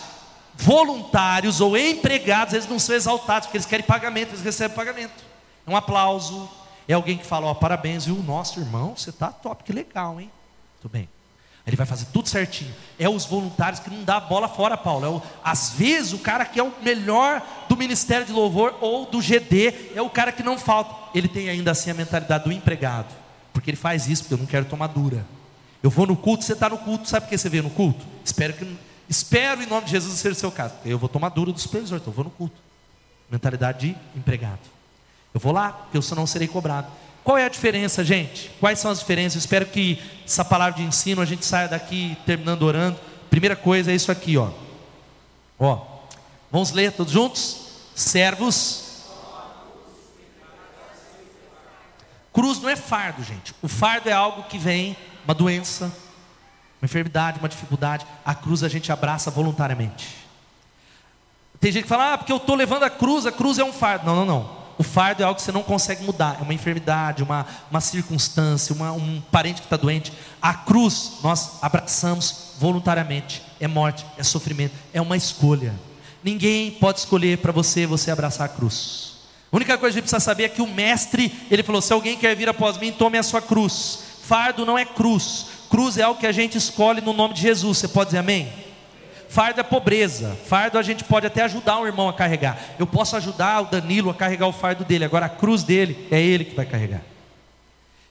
Voluntários 0.55 1.59
ou 1.59 1.77
empregados, 1.77 2.53
eles 2.53 2.67
não 2.67 2.77
são 2.77 2.95
exaltados, 2.95 3.47
porque 3.47 3.57
eles 3.57 3.65
querem 3.65 3.85
pagamento, 3.85 4.29
eles 4.29 4.43
recebem 4.43 4.75
pagamento. 4.75 5.23
É 5.65 5.71
um 5.71 5.75
aplauso, 5.75 6.49
é 6.87 6.93
alguém 6.93 7.17
que 7.17 7.25
fala, 7.25 7.47
ó, 7.47 7.51
oh, 7.51 7.55
parabéns, 7.55 8.05
viu? 8.05 8.15
Nosso 8.17 8.59
irmão, 8.59 8.93
você 8.95 9.09
está 9.09 9.31
top, 9.31 9.63
que 9.63 9.73
legal, 9.73 10.19
hein? 10.19 10.29
Tudo 10.81 10.91
bem. 10.91 11.09
Ele 11.65 11.77
vai 11.77 11.85
fazer 11.85 12.07
tudo 12.11 12.27
certinho. 12.27 12.73
É 12.99 13.07
os 13.07 13.25
voluntários 13.25 13.79
que 13.79 13.89
não 13.89 14.03
dá 14.03 14.19
bola 14.19 14.49
fora, 14.49 14.75
Paulo. 14.75 15.05
É 15.05 15.09
o, 15.09 15.21
às 15.41 15.69
vezes 15.69 16.11
o 16.11 16.19
cara 16.19 16.43
que 16.43 16.59
é 16.59 16.63
o 16.63 16.73
melhor 16.81 17.41
do 17.69 17.77
ministério 17.77 18.25
de 18.25 18.33
louvor 18.33 18.77
ou 18.81 19.05
do 19.05 19.21
GD 19.21 19.93
é 19.95 20.01
o 20.01 20.09
cara 20.09 20.33
que 20.33 20.43
não 20.43 20.57
falta. 20.57 20.93
Ele 21.15 21.29
tem 21.29 21.49
ainda 21.49 21.71
assim 21.71 21.89
a 21.89 21.93
mentalidade 21.93 22.43
do 22.43 22.51
empregado, 22.51 23.13
porque 23.63 23.71
ele 23.71 23.77
faz 23.77 24.09
isso 24.09 24.23
porque 24.23 24.33
eu 24.33 24.37
não 24.39 24.45
quero 24.45 24.65
tomar 24.65 24.87
dura. 24.87 25.25
Eu 25.81 25.89
vou 25.89 26.05
no 26.05 26.17
culto, 26.17 26.43
você 26.43 26.51
está 26.51 26.67
no 26.67 26.77
culto, 26.77 27.07
sabe 27.07 27.25
por 27.25 27.29
que 27.29 27.37
você 27.37 27.47
veio 27.47 27.63
no 27.63 27.69
culto? 27.69 28.05
Espero 28.23 28.51
que 28.51 28.77
espero 29.07 29.63
em 29.63 29.65
nome 29.65 29.85
de 29.85 29.91
Jesus 29.91 30.19
ser 30.19 30.33
o 30.33 30.35
seu 30.35 30.51
caso. 30.51 30.73
Eu 30.83 30.99
vou 30.99 31.07
tomar 31.07 31.29
dura 31.29 31.49
do 31.49 31.57
supervisor, 31.57 31.97
então 31.97 32.11
eu 32.11 32.15
vou 32.15 32.25
no 32.25 32.29
culto. 32.29 32.57
Mentalidade 33.31 33.87
de 33.87 34.19
empregado. 34.19 34.59
Eu 35.33 35.39
vou 35.39 35.53
lá, 35.53 35.71
porque 35.71 35.95
eu 35.95 36.01
senão 36.01 36.27
serei 36.27 36.45
cobrado. 36.45 36.87
Qual 37.23 37.37
é 37.37 37.45
a 37.45 37.49
diferença, 37.49 38.03
gente? 38.03 38.51
Quais 38.59 38.79
são 38.79 38.91
as 38.91 38.99
diferenças? 38.99 39.35
Eu 39.35 39.39
espero 39.39 39.65
que 39.67 39.97
essa 40.25 40.43
palavra 40.43 40.81
de 40.81 40.83
ensino 40.83 41.21
a 41.21 41.25
gente 41.25 41.45
saia 41.45 41.69
daqui 41.69 42.17
terminando 42.25 42.63
orando. 42.63 42.99
Primeira 43.29 43.55
coisa 43.55 43.93
é 43.93 43.95
isso 43.95 44.11
aqui, 44.11 44.37
ó. 44.37 44.49
Ó, 45.57 45.85
vamos 46.51 46.71
ler 46.73 46.91
todos 46.91 47.13
juntos? 47.13 47.61
Servos. 47.95 48.82
Cruz 52.33 52.59
não 52.59 52.69
é 52.69 52.75
fardo, 52.75 53.23
gente. 53.23 53.53
O 53.61 53.67
fardo 53.67 54.09
é 54.09 54.11
algo 54.11 54.43
que 54.43 54.57
vem, 54.57 54.97
uma 55.23 55.35
doença, 55.35 55.85
uma 56.81 56.85
enfermidade, 56.85 57.39
uma 57.39 57.47
dificuldade. 57.47 58.05
A 58.25 58.33
cruz 58.33 58.63
a 58.63 58.67
gente 58.67 58.91
abraça 58.91 59.29
voluntariamente. 59.29 60.23
Tem 61.59 61.71
gente 61.71 61.83
que 61.83 61.89
fala, 61.89 62.13
ah, 62.13 62.17
porque 62.17 62.31
eu 62.31 62.37
estou 62.37 62.55
levando 62.55 62.83
a 62.83 62.89
cruz, 62.89 63.25
a 63.25 63.31
cruz 63.31 63.59
é 63.59 63.63
um 63.63 63.71
fardo. 63.71 64.05
Não, 64.05 64.15
não, 64.15 64.25
não. 64.25 64.63
O 64.77 64.83
fardo 64.83 65.21
é 65.21 65.25
algo 65.25 65.35
que 65.35 65.43
você 65.43 65.51
não 65.51 65.61
consegue 65.61 66.03
mudar, 66.03 66.37
é 66.39 66.43
uma 66.43 66.53
enfermidade, 66.53 67.21
uma, 67.21 67.45
uma 67.69 67.79
circunstância, 67.79 68.73
uma, 68.73 68.91
um 68.91 69.21
parente 69.31 69.61
que 69.61 69.67
está 69.67 69.77
doente. 69.77 70.11
A 70.41 70.53
cruz 70.53 71.19
nós 71.21 71.59
abraçamos 71.61 72.53
voluntariamente. 72.59 73.43
É 73.59 73.67
morte, 73.67 74.05
é 74.17 74.23
sofrimento, 74.23 74.73
é 74.91 74.99
uma 74.99 75.15
escolha. 75.15 75.73
Ninguém 76.23 76.71
pode 76.71 76.99
escolher 76.99 77.37
para 77.37 77.51
você 77.51 77.85
você 77.85 78.09
abraçar 78.09 78.45
a 78.45 78.49
cruz. 78.49 79.12
A 79.53 79.55
única 79.55 79.77
coisa 79.77 79.93
que 79.93 79.99
a 79.99 80.01
gente 80.01 80.09
precisa 80.09 80.19
saber 80.19 80.45
é 80.45 80.49
que 80.49 80.63
o 80.63 80.67
mestre, 80.67 81.31
ele 81.51 81.61
falou: 81.61 81.79
se 81.79 81.93
alguém 81.93 82.17
quer 82.17 82.35
vir 82.35 82.49
após 82.49 82.75
mim, 82.79 82.91
tome 82.91 83.19
a 83.19 83.23
sua 83.23 83.39
cruz. 83.39 83.99
Fardo 84.23 84.65
não 84.65 84.79
é 84.79 84.83
cruz. 84.83 85.45
Cruz 85.69 85.95
é 85.95 86.01
algo 86.01 86.19
que 86.19 86.25
a 86.25 86.31
gente 86.31 86.57
escolhe 86.57 87.01
no 87.01 87.13
nome 87.13 87.35
de 87.35 87.41
Jesus. 87.41 87.77
Você 87.77 87.87
pode 87.87 88.07
dizer 88.07 88.17
amém? 88.17 88.51
Fardo 89.29 89.59
é 89.59 89.63
pobreza. 89.63 90.35
Fardo 90.47 90.79
a 90.79 90.81
gente 90.81 91.03
pode 91.03 91.27
até 91.27 91.43
ajudar 91.43 91.79
um 91.79 91.85
irmão 91.85 92.09
a 92.09 92.13
carregar. 92.13 92.59
Eu 92.79 92.87
posso 92.87 93.15
ajudar 93.15 93.61
o 93.61 93.65
Danilo 93.65 94.09
a 94.09 94.15
carregar 94.15 94.47
o 94.47 94.51
fardo 94.51 94.83
dele. 94.83 95.05
Agora 95.05 95.27
a 95.27 95.29
cruz 95.29 95.61
dele 95.61 96.07
é 96.09 96.19
ele 96.19 96.45
que 96.45 96.55
vai 96.55 96.65
carregar. 96.65 97.03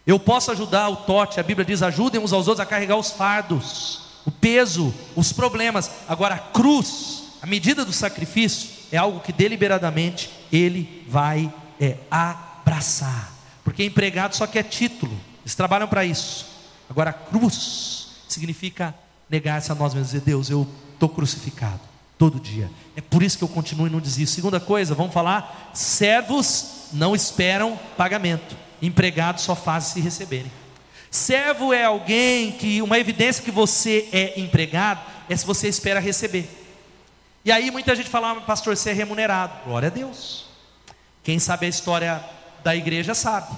Eu 0.07 0.21
posso 0.21 0.53
ajudar 0.53 0.89
o 0.91 0.97
Tote, 0.97 1.41
a 1.41 1.43
Bíblia 1.43 1.65
diz: 1.65 1.83
ajudem 1.83 2.21
uns 2.21 2.33
aos 2.33 2.47
outros 2.47 2.65
a 2.65 2.69
carregar 2.69 2.97
os 2.97 3.11
fardos, 3.11 4.03
o 4.25 4.31
peso, 4.31 4.95
os 5.17 5.33
problemas. 5.33 5.91
Agora 6.09 6.37
a 6.37 6.39
cruz, 6.39 7.25
a 7.43 7.47
medida 7.49 7.85
do 7.85 7.93
sacrifício, 7.93 8.82
é 8.93 8.99
algo 8.99 9.21
que 9.21 9.33
deliberadamente 9.33 10.31
ele 10.53 11.05
vai 11.09 11.53
é, 11.81 11.97
abraçar. 12.11 13.33
Porque 13.65 13.83
empregado 13.83 14.37
só 14.37 14.47
quer 14.47 14.65
título, 14.65 15.19
eles 15.43 15.55
trabalham 15.55 15.89
para 15.89 16.05
isso. 16.05 16.47
Agora 16.89 17.13
cruz 17.13 18.09
significa 18.29 18.95
negar-se 19.31 19.73
a 19.73 19.75
nós 19.75 19.95
mesmos, 19.95 20.13
dizer: 20.13 20.25
Deus, 20.25 20.51
eu 20.51 20.69
estou 20.93 21.09
crucificado 21.09 21.81
todo 22.19 22.39
dia. 22.39 22.71
É 22.95 23.01
por 23.01 23.23
isso 23.23 23.39
que 23.39 23.45
eu 23.45 23.49
continuo 23.49 23.87
e 23.87 23.91
não 23.91 23.99
desisto. 23.99 24.35
Segunda 24.35 24.61
coisa, 24.61 24.95
vamos 24.95 25.15
falar: 25.15 25.71
servos 25.73 26.89
não 26.93 27.17
esperam 27.17 27.79
pagamento, 27.97 28.55
empregados 28.83 29.43
só 29.43 29.57
fazem 29.57 29.95
se 29.95 30.01
receberem. 30.01 30.53
Servo 31.11 31.73
é 31.73 31.85
alguém 31.85 32.53
que, 32.53 32.81
uma 32.81 32.99
evidência 32.99 33.43
que 33.45 33.51
você 33.51 34.09
é 34.13 34.39
empregado, 34.41 35.01
é 35.29 35.37
se 35.37 35.45
você 35.47 35.69
espera 35.69 36.01
receber. 36.01 36.62
E 37.45 37.51
aí 37.51 37.71
muita 37.71 37.95
gente 37.97 38.09
fala, 38.09 38.33
ah, 38.33 38.41
pastor, 38.41 38.77
você 38.77 38.91
é 38.91 38.93
remunerado. 38.93 39.65
Glória 39.65 39.89
a 39.89 39.91
Deus. 39.91 40.47
Quem 41.23 41.39
sabe 41.39 41.67
a 41.67 41.69
história 41.69 42.25
da 42.63 42.75
igreja 42.75 43.15
sabe. 43.15 43.57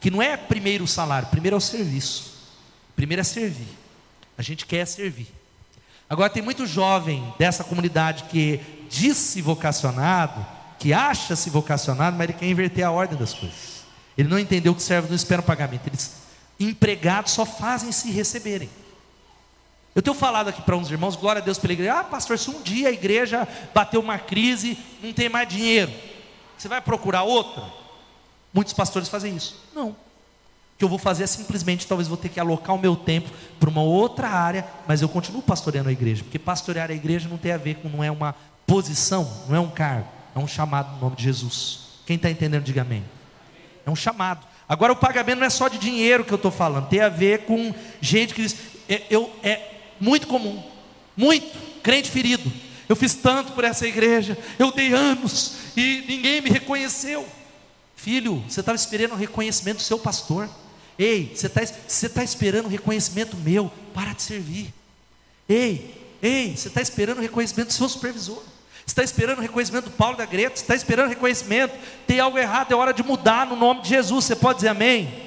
Que 0.00 0.10
não 0.10 0.20
é 0.20 0.36
primeiro 0.36 0.84
o 0.84 0.88
salário, 0.88 1.28
primeiro 1.28 1.56
é 1.56 1.58
o 1.58 1.60
serviço. 1.60 2.34
Primeiro 2.94 3.20
é 3.20 3.24
servir. 3.24 3.68
A 4.36 4.42
gente 4.42 4.66
quer 4.66 4.86
servir. 4.86 5.32
Agora 6.08 6.28
tem 6.28 6.42
muito 6.42 6.66
jovem 6.66 7.32
dessa 7.38 7.64
comunidade 7.64 8.24
que 8.24 8.60
diz-se 8.90 9.40
vocacionado, 9.40 10.44
que 10.78 10.92
acha-se 10.92 11.48
vocacionado, 11.48 12.16
mas 12.16 12.28
ele 12.28 12.38
quer 12.38 12.46
inverter 12.46 12.84
a 12.84 12.90
ordem 12.90 13.18
das 13.18 13.32
coisas. 13.32 13.84
Ele 14.16 14.28
não 14.28 14.38
entendeu 14.38 14.74
que 14.74 14.82
servos 14.82 15.10
não 15.10 15.16
esperam 15.16 15.42
pagamento. 15.42 15.86
Eles, 15.86 16.12
empregados 16.60 17.32
só 17.32 17.46
fazem 17.46 17.90
se 17.90 18.10
receberem. 18.10 18.68
Eu 19.94 20.02
tenho 20.02 20.16
falado 20.16 20.48
aqui 20.48 20.60
para 20.60 20.76
uns 20.76 20.90
irmãos, 20.90 21.16
glória 21.16 21.40
a 21.40 21.44
Deus 21.44 21.58
pela 21.58 21.72
igreja. 21.72 22.00
Ah, 22.00 22.04
pastor, 22.04 22.38
se 22.38 22.50
um 22.50 22.60
dia 22.62 22.88
a 22.88 22.92
igreja 22.92 23.46
bateu 23.72 24.00
uma 24.00 24.18
crise, 24.18 24.76
não 25.02 25.12
tem 25.12 25.28
mais 25.28 25.48
dinheiro, 25.48 25.92
você 26.58 26.66
vai 26.68 26.80
procurar 26.80 27.22
outra? 27.22 27.64
Muitos 28.52 28.72
pastores 28.72 29.08
fazem 29.08 29.36
isso. 29.36 29.62
Não 29.74 29.94
que 30.76 30.84
eu 30.84 30.88
vou 30.88 30.98
fazer 30.98 31.24
é 31.24 31.26
simplesmente, 31.26 31.86
talvez 31.86 32.08
vou 32.08 32.16
ter 32.16 32.28
que 32.28 32.40
alocar 32.40 32.74
o 32.74 32.78
meu 32.78 32.96
tempo 32.96 33.30
para 33.60 33.70
uma 33.70 33.82
outra 33.82 34.28
área, 34.28 34.66
mas 34.86 35.02
eu 35.02 35.08
continuo 35.08 35.42
pastoreando 35.42 35.88
a 35.88 35.92
igreja, 35.92 36.24
porque 36.24 36.38
pastorear 36.38 36.90
a 36.90 36.94
igreja 36.94 37.28
não 37.28 37.38
tem 37.38 37.52
a 37.52 37.56
ver 37.56 37.76
com, 37.76 37.88
não 37.88 38.02
é 38.02 38.10
uma 38.10 38.34
posição, 38.66 39.30
não 39.48 39.56
é 39.56 39.60
um 39.60 39.70
cargo, 39.70 40.08
é 40.34 40.38
um 40.38 40.48
chamado 40.48 40.94
no 40.94 41.00
nome 41.00 41.16
de 41.16 41.22
Jesus. 41.22 41.80
Quem 42.06 42.16
está 42.16 42.30
entendendo, 42.30 42.64
diga 42.64 42.82
amém. 42.82 43.04
É 43.86 43.90
um 43.90 43.96
chamado. 43.96 44.46
Agora 44.68 44.92
o 44.92 44.96
pagamento 44.96 45.38
não 45.38 45.46
é 45.46 45.50
só 45.50 45.68
de 45.68 45.78
dinheiro 45.78 46.24
que 46.24 46.32
eu 46.32 46.36
estou 46.36 46.50
falando, 46.50 46.88
tem 46.88 47.00
a 47.00 47.08
ver 47.08 47.44
com 47.44 47.72
gente 48.00 48.34
que 48.34 48.42
diz, 48.42 48.56
é, 48.88 49.02
eu, 49.08 49.30
é 49.42 49.73
muito 50.00 50.26
comum, 50.26 50.62
muito, 51.16 51.58
crente 51.82 52.10
ferido. 52.10 52.50
Eu 52.88 52.96
fiz 52.96 53.14
tanto 53.14 53.52
por 53.52 53.64
essa 53.64 53.86
igreja, 53.86 54.36
eu 54.58 54.70
dei 54.70 54.92
anos 54.92 55.54
e 55.76 56.04
ninguém 56.06 56.40
me 56.40 56.50
reconheceu. 56.50 57.26
Filho, 57.96 58.44
você 58.46 58.60
estava 58.60 58.76
esperando 58.76 59.12
o 59.12 59.16
reconhecimento 59.16 59.78
do 59.78 59.82
seu 59.82 59.98
pastor. 59.98 60.48
Ei, 60.98 61.32
você 61.34 61.46
está 61.46 61.62
você 61.64 62.08
tá 62.08 62.22
esperando 62.22 62.66
o 62.66 62.68
reconhecimento 62.68 63.36
meu? 63.36 63.72
Para 63.94 64.12
de 64.12 64.22
servir. 64.22 64.72
Ei, 65.48 65.94
ei, 66.22 66.54
você 66.56 66.68
está 66.68 66.80
esperando 66.80 67.18
o 67.18 67.22
reconhecimento 67.22 67.68
do 67.68 67.72
seu 67.72 67.88
supervisor. 67.88 68.42
Você 68.84 68.92
está 68.92 69.02
esperando 69.02 69.38
o 69.38 69.40
reconhecimento 69.40 69.86
do 69.86 69.90
Paulo 69.92 70.16
da 70.16 70.26
Greta. 70.26 70.56
Você 70.56 70.62
está 70.62 70.74
esperando 70.74 71.06
o 71.06 71.08
reconhecimento. 71.08 71.74
Tem 72.06 72.20
algo 72.20 72.38
errado, 72.38 72.72
é 72.72 72.76
hora 72.76 72.92
de 72.92 73.02
mudar 73.02 73.46
no 73.46 73.56
nome 73.56 73.80
de 73.80 73.88
Jesus. 73.88 74.26
Você 74.26 74.36
pode 74.36 74.58
dizer 74.58 74.68
amém? 74.68 75.23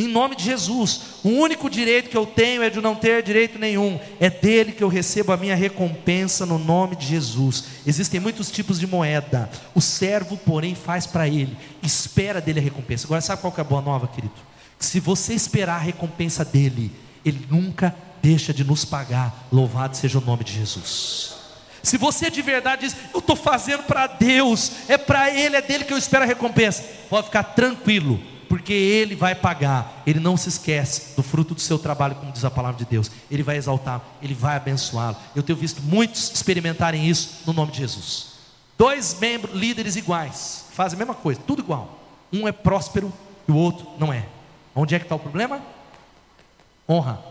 Em 0.00 0.08
nome 0.08 0.34
de 0.34 0.44
Jesus, 0.44 1.02
o 1.22 1.28
único 1.28 1.68
direito 1.68 2.08
que 2.08 2.16
eu 2.16 2.24
tenho 2.24 2.62
é 2.62 2.70
de 2.70 2.80
não 2.80 2.94
ter 2.94 3.22
direito 3.22 3.58
nenhum, 3.58 4.00
é 4.18 4.30
dele 4.30 4.72
que 4.72 4.82
eu 4.82 4.88
recebo 4.88 5.30
a 5.30 5.36
minha 5.36 5.54
recompensa 5.54 6.46
no 6.46 6.58
nome 6.58 6.96
de 6.96 7.06
Jesus. 7.06 7.64
Existem 7.86 8.18
muitos 8.18 8.50
tipos 8.50 8.80
de 8.80 8.86
moeda, 8.86 9.50
o 9.74 9.80
servo, 9.80 10.38
porém, 10.38 10.74
faz 10.74 11.06
para 11.06 11.28
ele, 11.28 11.54
espera 11.82 12.40
dele 12.40 12.60
a 12.60 12.62
recompensa. 12.62 13.06
Agora, 13.06 13.20
sabe 13.20 13.42
qual 13.42 13.52
que 13.52 13.60
é 13.60 13.62
a 13.62 13.64
boa 13.64 13.82
nova, 13.82 14.08
querido? 14.08 14.32
se 14.78 14.98
você 14.98 15.34
esperar 15.34 15.74
a 15.74 15.80
recompensa 15.80 16.42
dele, 16.42 16.90
ele 17.22 17.46
nunca 17.50 17.94
deixa 18.22 18.54
de 18.54 18.64
nos 18.64 18.86
pagar. 18.86 19.46
Louvado 19.52 19.94
seja 19.94 20.16
o 20.16 20.22
nome 20.22 20.42
de 20.42 20.54
Jesus. 20.54 21.34
Se 21.82 21.98
você 21.98 22.30
de 22.30 22.40
verdade 22.40 22.86
diz, 22.86 22.96
eu 23.12 23.20
estou 23.20 23.36
fazendo 23.36 23.82
para 23.82 24.06
Deus, 24.06 24.72
é 24.88 24.96
para 24.96 25.30
Ele, 25.30 25.56
é 25.56 25.62
dele 25.62 25.84
que 25.84 25.92
eu 25.92 25.98
espero 25.98 26.24
a 26.24 26.26
recompensa, 26.26 26.82
pode 27.08 27.26
ficar 27.26 27.42
tranquilo, 27.42 28.18
porque 28.50 28.72
Ele 28.72 29.14
vai 29.14 29.32
pagar. 29.32 30.02
Ele 30.04 30.18
não 30.18 30.36
se 30.36 30.48
esquece 30.48 31.14
do 31.14 31.22
fruto 31.22 31.54
do 31.54 31.60
seu 31.60 31.78
trabalho, 31.78 32.16
como 32.16 32.32
diz 32.32 32.44
a 32.44 32.50
palavra 32.50 32.76
de 32.76 32.84
Deus. 32.84 33.08
Ele 33.30 33.44
vai 33.44 33.56
exaltar, 33.56 34.02
Ele 34.20 34.34
vai 34.34 34.56
abençoá-lo. 34.56 35.16
Eu 35.36 35.42
tenho 35.44 35.56
visto 35.56 35.80
muitos 35.80 36.32
experimentarem 36.32 37.08
isso 37.08 37.44
no 37.46 37.52
nome 37.52 37.70
de 37.70 37.78
Jesus. 37.78 38.32
Dois 38.76 39.16
membros, 39.20 39.54
líderes 39.54 39.94
iguais, 39.94 40.64
fazem 40.72 40.96
a 40.96 40.98
mesma 40.98 41.14
coisa, 41.14 41.40
tudo 41.46 41.62
igual. 41.62 42.00
Um 42.32 42.48
é 42.48 42.50
próspero 42.50 43.12
e 43.46 43.52
o 43.52 43.56
outro 43.56 43.86
não 44.00 44.12
é. 44.12 44.26
Onde 44.74 44.96
é 44.96 44.98
que 44.98 45.04
está 45.04 45.14
o 45.14 45.20
problema? 45.20 45.62
Honra. 46.88 47.29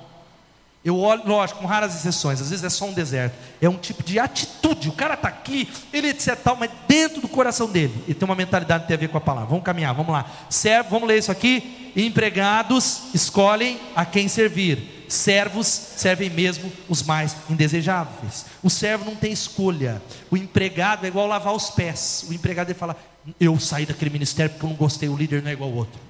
Eu 0.84 0.98
olho, 0.98 1.24
lógico, 1.26 1.60
com 1.60 1.68
raras 1.68 1.94
exceções, 1.94 2.40
às 2.40 2.50
vezes 2.50 2.64
é 2.64 2.70
só 2.70 2.86
um 2.86 2.94
deserto. 2.94 3.36
É 3.62 3.68
um 3.68 3.78
tipo 3.78 4.02
de 4.02 4.18
atitude. 4.18 4.88
O 4.88 4.94
cara 4.94 5.16
está 5.16 5.28
aqui, 5.28 5.70
ele 5.92 6.08
etc. 6.08 6.38
Tal, 6.42 6.56
mas 6.56 6.72
dentro 6.88 7.20
do 7.20 7.28
coração 7.28 7.70
dele, 7.70 7.94
ele 8.06 8.14
tem 8.14 8.26
uma 8.26 8.36
mentalidade 8.36 8.84
que 8.84 8.88
tem 8.88 8.96
a 8.96 9.00
ver 9.00 9.10
com 9.10 9.18
a 9.18 9.22
palavra. 9.22 9.50
Vamos 9.50 9.66
caminhar, 9.66 9.94
vamos 9.94 10.14
lá. 10.14 10.26
Servo, 10.50 10.90
vamos 10.90 11.08
ler 11.08 11.18
isso 11.18 11.32
aqui. 11.32 11.92
Empregados 11.96 13.14
escolhem 13.14 13.78
a 13.94 14.06
quem 14.06 14.30
servir. 14.30 15.06
Servos 15.10 15.68
servem 15.68 16.30
mesmo 16.30 16.72
os 16.88 17.04
mais 17.04 17.36
indesejáveis. 17.50 18.46
O 18.64 18.70
servo 18.70 19.04
não 19.04 19.16
tem 19.16 19.34
escolha. 19.34 20.02
O 20.32 20.38
empregado 20.38 21.04
é 21.04 21.10
igual 21.10 21.28
lavar 21.28 21.54
os 21.54 21.72
pés. 21.72 22.26
O 22.30 22.34
empregado 22.34 22.70
ele 22.70 22.80
fala: 22.80 22.96
Eu 23.38 23.60
saí 23.60 23.86
daquele 23.86 24.12
ministério 24.12 24.52
porque 24.52 24.66
eu 24.66 24.70
não 24.70 24.78
gostei, 24.78 25.10
o 25.10 25.18
líder 25.18 25.42
não 25.42 25.50
é 25.50 25.54
igual 25.54 25.70
ao 25.70 25.76
outro. 25.76 26.09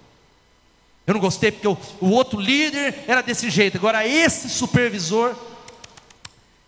Eu 1.06 1.14
não 1.14 1.22
gostei 1.22 1.52
porque 1.52 1.68
o, 1.68 1.78
o 2.00 2.10
outro 2.10 2.39
líder 2.39 3.04
era 3.08 3.22
desse 3.22 3.50
jeito. 3.50 3.78
Agora, 3.78 4.06
esse 4.06 4.47
supervisor, 4.50 5.36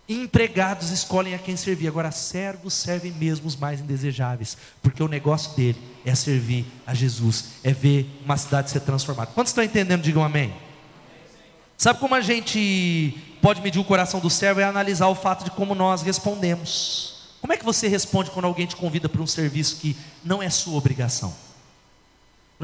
empregados 0.08 0.90
escolhem 0.90 1.34
a 1.34 1.38
quem 1.38 1.56
servir. 1.56 1.88
Agora, 1.88 2.10
servos 2.10 2.74
servem 2.74 3.12
mesmo 3.12 3.46
os 3.46 3.56
mais 3.56 3.80
indesejáveis, 3.80 4.56
porque 4.82 5.02
o 5.02 5.08
negócio 5.08 5.54
dele 5.56 5.80
é 6.04 6.14
servir 6.14 6.66
a 6.86 6.94
Jesus, 6.94 7.46
é 7.62 7.72
ver 7.72 8.06
uma 8.24 8.36
cidade 8.36 8.70
ser 8.70 8.80
transformada. 8.80 9.30
Quantos 9.32 9.50
estão 9.50 9.62
entendendo? 9.62 10.02
Digam 10.02 10.24
amém. 10.24 10.52
Sabe 11.76 11.98
como 11.98 12.14
a 12.14 12.20
gente 12.20 13.16
pode 13.40 13.60
medir 13.60 13.80
o 13.80 13.84
coração 13.84 14.20
do 14.20 14.30
servo? 14.30 14.60
É 14.60 14.64
analisar 14.64 15.08
o 15.08 15.14
fato 15.14 15.44
de 15.44 15.50
como 15.50 15.74
nós 15.74 16.02
respondemos. 16.02 17.12
Como 17.40 17.52
é 17.52 17.56
que 17.56 17.64
você 17.64 17.88
responde 17.88 18.30
quando 18.30 18.44
alguém 18.44 18.66
te 18.66 18.76
convida 18.76 19.08
para 19.08 19.20
um 19.20 19.26
serviço 19.26 19.76
que 19.76 19.96
não 20.24 20.40
é 20.40 20.48
sua 20.48 20.78
obrigação? 20.78 21.34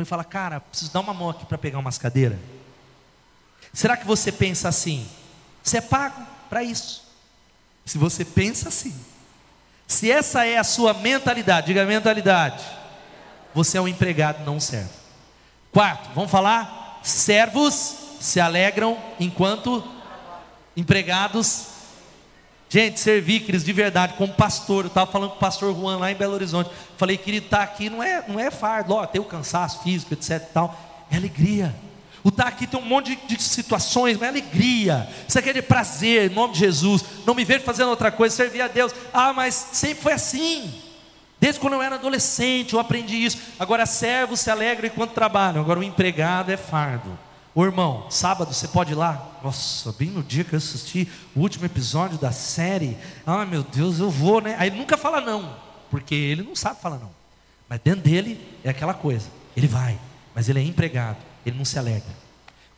Ele 0.01 0.09
fala, 0.09 0.25
cara, 0.25 0.61
preciso 0.61 0.93
dar 0.93 1.01
uma 1.01 1.15
mão 1.15 1.31
aqui 1.31 1.45
para 1.47 1.59
pegar 1.59 1.79
umas 1.79 1.99
cadeiras. 1.99 2.39
Será 3.73 3.97
que 3.97 4.07
você 4.07 4.33
pensa 4.33 4.69
assim? 4.69 5.07
Você 5.63 5.79
é 5.79 5.81
pago 5.81 6.27
para 6.49 6.63
isso. 6.63 7.07
Se 7.85 7.99
você 7.99 8.25
pensa 8.25 8.69
assim, 8.69 8.95
se 9.87 10.11
essa 10.11 10.45
é 10.45 10.59
a 10.59 10.65
sua 10.65 10.93
mentalidade, 10.93 11.69
diga 11.69 11.85
mentalidade, 11.87 12.63
você 13.55 13.79
é 13.79 13.81
um 13.81 13.89
empregado, 13.89 14.45
não 14.45 14.57
um 14.57 14.61
servo. 14.61 14.91
Quarto, 15.73 16.11
vamos 16.15 16.31
falar? 16.31 17.01
Servos 17.03 17.97
se 18.21 18.41
alegram 18.41 18.99
enquanto 19.19 19.83
empregados. 20.77 21.78
Gente, 22.71 23.01
servir, 23.01 23.41
queridos, 23.41 23.65
de 23.65 23.73
verdade, 23.73 24.13
como 24.15 24.35
pastor, 24.35 24.85
eu 24.85 24.89
estava 24.89 25.11
falando 25.11 25.31
com 25.31 25.37
o 25.37 25.41
pastor 25.41 25.75
Juan 25.75 25.97
lá 25.97 26.13
em 26.13 26.15
Belo 26.15 26.35
Horizonte. 26.35 26.71
Falei, 26.99 27.17
querido, 27.17 27.47
estar 27.47 27.59
tá 27.59 27.63
aqui 27.63 27.89
não 27.89 28.03
é, 28.03 28.23
não 28.29 28.39
é 28.39 28.51
fardo, 28.51 28.95
ó, 28.95 29.07
tem 29.07 29.21
o 29.21 29.25
cansaço 29.25 29.83
físico, 29.83 30.13
etc 30.13 30.41
tal. 30.53 30.79
É 31.11 31.17
alegria. 31.17 31.75
O 32.23 32.29
estar 32.29 32.43
tá 32.43 32.49
aqui 32.51 32.67
tem 32.67 32.79
um 32.79 32.85
monte 32.85 33.17
de, 33.17 33.37
de 33.37 33.43
situações, 33.43 34.19
mas 34.19 34.27
é 34.27 34.29
alegria. 34.29 35.09
Isso 35.27 35.39
aqui 35.39 35.49
é 35.49 35.53
de 35.55 35.63
prazer, 35.63 36.31
em 36.31 36.35
nome 36.35 36.53
de 36.53 36.59
Jesus. 36.59 37.03
Não 37.25 37.35
me 37.35 37.43
vejo 37.43 37.65
fazendo 37.65 37.89
outra 37.89 38.11
coisa, 38.11 38.37
servir 38.37 38.61
a 38.61 38.69
Deus. 38.69 38.93
Ah, 39.15 39.33
mas 39.33 39.55
sempre 39.73 40.03
foi 40.03 40.13
assim. 40.13 40.71
Desde 41.41 41.59
quando 41.59 41.75
eu 41.75 41.83
era 41.83 41.95
adolescente, 41.95 42.75
eu 42.75 42.81
aprendi 42.81 43.17
isso. 43.25 43.39
Agora, 43.59 43.87
servos 43.87 44.41
se 44.41 44.51
alegram 44.51 44.89
enquanto 44.89 45.13
trabalham. 45.13 45.63
Agora, 45.63 45.81
o 45.81 45.85
empregado 45.85 46.51
é 46.51 46.57
fardo. 46.59 47.19
Ô 47.59 47.65
irmão, 47.65 48.07
sábado 48.09 48.55
você 48.55 48.69
pode 48.69 48.93
ir 48.93 48.95
lá? 48.95 49.41
Nossa, 49.43 49.91
bem 49.91 50.11
no 50.11 50.23
dia 50.23 50.45
que 50.45 50.53
eu 50.53 50.59
assisti 50.59 51.09
o 51.35 51.41
último 51.41 51.67
episódio 51.67 52.17
da 52.17 52.31
série. 52.31 52.97
Ah, 53.27 53.45
meu 53.45 53.65
Deus, 53.65 53.99
eu 53.99 54.09
vou, 54.09 54.41
né? 54.41 54.55
Aí 54.61 54.69
ele 54.69 54.79
nunca 54.79 54.97
fala 54.97 55.21
não, 55.21 55.57
porque 55.91 56.15
ele 56.15 56.45
não 56.45 56.55
sabe 56.55 56.81
falar 56.81 56.99
não. 56.99 57.11
Mas 57.69 57.81
dentro 57.81 58.03
dele 58.03 58.41
é 58.63 58.71
aquela 58.71 58.95
coisa. 58.95 59.27
Ele 59.57 59.67
vai, 59.67 59.99
mas 60.37 60.49
ele 60.49 60.61
é 60.61 60.63
empregado, 60.63 61.17
ele 61.45 61.59
não 61.59 61.65
se 61.65 61.77
alegra. 61.77 62.07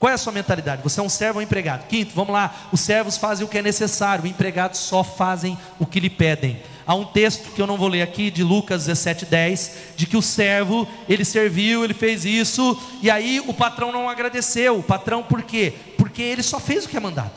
Qual 0.01 0.11
é 0.11 0.15
a 0.15 0.19
sua 0.19 0.33
mentalidade? 0.33 0.83
Você 0.83 0.99
é 0.99 1.03
um 1.03 1.11
servo 1.11 1.35
ou 1.35 1.41
um 1.41 1.45
empregado? 1.45 1.87
Quinto, 1.87 2.15
vamos 2.15 2.33
lá. 2.33 2.69
Os 2.73 2.81
servos 2.81 3.19
fazem 3.19 3.45
o 3.45 3.49
que 3.49 3.59
é 3.59 3.63
necessário, 3.63 4.25
os 4.25 4.31
empregados 4.31 4.81
só 4.81 5.05
fazem 5.05 5.59
o 5.79 5.85
que 5.85 6.01
lhe 6.01 6.09
pedem. 6.09 6.63
Há 6.87 6.95
um 6.95 7.05
texto 7.05 7.53
que 7.53 7.61
eu 7.61 7.67
não 7.67 7.77
vou 7.77 7.87
ler 7.87 8.01
aqui, 8.01 8.31
de 8.31 8.43
Lucas 8.43 8.89
17,10, 8.89 9.73
de 9.97 10.07
que 10.07 10.17
o 10.17 10.23
servo, 10.23 10.89
ele 11.07 11.23
serviu, 11.23 11.85
ele 11.85 11.93
fez 11.93 12.25
isso, 12.25 12.81
e 13.03 13.11
aí 13.11 13.41
o 13.47 13.53
patrão 13.53 13.93
não 13.93 14.09
agradeceu. 14.09 14.79
O 14.79 14.83
patrão 14.83 15.23
por 15.23 15.43
quê? 15.43 15.75
Porque 15.99 16.23
ele 16.23 16.43
só 16.43 16.59
fez 16.59 16.87
o 16.87 16.89
que 16.89 16.97
é 16.97 17.01
mandado. 17.01 17.33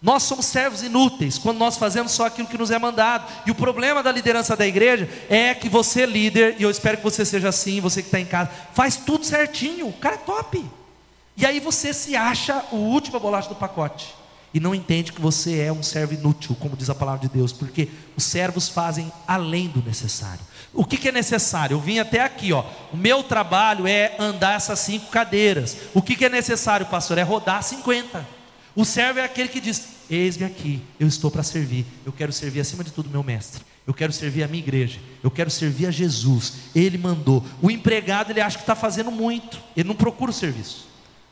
Nós 0.00 0.22
somos 0.22 0.46
servos 0.46 0.84
inúteis 0.84 1.36
quando 1.36 1.58
nós 1.58 1.76
fazemos 1.76 2.12
só 2.12 2.26
aquilo 2.26 2.46
que 2.46 2.56
nos 2.56 2.70
é 2.70 2.78
mandado. 2.78 3.26
E 3.44 3.50
o 3.50 3.56
problema 3.56 4.04
da 4.04 4.12
liderança 4.12 4.54
da 4.54 4.64
igreja 4.68 5.08
é 5.28 5.52
que 5.52 5.68
você, 5.68 6.06
líder, 6.06 6.54
e 6.60 6.62
eu 6.62 6.70
espero 6.70 6.98
que 6.98 7.02
você 7.02 7.24
seja 7.24 7.48
assim, 7.48 7.80
você 7.80 8.02
que 8.02 8.08
está 8.08 8.20
em 8.20 8.24
casa, 8.24 8.52
faz 8.72 8.96
tudo 8.96 9.26
certinho. 9.26 9.88
O 9.88 9.92
cara 9.94 10.14
é 10.14 10.18
top. 10.18 10.64
E 11.36 11.44
aí 11.44 11.60
você 11.60 11.92
se 11.92 12.16
acha 12.16 12.64
o 12.72 12.76
último 12.76 13.20
bolacha 13.20 13.48
do 13.48 13.54
pacote. 13.54 14.14
E 14.54 14.60
não 14.60 14.74
entende 14.74 15.12
que 15.12 15.20
você 15.20 15.58
é 15.60 15.70
um 15.70 15.82
servo 15.82 16.14
inútil, 16.14 16.56
como 16.58 16.76
diz 16.76 16.88
a 16.88 16.94
palavra 16.94 17.28
de 17.28 17.34
Deus, 17.34 17.52
porque 17.52 17.90
os 18.16 18.24
servos 18.24 18.70
fazem 18.70 19.12
além 19.28 19.68
do 19.68 19.82
necessário. 19.82 20.40
O 20.72 20.84
que, 20.84 20.96
que 20.96 21.08
é 21.08 21.12
necessário? 21.12 21.74
Eu 21.74 21.80
vim 21.80 21.98
até 21.98 22.20
aqui, 22.20 22.54
ó. 22.54 22.64
O 22.90 22.96
meu 22.96 23.22
trabalho 23.22 23.86
é 23.86 24.16
andar 24.18 24.54
essas 24.54 24.78
cinco 24.78 25.10
cadeiras. 25.10 25.76
O 25.92 26.00
que, 26.00 26.16
que 26.16 26.24
é 26.24 26.30
necessário, 26.30 26.86
pastor? 26.86 27.18
É 27.18 27.22
rodar 27.22 27.62
50. 27.62 28.26
O 28.74 28.84
servo 28.84 29.18
é 29.18 29.24
aquele 29.24 29.50
que 29.50 29.60
diz: 29.60 29.88
Eis-me 30.08 30.46
aqui, 30.46 30.82
eu 30.98 31.06
estou 31.06 31.30
para 31.30 31.42
servir. 31.42 31.84
Eu 32.04 32.12
quero 32.12 32.32
servir 32.32 32.60
acima 32.60 32.82
de 32.82 32.92
tudo 32.92 33.10
meu 33.10 33.22
mestre. 33.22 33.62
Eu 33.86 33.92
quero 33.92 34.12
servir 34.12 34.42
a 34.42 34.48
minha 34.48 34.62
igreja. 34.62 35.00
Eu 35.22 35.30
quero 35.30 35.50
servir 35.50 35.86
a 35.86 35.90
Jesus. 35.90 36.54
Ele 36.74 36.96
mandou. 36.96 37.44
O 37.60 37.70
empregado, 37.70 38.30
ele 38.30 38.40
acha 38.40 38.56
que 38.56 38.62
está 38.62 38.74
fazendo 38.74 39.10
muito. 39.10 39.60
Ele 39.76 39.88
não 39.88 39.94
procura 39.94 40.30
o 40.30 40.34
serviço. 40.34 40.86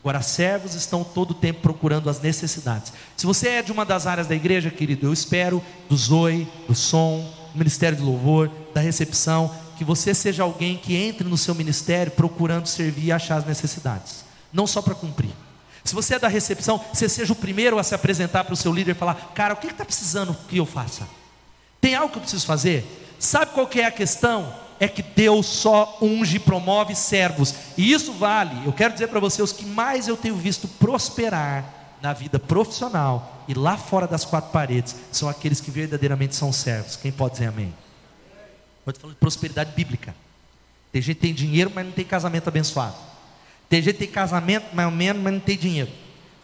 Agora, 0.05 0.21
servos 0.21 0.75
estão 0.75 1.03
todo 1.03 1.31
o 1.31 1.35
tempo 1.35 1.63
procurando 1.63 2.11
as 2.11 2.21
necessidades. 2.21 2.93
Se 3.17 3.25
você 3.25 3.49
é 3.49 3.63
de 3.63 3.73
uma 3.73 3.87
das 3.87 4.07
áreas 4.07 4.27
da 4.27 4.35
igreja, 4.35 4.71
querido, 4.71 5.07
eu 5.07 5.15
espero 5.15 5.65
do 5.89 5.97
Zoe, 5.97 6.47
do 6.69 6.75
som, 6.75 7.27
do 7.55 7.59
ministério 7.59 7.97
de 7.97 8.05
louvor, 8.05 8.51
da 8.75 8.83
recepção, 8.83 9.51
que 9.79 9.83
você 9.83 10.13
seja 10.13 10.43
alguém 10.43 10.77
que 10.77 10.95
entre 10.95 11.27
no 11.27 11.39
seu 11.39 11.55
ministério 11.55 12.13
procurando 12.13 12.67
servir 12.67 13.07
e 13.07 13.13
achar 13.13 13.37
as 13.37 13.47
necessidades, 13.47 14.27
não 14.53 14.67
só 14.67 14.83
para 14.83 14.95
cumprir. 14.95 15.31
Se 15.83 15.95
você 15.95 16.17
é 16.17 16.19
da 16.19 16.29
recepção, 16.29 16.79
você 16.93 17.09
seja 17.09 17.33
o 17.33 17.37
primeiro 17.37 17.79
a 17.79 17.83
se 17.83 17.95
apresentar 17.95 18.45
para 18.45 18.53
o 18.53 18.57
seu 18.59 18.75
líder 18.75 18.91
e 18.91 18.99
falar: 18.99 19.33
Cara, 19.35 19.55
o 19.55 19.57
que 19.57 19.69
está 19.69 19.87
precisando 19.87 20.37
que 20.51 20.59
eu 20.59 20.67
faça? 20.67 21.09
Tem 21.81 21.95
algo 21.95 22.11
que 22.13 22.19
eu 22.19 22.23
preciso 22.23 22.45
fazer? 22.45 22.85
Sabe 23.19 23.53
qual 23.53 23.67
que 23.67 23.81
é 23.81 23.87
a 23.87 23.91
questão? 23.91 24.53
É 24.81 24.89
que 24.89 25.03
Deus 25.03 25.47
só 25.47 25.99
unge 26.01 26.37
e 26.37 26.41
promove 26.41 26.95
servos. 26.95 27.55
E 27.77 27.93
isso 27.93 28.13
vale, 28.13 28.67
eu 28.67 28.73
quero 28.73 28.93
dizer 28.93 29.09
para 29.09 29.21
você, 29.21 29.43
os 29.43 29.53
que 29.53 29.65
mais 29.65 30.09
eu 30.09 30.17
tenho 30.17 30.37
visto 30.37 30.67
prosperar 30.67 31.65
na 32.03 32.13
vida 32.13 32.39
profissional 32.39 33.45
e 33.49 33.55
lá 33.55 33.77
fora 33.77 34.07
das 34.07 34.25
quatro 34.25 34.51
paredes, 34.51 34.95
são 35.11 35.29
aqueles 35.29 35.61
que 35.61 35.71
verdadeiramente 35.71 36.35
são 36.35 36.53
servos. 36.53 36.97
Quem 36.97 37.11
pode 37.11 37.35
dizer 37.35 37.47
amém? 37.47 37.73
Estou 38.87 39.01
falando 39.01 39.15
de 39.15 39.21
prosperidade 39.21 39.73
bíblica. 39.75 40.15
Tem 40.93 41.01
gente 41.01 41.17
que 41.17 41.23
tem 41.23 41.35
dinheiro, 41.35 41.73
mas 41.75 41.85
não 41.87 41.93
tem 41.93 42.05
casamento 42.05 42.49
abençoado. 42.49 42.95
Tem 43.69 43.81
gente 43.81 43.95
que 43.95 44.05
tem 44.05 44.13
casamento, 44.13 44.75
mais 44.75 44.87
ou 44.87 44.95
menos, 44.95 45.23
mas 45.23 45.33
não 45.33 45.41
tem 45.41 45.57
dinheiro. 45.57 45.91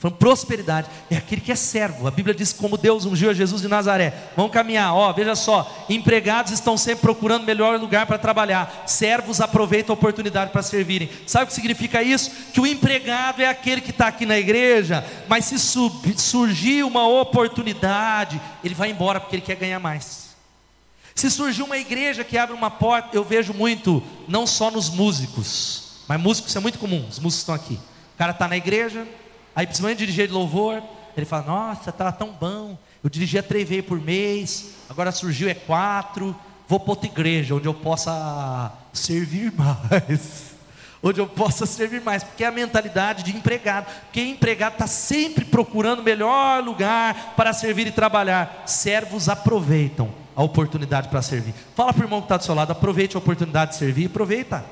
Falando 0.01 0.16
prosperidade, 0.16 0.88
é 1.11 1.16
aquele 1.18 1.42
que 1.42 1.53
é 1.53 1.55
servo. 1.55 2.09
A 2.09 2.11
Bíblia 2.11 2.34
diz 2.34 2.55
como 2.55 2.78
Deus 2.78 3.05
ungiu 3.05 3.28
a 3.28 3.34
Jesus 3.34 3.61
de 3.61 3.68
Nazaré. 3.68 4.14
Vamos 4.34 4.51
caminhar, 4.51 4.94
ó, 4.94 5.12
veja 5.12 5.36
só. 5.36 5.70
Empregados 5.90 6.53
estão 6.53 6.74
sempre 6.78 7.03
procurando 7.03 7.44
melhor 7.44 7.78
lugar 7.78 8.07
para 8.07 8.16
trabalhar. 8.16 8.84
Servos 8.86 9.42
aproveitam 9.42 9.92
a 9.92 9.98
oportunidade 9.98 10.53
para 10.53 10.62
servirem. 10.62 11.11
Sabe 11.26 11.44
o 11.44 11.46
que 11.48 11.53
significa 11.53 12.03
isso? 12.03 12.30
Que 12.51 12.62
o 12.62 12.66
empregado 12.66 13.42
é 13.42 13.46
aquele 13.46 13.82
que 13.82 13.90
está 13.90 14.07
aqui 14.07 14.24
na 14.24 14.38
igreja, 14.38 15.05
mas 15.28 15.44
se 15.44 15.59
surgir 15.59 16.82
uma 16.82 17.07
oportunidade, 17.07 18.40
ele 18.64 18.74
vai 18.74 18.90
embora 18.90 19.20
porque 19.20 19.36
ele 19.36 19.42
quer 19.42 19.57
ganhar 19.57 19.80
mais. 19.80 20.30
Se 21.14 21.30
surgir 21.30 21.62
uma 21.62 21.76
igreja 21.76 22.24
que 22.24 22.38
abre 22.38 22.57
uma 22.57 22.70
porta, 22.70 23.14
eu 23.14 23.22
vejo 23.22 23.53
muito, 23.53 24.03
não 24.26 24.46
só 24.46 24.70
nos 24.70 24.88
músicos, 24.88 26.05
mas 26.09 26.18
músicos 26.18 26.57
é 26.57 26.61
muito 26.61 26.78
comum, 26.78 27.05
os 27.07 27.18
músicos 27.18 27.40
estão 27.40 27.55
aqui. 27.55 27.74
O 28.14 28.16
cara 28.16 28.32
está 28.32 28.48
na 28.48 28.57
igreja, 28.57 29.07
Aí, 29.55 29.66
principalmente 29.66 29.98
dirigir 29.98 30.26
de 30.28 30.32
louvor, 30.32 30.82
ele 31.16 31.26
fala: 31.26 31.46
Nossa, 31.46 31.90
estava 31.90 32.12
tão 32.12 32.32
bom. 32.32 32.78
Eu 33.03 33.11
dirigia 33.11 33.42
três 33.42 33.68
vezes 33.68 33.84
por 33.84 34.01
mês, 34.01 34.74
agora 34.88 35.11
surgiu 35.11 35.48
é 35.48 35.55
quatro. 35.55 36.36
Vou 36.68 36.78
para 36.78 36.90
outra 36.90 37.09
igreja 37.09 37.55
onde 37.55 37.66
eu 37.66 37.74
possa 37.74 38.72
servir 38.92 39.53
mais. 39.53 40.51
onde 41.03 41.20
eu 41.20 41.26
possa 41.26 41.64
servir 41.64 42.01
mais, 42.03 42.22
porque 42.22 42.44
é 42.44 42.46
a 42.46 42.53
mentalidade 42.53 43.22
de 43.22 43.34
empregado. 43.34 43.86
Porque 44.05 44.20
empregado 44.20 44.74
está 44.74 44.86
sempre 44.86 45.44
procurando 45.44 46.01
o 46.01 46.05
melhor 46.05 46.62
lugar 46.62 47.34
para 47.36 47.53
servir 47.53 47.86
e 47.86 47.92
trabalhar. 47.92 48.64
Servos 48.66 49.28
aproveitam 49.28 50.12
a 50.36 50.42
oportunidade 50.42 51.09
para 51.09 51.22
servir. 51.22 51.55
Fala 51.74 51.92
para 51.92 52.03
o 52.03 52.05
irmão 52.05 52.20
que 52.20 52.26
está 52.26 52.36
do 52.36 52.44
seu 52.44 52.55
lado: 52.55 52.72
aproveite 52.72 53.16
a 53.16 53.18
oportunidade 53.18 53.72
de 53.72 53.78
servir, 53.78 54.07
aproveita. 54.07 54.64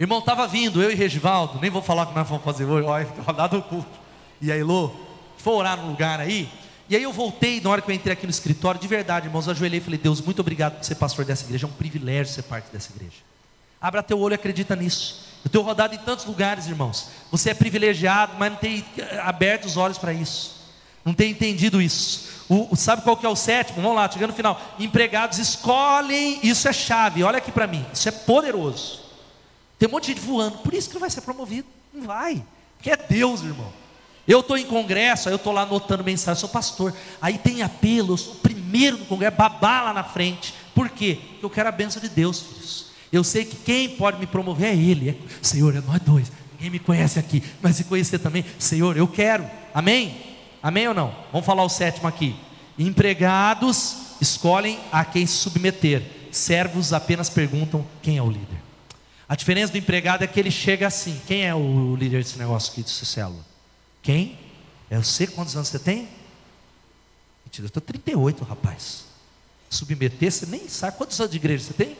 Irmão, 0.00 0.20
estava 0.20 0.46
vindo, 0.46 0.82
eu 0.82 0.90
e 0.90 0.94
Regivaldo, 0.94 1.58
nem 1.60 1.70
vou 1.70 1.82
falar 1.82 2.04
o 2.04 2.06
que 2.06 2.14
nós 2.14 2.28
vamos 2.28 2.44
fazer 2.44 2.64
hoje, 2.64 2.86
olha, 2.86 3.06
rodado 3.26 3.58
o 3.58 3.62
culto. 3.62 3.98
E 4.40 4.52
aí, 4.52 4.62
Lô, 4.62 4.92
foi 5.36 5.52
orar 5.54 5.76
no 5.76 5.88
lugar 5.88 6.20
aí. 6.20 6.48
E 6.88 6.96
aí 6.96 7.02
eu 7.02 7.12
voltei, 7.12 7.60
na 7.60 7.68
hora 7.68 7.82
que 7.82 7.90
eu 7.90 7.94
entrei 7.94 8.12
aqui 8.12 8.24
no 8.24 8.30
escritório, 8.30 8.80
de 8.80 8.86
verdade, 8.86 9.26
irmãos, 9.26 9.48
ajoelhei 9.48 9.78
e 9.78 9.82
falei, 9.82 9.98
Deus, 9.98 10.20
muito 10.20 10.40
obrigado 10.40 10.76
por 10.76 10.84
ser 10.84 10.94
pastor 10.94 11.24
dessa 11.24 11.44
igreja, 11.44 11.66
é 11.66 11.68
um 11.68 11.72
privilégio 11.72 12.32
ser 12.32 12.42
parte 12.42 12.70
dessa 12.72 12.92
igreja. 12.94 13.16
Abra 13.80 14.02
teu 14.02 14.18
olho 14.18 14.34
e 14.34 14.36
acredita 14.36 14.74
nisso. 14.74 15.26
Eu 15.44 15.50
tenho 15.50 15.64
rodado 15.64 15.94
em 15.94 15.98
tantos 15.98 16.24
lugares, 16.24 16.66
irmãos. 16.66 17.08
Você 17.30 17.50
é 17.50 17.54
privilegiado, 17.54 18.34
mas 18.38 18.52
não 18.52 18.58
tem 18.58 18.84
aberto 19.22 19.66
os 19.66 19.76
olhos 19.76 19.98
para 19.98 20.12
isso. 20.12 20.56
Não 21.04 21.12
tem 21.12 21.30
entendido 21.30 21.80
isso. 21.80 22.28
O, 22.48 22.74
sabe 22.74 23.02
qual 23.02 23.16
que 23.16 23.26
é 23.26 23.28
o 23.28 23.36
sétimo? 23.36 23.82
Vamos 23.82 23.96
lá, 23.96 24.10
chegando 24.10 24.30
no 24.30 24.36
final. 24.36 24.60
Empregados 24.78 25.38
escolhem, 25.38 26.40
isso 26.42 26.66
é 26.66 26.72
chave, 26.72 27.22
olha 27.22 27.38
aqui 27.38 27.52
para 27.52 27.66
mim, 27.66 27.84
isso 27.92 28.08
é 28.08 28.12
poderoso. 28.12 29.07
Tem 29.78 29.88
um 29.88 29.92
monte 29.92 30.06
de 30.06 30.14
gente 30.14 30.26
voando, 30.26 30.58
por 30.58 30.74
isso 30.74 30.88
que 30.88 30.94
não 30.94 31.00
vai 31.00 31.10
ser 31.10 31.20
promovido. 31.20 31.68
Não 31.92 32.04
vai, 32.04 32.42
porque 32.76 32.90
é 32.90 32.96
Deus, 32.96 33.42
irmão. 33.42 33.72
Eu 34.26 34.40
estou 34.40 34.58
em 34.58 34.66
congresso, 34.66 35.28
aí 35.28 35.32
eu 35.32 35.36
estou 35.36 35.54
lá 35.54 35.62
anotando 35.62 36.04
mensagem, 36.04 36.38
sou 36.38 36.50
pastor. 36.50 36.94
Aí 37.20 37.38
tem 37.38 37.62
apelo, 37.62 38.12
eu 38.12 38.16
sou 38.18 38.34
o 38.34 38.36
primeiro 38.36 38.98
no 38.98 39.06
congresso, 39.06 39.36
babá 39.36 39.82
lá 39.84 39.94
na 39.94 40.04
frente. 40.04 40.54
Por 40.74 40.90
quê? 40.90 41.18
Porque 41.30 41.46
eu 41.46 41.50
quero 41.50 41.68
a 41.70 41.72
bênção 41.72 42.02
de 42.02 42.10
Deus, 42.10 42.40
filhos. 42.40 42.86
Eu 43.10 43.24
sei 43.24 43.46
que 43.46 43.56
quem 43.56 43.88
pode 43.88 44.18
me 44.18 44.26
promover 44.26 44.68
é 44.68 44.76
Ele. 44.76 45.10
É, 45.10 45.16
Senhor, 45.40 45.74
é 45.74 45.80
nós 45.80 46.00
dois. 46.02 46.30
Ninguém 46.52 46.70
me 46.70 46.78
conhece 46.78 47.18
aqui, 47.18 47.42
mas 47.62 47.76
se 47.76 47.84
conhecer 47.84 48.18
também, 48.18 48.44
Senhor, 48.58 48.96
eu 48.96 49.08
quero. 49.08 49.48
Amém? 49.72 50.14
Amém 50.62 50.88
ou 50.88 50.94
não? 50.94 51.14
Vamos 51.32 51.46
falar 51.46 51.64
o 51.64 51.68
sétimo 51.68 52.06
aqui. 52.06 52.36
Empregados 52.78 53.96
escolhem 54.20 54.78
a 54.92 55.04
quem 55.06 55.24
se 55.24 55.34
submeter. 55.34 56.02
Servos 56.30 56.92
apenas 56.92 57.30
perguntam 57.30 57.86
quem 58.02 58.18
é 58.18 58.22
o 58.22 58.30
líder. 58.30 58.67
A 59.28 59.36
diferença 59.36 59.72
do 59.72 59.78
empregado 59.78 60.24
é 60.24 60.26
que 60.26 60.40
ele 60.40 60.50
chega 60.50 60.86
assim. 60.86 61.20
Quem 61.26 61.44
é 61.44 61.54
o 61.54 61.94
líder 61.94 62.22
desse 62.22 62.38
negócio 62.38 62.72
aqui, 62.72 62.82
desse 62.82 63.04
célula? 63.04 63.44
Quem? 64.02 64.38
É 64.88 64.96
você? 64.96 65.26
Quantos 65.26 65.54
anos 65.54 65.68
você 65.68 65.78
tem? 65.78 66.08
Eu 67.58 67.66
estou 67.66 67.82
38, 67.82 68.44
rapaz. 68.44 69.04
Submeter, 69.68 70.30
você 70.30 70.46
nem 70.46 70.68
sabe. 70.68 70.96
Quantos 70.96 71.18
anos 71.20 71.30
de 71.32 71.36
igreja 71.36 71.64
você 71.64 71.74
tem? 71.74 71.96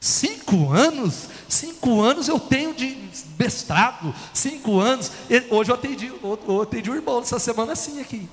Cinco 0.00 0.70
anos? 0.70 1.28
Cinco 1.48 2.00
anos 2.00 2.28
eu 2.28 2.38
tenho 2.38 2.74
de 2.74 2.96
mestrado. 3.38 4.14
Cinco 4.32 4.78
anos. 4.78 5.10
Hoje 5.50 5.70
eu 5.70 5.74
atendi, 5.74 6.12
eu 6.22 6.62
atendi 6.62 6.90
um 6.90 6.94
irmão 6.94 7.20
essa 7.20 7.38
semana 7.38 7.72
assim 7.72 8.00
aqui. 8.00 8.28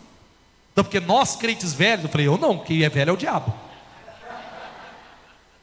Então, 0.72 0.84
porque 0.84 1.00
nós, 1.00 1.36
crentes 1.36 1.74
velhos, 1.74 2.06
eu 2.06 2.12
falei, 2.12 2.28
eu 2.28 2.38
não, 2.38 2.60
quem 2.60 2.84
é 2.84 2.90
velho 2.90 3.12
é 3.12 3.14
o 3.14 3.18
diabo. 3.18 3.54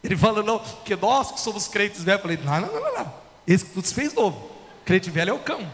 Ele 0.02 0.16
fala, 0.16 0.42
não, 0.42 0.58
porque 0.58 0.96
nós 0.96 1.30
que 1.30 1.40
somos 1.40 1.68
crentes 1.68 2.02
velhos, 2.02 2.22
eu 2.22 2.22
falei, 2.22 2.38
não, 2.42 2.72
não, 2.72 2.80
não, 2.80 2.98
não. 2.98 3.14
Esse 3.46 3.64
que 3.64 3.82
se 3.86 3.94
fez 3.94 4.14
novo. 4.14 4.50
Crente 4.84 5.10
velho 5.10 5.30
é 5.30 5.32
o 5.32 5.38
cão. 5.38 5.66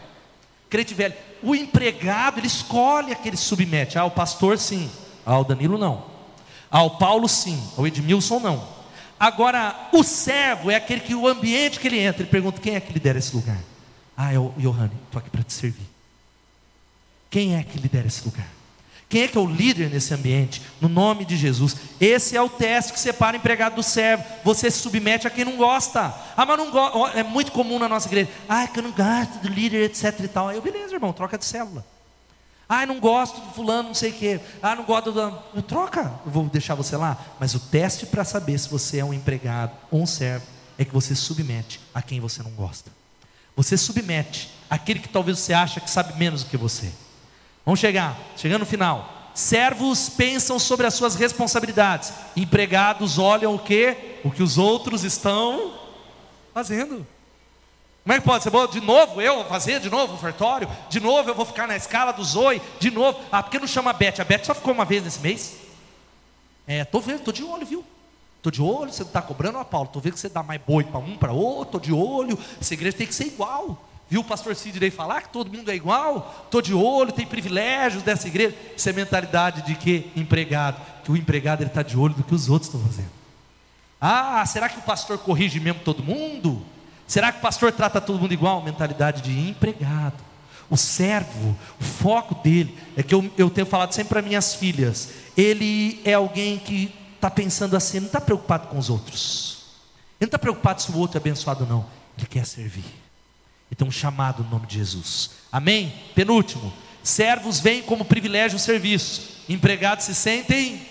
Crente 0.69 0.93
velho. 0.93 1.13
O 1.41 1.55
empregado, 1.55 2.39
ele 2.39 2.47
escolhe 2.47 3.11
aquele 3.11 3.37
submete. 3.37 3.97
Ah, 3.97 4.05
o 4.05 4.11
pastor 4.11 4.57
sim. 4.57 4.91
Ah, 5.25 5.39
o 5.39 5.43
Danilo 5.43 5.77
não. 5.77 6.05
Ah, 6.69 6.83
o 6.83 6.97
Paulo 6.97 7.27
sim. 7.27 7.61
O 7.77 7.87
Edmilson 7.87 8.39
não. 8.39 8.67
Agora, 9.19 9.89
o 9.93 10.03
servo 10.03 10.69
é 10.69 10.75
aquele 10.75 11.01
que 11.01 11.15
o 11.15 11.27
ambiente 11.27 11.79
que 11.79 11.87
ele 11.87 11.99
entra, 11.99 12.21
ele 12.21 12.29
pergunta: 12.29 12.61
quem 12.61 12.75
é 12.75 12.79
que 12.79 12.93
lidera 12.93 13.17
esse 13.17 13.35
lugar? 13.35 13.59
Ah, 14.15 14.33
é 14.33 14.39
o 14.39 14.53
Johanny, 14.57 14.91
estou 15.05 15.19
aqui 15.19 15.29
para 15.29 15.43
te 15.43 15.53
servir. 15.53 15.87
Quem 17.29 17.55
é 17.55 17.63
que 17.63 17.77
lidera 17.77 18.07
esse 18.07 18.23
lugar? 18.25 18.47
Quem 19.09 19.21
é 19.21 19.27
que 19.27 19.37
é 19.37 19.41
o 19.41 19.45
líder 19.45 19.89
nesse 19.89 20.13
ambiente? 20.13 20.61
No 20.81 20.89
nome 20.89 21.23
de 21.23 21.37
Jesus. 21.37 21.75
Esse 21.99 22.35
é 22.35 22.41
o 22.41 22.49
teste 22.49 22.91
que 22.91 22.99
separa 22.99 23.37
o 23.37 23.39
empregado 23.39 23.75
do 23.75 23.83
servo. 23.83 24.23
Você 24.43 24.69
se 24.69 24.79
submete 24.79 25.25
a 25.25 25.29
quem 25.29 25.45
não 25.45 25.55
gosta. 25.55 26.13
Ah, 26.35 26.45
mas 26.45 26.57
não 26.57 26.71
gosta. 26.71 27.17
É 27.17 27.23
muito 27.23 27.53
comum 27.53 27.79
na 27.79 27.87
nossa 27.87 28.07
igreja. 28.07 28.29
Ah, 28.49 28.63
é 28.63 28.67
que 28.67 28.79
eu 28.79 28.83
não 28.83 28.91
gosto 28.91 29.39
do 29.39 29.47
líder, 29.47 29.85
etc 29.85 30.19
e 30.19 30.27
tal. 30.27 30.49
Aí 30.49 30.57
eu, 30.57 30.61
beleza, 30.61 30.93
irmão, 30.93 31.13
troca 31.13 31.37
de 31.37 31.45
célula. 31.45 31.85
Ah, 32.67 32.85
não 32.85 32.99
gosto 32.99 33.39
do 33.39 33.53
fulano, 33.53 33.89
não 33.89 33.95
sei 33.95 34.11
o 34.11 34.13
quê. 34.13 34.41
Ah, 34.61 34.75
não 34.75 34.83
gosto 34.83 35.13
do. 35.13 35.61
Troca, 35.61 36.19
eu 36.25 36.31
vou 36.31 36.43
deixar 36.45 36.75
você 36.75 36.97
lá. 36.97 37.17
Mas 37.39 37.55
o 37.55 37.61
teste 37.61 38.05
para 38.05 38.25
saber 38.25 38.57
se 38.57 38.67
você 38.67 38.99
é 38.99 39.05
um 39.05 39.13
empregado 39.13 39.71
ou 39.89 40.01
um 40.01 40.05
servo 40.05 40.45
é 40.77 40.83
que 40.83 40.93
você 40.93 41.15
submete 41.15 41.79
a 41.93 42.01
quem 42.01 42.19
você 42.19 42.43
não 42.43 42.51
gosta. 42.51 42.91
Você 43.55 43.77
submete 43.77 44.51
aquele 44.69 44.99
que 44.99 45.07
talvez 45.07 45.39
você 45.39 45.53
acha 45.53 45.79
que 45.79 45.89
sabe 45.89 46.19
menos 46.19 46.43
do 46.43 46.49
que 46.49 46.57
você. 46.57 46.91
Vamos 47.67 47.81
chegar, 47.81 48.17
chegando 48.37 48.61
no 48.61 48.65
final. 48.65 49.13
Servos 49.33 50.07
pensam 50.07 50.57
sobre 50.57 50.87
as 50.87 50.93
suas 50.93 51.15
responsabilidades. 51.15 52.13
Empregados 52.33 53.19
olham 53.19 53.53
o 53.53 53.59
que? 53.59 53.93
O 54.23 54.31
que 54.31 54.41
os 54.41 54.57
outros 54.57 55.03
estão 55.03 55.73
fazendo. 56.53 57.05
Como 58.03 58.13
é 58.13 58.19
que 58.21 58.25
pode 58.25 58.41
ser 58.41 58.51
bom? 58.51 58.65
De 58.67 58.79
novo 58.79 59.21
eu 59.21 59.35
vou 59.35 59.45
fazer, 59.47 59.81
de 59.81 59.89
novo 59.89 60.13
o 60.13 60.15
ofertório, 60.15 60.69
de 60.89 61.01
novo 61.01 61.29
eu 61.29 61.35
vou 61.35 61.45
ficar 61.45 61.67
na 61.67 61.75
escala 61.75 62.13
do 62.13 62.23
Zoe, 62.23 62.61
de 62.79 62.89
novo. 62.89 63.19
Ah, 63.29 63.43
por 63.43 63.51
que 63.51 63.59
não 63.59 63.67
chama 63.67 63.89
a 63.89 63.93
Beth? 63.93 64.21
A 64.21 64.23
Beth 64.23 64.45
só 64.45 64.55
ficou 64.55 64.73
uma 64.73 64.85
vez 64.85 65.03
nesse 65.03 65.19
mês. 65.19 65.57
É, 66.65 66.85
tô 66.85 67.01
vendo, 67.01 67.19
tô 67.19 67.33
de 67.33 67.43
olho, 67.43 67.65
viu? 67.65 67.83
Tô 68.41 68.49
de 68.49 68.61
olho, 68.61 68.93
você 68.93 69.03
não 69.03 69.09
está 69.09 69.21
cobrando, 69.21 69.57
ó 69.57 69.65
Paulo, 69.65 69.89
tô 69.91 69.99
vendo 69.99 70.13
que 70.13 70.21
você 70.21 70.29
dá 70.29 70.41
mais 70.41 70.61
boi 70.65 70.85
para 70.85 70.99
um, 70.99 71.17
para 71.17 71.33
outro, 71.33 71.73
tô 71.73 71.85
de 71.85 71.91
olho, 71.91 72.39
essa 72.61 72.73
igreja 72.73 72.95
tem 72.95 73.07
que 73.07 73.13
ser 73.13 73.25
igual. 73.25 73.77
Viu 74.09 74.21
o 74.21 74.23
pastor 74.23 74.55
Sidney 74.55 74.89
falar 74.89 75.21
que 75.21 75.29
todo 75.29 75.51
mundo 75.51 75.69
é 75.69 75.75
igual? 75.75 76.43
Estou 76.45 76.61
de 76.61 76.73
olho, 76.73 77.11
tem 77.11 77.27
privilégios 77.27 78.03
dessa 78.03 78.27
igreja. 78.27 78.55
Isso 78.75 78.87
é 78.87 78.93
mentalidade 78.93 79.63
de 79.63 79.75
que 79.75 80.09
empregado, 80.15 80.81
que 81.03 81.11
o 81.11 81.17
empregado 81.17 81.63
está 81.63 81.81
de 81.81 81.97
olho 81.97 82.13
do 82.13 82.23
que 82.23 82.33
os 82.33 82.49
outros 82.49 82.73
estão 82.73 82.81
fazendo. 82.89 83.11
Ah, 83.99 84.45
será 84.45 84.69
que 84.69 84.79
o 84.79 84.83
pastor 84.83 85.17
corrige 85.17 85.59
mesmo 85.59 85.81
todo 85.81 86.03
mundo? 86.03 86.63
Será 87.05 87.31
que 87.31 87.39
o 87.39 87.41
pastor 87.41 87.71
trata 87.71 87.99
todo 87.99 88.19
mundo 88.19 88.33
igual? 88.33 88.61
Mentalidade 88.61 89.21
de 89.21 89.49
empregado. 89.49 90.23
O 90.69 90.77
servo, 90.77 91.57
o 91.79 91.83
foco 91.83 92.35
dele, 92.35 92.77
é 92.95 93.03
que 93.03 93.13
eu, 93.15 93.29
eu 93.37 93.49
tenho 93.49 93.65
falado 93.65 93.93
sempre 93.93 94.09
para 94.09 94.21
minhas 94.21 94.53
filhas, 94.53 95.09
ele 95.35 96.01
é 96.03 96.13
alguém 96.13 96.59
que 96.59 96.93
está 97.15 97.31
pensando 97.31 97.75
assim, 97.75 97.99
não 97.99 98.07
está 98.07 98.21
preocupado 98.21 98.67
com 98.67 98.77
os 98.77 98.89
outros. 98.89 99.65
Ele 100.19 100.25
não 100.25 100.27
está 100.27 100.39
preocupado 100.39 100.81
se 100.81 100.91
o 100.91 100.97
outro 100.97 101.17
é 101.17 101.21
abençoado 101.21 101.63
ou 101.63 101.69
não. 101.69 101.85
Ele 102.17 102.27
quer 102.27 102.45
servir. 102.45 103.06
Então, 103.71 103.91
chamado 103.91 104.43
no 104.43 104.49
nome 104.49 104.67
de 104.67 104.75
Jesus. 104.75 105.31
Amém? 105.51 105.93
Penúltimo. 106.15 106.71
Servos 107.03 107.59
vêm 107.59 107.81
como 107.81 108.05
privilégio 108.05 108.57
o 108.57 108.59
serviço. 108.59 109.43
Empregados 109.47 110.05
se 110.05 110.15
sentem. 110.15 110.81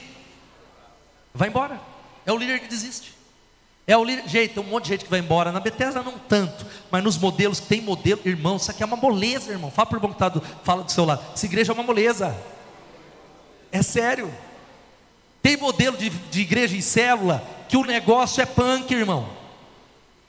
Vai 1.35 1.49
embora. 1.49 1.81
É 2.25 2.33
o 2.33 2.37
líder 2.39 2.61
que 2.61 2.69
desiste. 2.69 3.15
É 3.87 3.97
o 3.97 4.03
líder, 4.03 4.29
gente, 4.29 4.55
tem 4.55 4.63
um 4.63 4.67
monte 4.67 4.85
de 4.85 4.89
gente 4.91 5.05
que 5.05 5.11
vai 5.11 5.21
embora. 5.21 5.53
Na 5.53 5.61
Bethesda 5.61 6.03
não 6.03 6.19
tanto, 6.19 6.67
mas 6.91 7.05
nos 7.05 7.17
modelos 7.17 7.61
tem 7.61 7.81
modelo, 7.81 8.21
irmão, 8.25 8.57
isso 8.57 8.69
aqui 8.71 8.83
é 8.83 8.87
uma 8.87 8.97
moleza, 8.97 9.53
irmão. 9.53 9.71
Fala 9.71 9.87
para 9.87 9.95
o 9.95 9.99
irmão 9.99 10.13
que 10.13 10.19
tá 10.19 10.29
do, 10.29 10.43
fala 10.65 10.83
do 10.83 10.91
seu 10.91 11.05
lado. 11.05 11.25
Essa 11.33 11.47
igreja 11.47 11.71
é 11.71 11.75
uma 11.75 11.85
moleza. 11.85 12.37
É 13.71 13.83
sério. 13.83 14.33
Tem 15.41 15.57
modelo 15.57 15.97
de, 15.97 16.11
de 16.11 16.41
igreja 16.41 16.77
em 16.77 16.81
célula 16.81 17.47
que 17.69 17.77
o 17.77 17.85
negócio 17.85 18.43
é 18.43 18.47
punk, 18.47 18.93
irmão. 18.93 19.36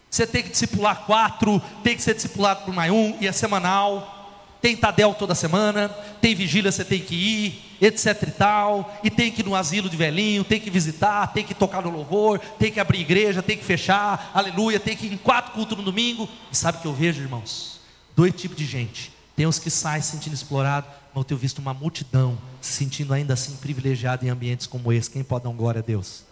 Você 0.10 0.26
tem 0.26 0.44
que 0.44 0.50
discipular 0.50 1.06
quatro, 1.06 1.62
tem 1.84 1.96
que 1.96 2.02
ser 2.02 2.16
discipulado 2.16 2.64
por 2.66 2.74
mais 2.74 2.92
um, 2.92 3.18
e 3.20 3.28
é 3.28 3.32
semanal 3.32 4.18
tem 4.62 4.76
Tadel 4.76 5.14
toda 5.14 5.36
semana, 5.36 5.90
tem 6.20 6.36
vigília, 6.36 6.72
você 6.72 6.84
tem 6.84 7.00
que 7.00 7.16
ir, 7.16 7.78
etc 7.80 8.24
e 8.24 8.32
tal, 8.32 9.00
e 9.04 9.10
tem 9.10 9.32
que 9.32 9.42
ir 9.42 9.46
no 9.46 9.56
asilo 9.56 9.90
de 9.90 9.96
velhinho, 9.96 10.44
tem 10.44 10.60
que 10.60 10.70
visitar, 10.70 11.28
tem 11.28 11.44
que 11.44 11.54
tocar 11.54 11.82
no 11.82 11.90
louvor, 11.90 12.40
tem 12.60 12.72
que 12.72 12.80
abrir 12.80 13.02
igreja, 13.02 13.42
tem 13.42 13.58
que 13.58 13.64
fechar, 13.64 14.32
aleluia, 14.34 14.80
tem 14.80 14.96
que 14.96 15.06
ir 15.06 15.14
em 15.14 15.18
quatro 15.18 15.54
cultos 15.54 15.78
no 15.78 15.84
domingo. 15.84 16.28
E 16.52 16.58
sabe 16.58 16.80
o 16.80 16.82
que 16.82 16.88
eu 16.88 16.94
vejo, 16.94 17.22
irmãos? 17.22 17.80
Dois 18.16 18.34
tipos 18.34 18.58
de 18.58 18.66
gente. 18.66 19.14
Tem 19.36 19.46
os 19.46 19.60
que 19.60 19.70
saem 19.70 20.02
se 20.02 20.12
sentindo 20.12 20.34
explorado, 20.34 20.88
mas 21.14 21.18
eu 21.18 21.24
tenho 21.24 21.40
visto 21.40 21.60
uma 21.60 21.74
multidão 21.74 22.38
se 22.60 22.74
sentindo 22.74 23.14
ainda 23.14 23.36
assim 23.36 23.56
privilegiado 23.58 24.26
em 24.26 24.30
ambientes 24.30 24.66
como 24.66 24.92
esse. 24.92 25.10
Quem 25.10 25.24
pode 25.24 25.44
dar 25.44 25.52
glória 25.52 25.80
a 25.80 25.84
Deus? 25.84 26.27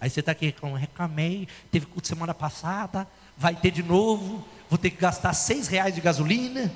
Aí 0.00 0.08
você 0.08 0.20
está 0.20 0.32
aqui, 0.32 0.54
reclamei, 0.78 1.46
teve 1.70 1.86
culto 1.86 2.08
semana 2.08 2.32
passada, 2.32 3.06
vai 3.36 3.54
ter 3.54 3.70
de 3.70 3.82
novo, 3.82 4.44
vou 4.68 4.78
ter 4.78 4.90
que 4.90 4.96
gastar 4.96 5.34
seis 5.34 5.68
reais 5.68 5.94
de 5.94 6.00
gasolina 6.00 6.72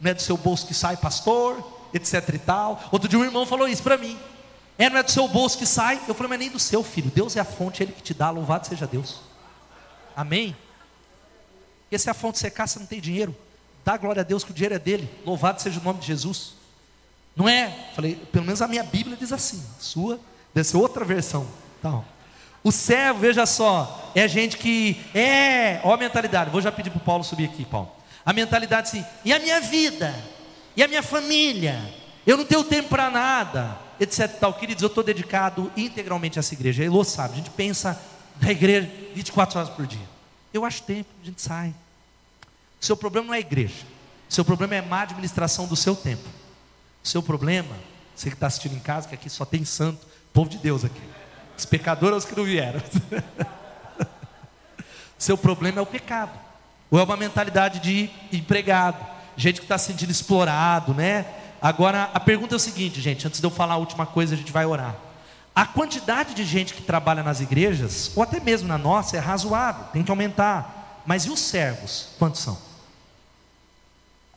não 0.00 0.10
é 0.10 0.14
do 0.14 0.22
seu 0.22 0.36
bolso 0.36 0.66
que 0.66 0.74
sai, 0.74 0.96
pastor, 0.96 1.88
etc 1.92 2.34
e 2.34 2.38
tal. 2.38 2.88
Outro 2.92 3.08
dia 3.08 3.18
um 3.18 3.24
irmão 3.24 3.44
falou 3.44 3.68
isso 3.68 3.82
para 3.82 3.96
mim. 3.96 4.18
É, 4.76 4.88
não 4.88 4.98
é 4.98 5.02
do 5.02 5.10
seu 5.10 5.26
bolso 5.26 5.58
que 5.58 5.66
sai. 5.66 6.00
Eu 6.06 6.14
falei, 6.14 6.30
mas 6.30 6.38
nem 6.38 6.50
do 6.50 6.58
seu 6.58 6.84
filho. 6.84 7.10
Deus 7.10 7.36
é 7.36 7.40
a 7.40 7.44
fonte, 7.44 7.82
Ele 7.82 7.92
que 7.92 8.02
te 8.02 8.14
dá, 8.14 8.30
louvado 8.30 8.66
seja 8.66 8.86
Deus. 8.86 9.20
Amém? 10.14 10.56
Porque 11.82 11.98
se 11.98 12.08
a 12.08 12.14
fonte 12.14 12.38
secar, 12.38 12.68
você 12.68 12.78
não 12.78 12.86
tem 12.86 13.00
dinheiro. 13.00 13.36
Dá 13.84 13.96
glória 13.96 14.20
a 14.20 14.24
Deus 14.24 14.44
que 14.44 14.50
o 14.50 14.54
dinheiro 14.54 14.74
é 14.74 14.78
dele. 14.78 15.10
Louvado 15.26 15.60
seja 15.60 15.80
o 15.80 15.82
nome 15.82 15.98
de 15.98 16.06
Jesus. 16.06 16.54
Não 17.34 17.48
é? 17.48 17.90
Falei, 17.94 18.16
pelo 18.30 18.44
menos 18.44 18.62
a 18.62 18.68
minha 18.68 18.84
Bíblia 18.84 19.16
diz 19.16 19.32
assim. 19.32 19.64
Sua 19.80 20.20
deve 20.54 20.68
ser 20.68 20.76
outra 20.76 21.04
versão. 21.04 21.46
Então, 21.78 22.04
o 22.68 22.72
servo, 22.72 23.20
veja 23.20 23.46
só, 23.46 24.12
é 24.14 24.28
gente 24.28 24.56
que 24.56 25.00
é, 25.14 25.80
ó 25.82 25.94
a 25.94 25.96
mentalidade. 25.96 26.50
Vou 26.50 26.60
já 26.60 26.70
pedir 26.70 26.90
para 26.90 26.98
o 26.98 27.04
Paulo 27.04 27.24
subir 27.24 27.46
aqui, 27.46 27.64
Paulo. 27.64 27.90
A 28.24 28.32
mentalidade 28.32 28.88
assim, 28.88 29.04
e 29.24 29.32
a 29.32 29.38
minha 29.38 29.60
vida? 29.60 30.14
E 30.76 30.82
a 30.82 30.88
minha 30.88 31.02
família? 31.02 31.82
Eu 32.26 32.36
não 32.36 32.44
tenho 32.44 32.62
tempo 32.62 32.90
para 32.90 33.10
nada, 33.10 33.78
etc. 33.98 34.28
Tal. 34.38 34.52
Queridos, 34.54 34.82
eu 34.82 34.88
estou 34.88 35.02
dedicado 35.02 35.72
integralmente 35.76 36.38
a 36.38 36.40
essa 36.40 36.52
igreja. 36.52 36.82
A 36.82 36.86
Elô 36.86 37.02
sabe, 37.04 37.34
a 37.34 37.36
gente 37.36 37.50
pensa 37.50 38.00
na 38.40 38.50
igreja 38.52 38.90
24 39.14 39.58
horas 39.58 39.70
por 39.70 39.86
dia. 39.86 40.06
Eu 40.52 40.64
acho 40.64 40.82
tempo, 40.82 41.08
a 41.22 41.26
gente 41.26 41.40
sai. 41.40 41.74
Seu 42.80 42.96
problema 42.96 43.28
não 43.28 43.34
é 43.34 43.38
a 43.38 43.40
igreja. 43.40 43.86
Seu 44.28 44.44
problema 44.44 44.74
é 44.74 44.78
a 44.78 44.82
má 44.82 45.02
administração 45.02 45.66
do 45.66 45.74
seu 45.74 45.96
tempo. 45.96 46.28
Seu 47.02 47.22
problema, 47.22 47.74
você 48.14 48.28
que 48.28 48.36
está 48.36 48.46
assistindo 48.46 48.76
em 48.76 48.80
casa, 48.80 49.08
que 49.08 49.14
aqui 49.14 49.30
só 49.30 49.44
tem 49.44 49.64
santo, 49.64 50.06
povo 50.34 50.50
de 50.50 50.58
Deus 50.58 50.84
aqui. 50.84 51.00
Os 51.58 51.64
pecadores 51.64 52.24
que 52.24 52.36
não 52.36 52.44
vieram. 52.44 52.80
seu 55.18 55.36
problema 55.36 55.80
é 55.80 55.82
o 55.82 55.86
pecado. 55.86 56.30
Ou 56.88 57.00
é 57.00 57.02
uma 57.02 57.16
mentalidade 57.16 57.80
de 57.80 58.08
empregado, 58.32 59.04
gente 59.36 59.58
que 59.60 59.64
está 59.64 59.76
se 59.76 59.88
sentindo 59.88 60.10
explorado, 60.10 60.94
né? 60.94 61.26
Agora, 61.60 62.10
a 62.14 62.20
pergunta 62.20 62.54
é 62.54 62.56
o 62.56 62.60
seguinte, 62.60 63.00
gente, 63.00 63.26
antes 63.26 63.40
de 63.40 63.46
eu 63.46 63.50
falar 63.50 63.74
a 63.74 63.78
última 63.78 64.06
coisa, 64.06 64.34
a 64.34 64.38
gente 64.38 64.52
vai 64.52 64.64
orar. 64.64 64.94
A 65.54 65.66
quantidade 65.66 66.32
de 66.32 66.44
gente 66.44 66.72
que 66.72 66.82
trabalha 66.82 67.24
nas 67.24 67.40
igrejas, 67.40 68.12
ou 68.14 68.22
até 68.22 68.38
mesmo 68.38 68.68
na 68.68 68.78
nossa, 68.78 69.16
é 69.16 69.20
razoável, 69.20 69.84
tem 69.92 70.04
que 70.04 70.10
aumentar. 70.10 71.02
Mas 71.04 71.24
e 71.24 71.30
os 71.30 71.40
servos? 71.40 72.10
Quantos 72.18 72.40
são? 72.40 72.56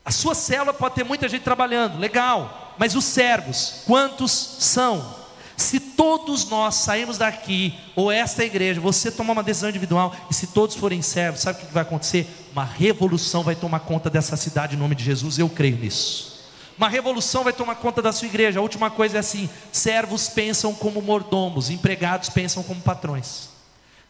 A 0.03 0.09
sua 0.09 0.33
célula 0.33 0.73
pode 0.73 0.95
ter 0.95 1.03
muita 1.03 1.29
gente 1.29 1.43
trabalhando, 1.43 1.99
legal. 1.99 2.73
Mas 2.79 2.95
os 2.95 3.05
servos, 3.05 3.83
quantos 3.85 4.31
são? 4.31 5.20
Se 5.61 5.79
todos 5.79 6.49
nós 6.49 6.73
sairmos 6.75 7.19
daqui, 7.19 7.73
ou 7.95 8.11
esta 8.11 8.43
igreja, 8.43 8.81
você 8.81 9.11
tomar 9.11 9.33
uma 9.33 9.43
decisão 9.43 9.69
individual, 9.69 10.15
e 10.29 10.33
se 10.33 10.47
todos 10.47 10.75
forem 10.75 11.01
servos, 11.01 11.41
sabe 11.41 11.61
o 11.61 11.67
que 11.67 11.73
vai 11.73 11.83
acontecer? 11.83 12.27
Uma 12.51 12.65
revolução 12.65 13.43
vai 13.43 13.55
tomar 13.55 13.81
conta 13.81 14.09
dessa 14.09 14.35
cidade 14.35 14.75
em 14.75 14.79
nome 14.79 14.95
de 14.95 15.03
Jesus, 15.03 15.37
eu 15.37 15.47
creio 15.47 15.77
nisso. 15.77 16.31
Uma 16.77 16.89
revolução 16.89 17.43
vai 17.43 17.53
tomar 17.53 17.75
conta 17.75 18.01
da 18.01 18.11
sua 18.11 18.27
igreja. 18.27 18.59
A 18.59 18.61
última 18.63 18.89
coisa 18.89 19.17
é 19.17 19.19
assim: 19.19 19.47
servos 19.71 20.27
pensam 20.27 20.73
como 20.73 20.99
mordomos, 20.99 21.69
empregados 21.69 22.29
pensam 22.29 22.63
como 22.63 22.81
patrões. 22.81 23.49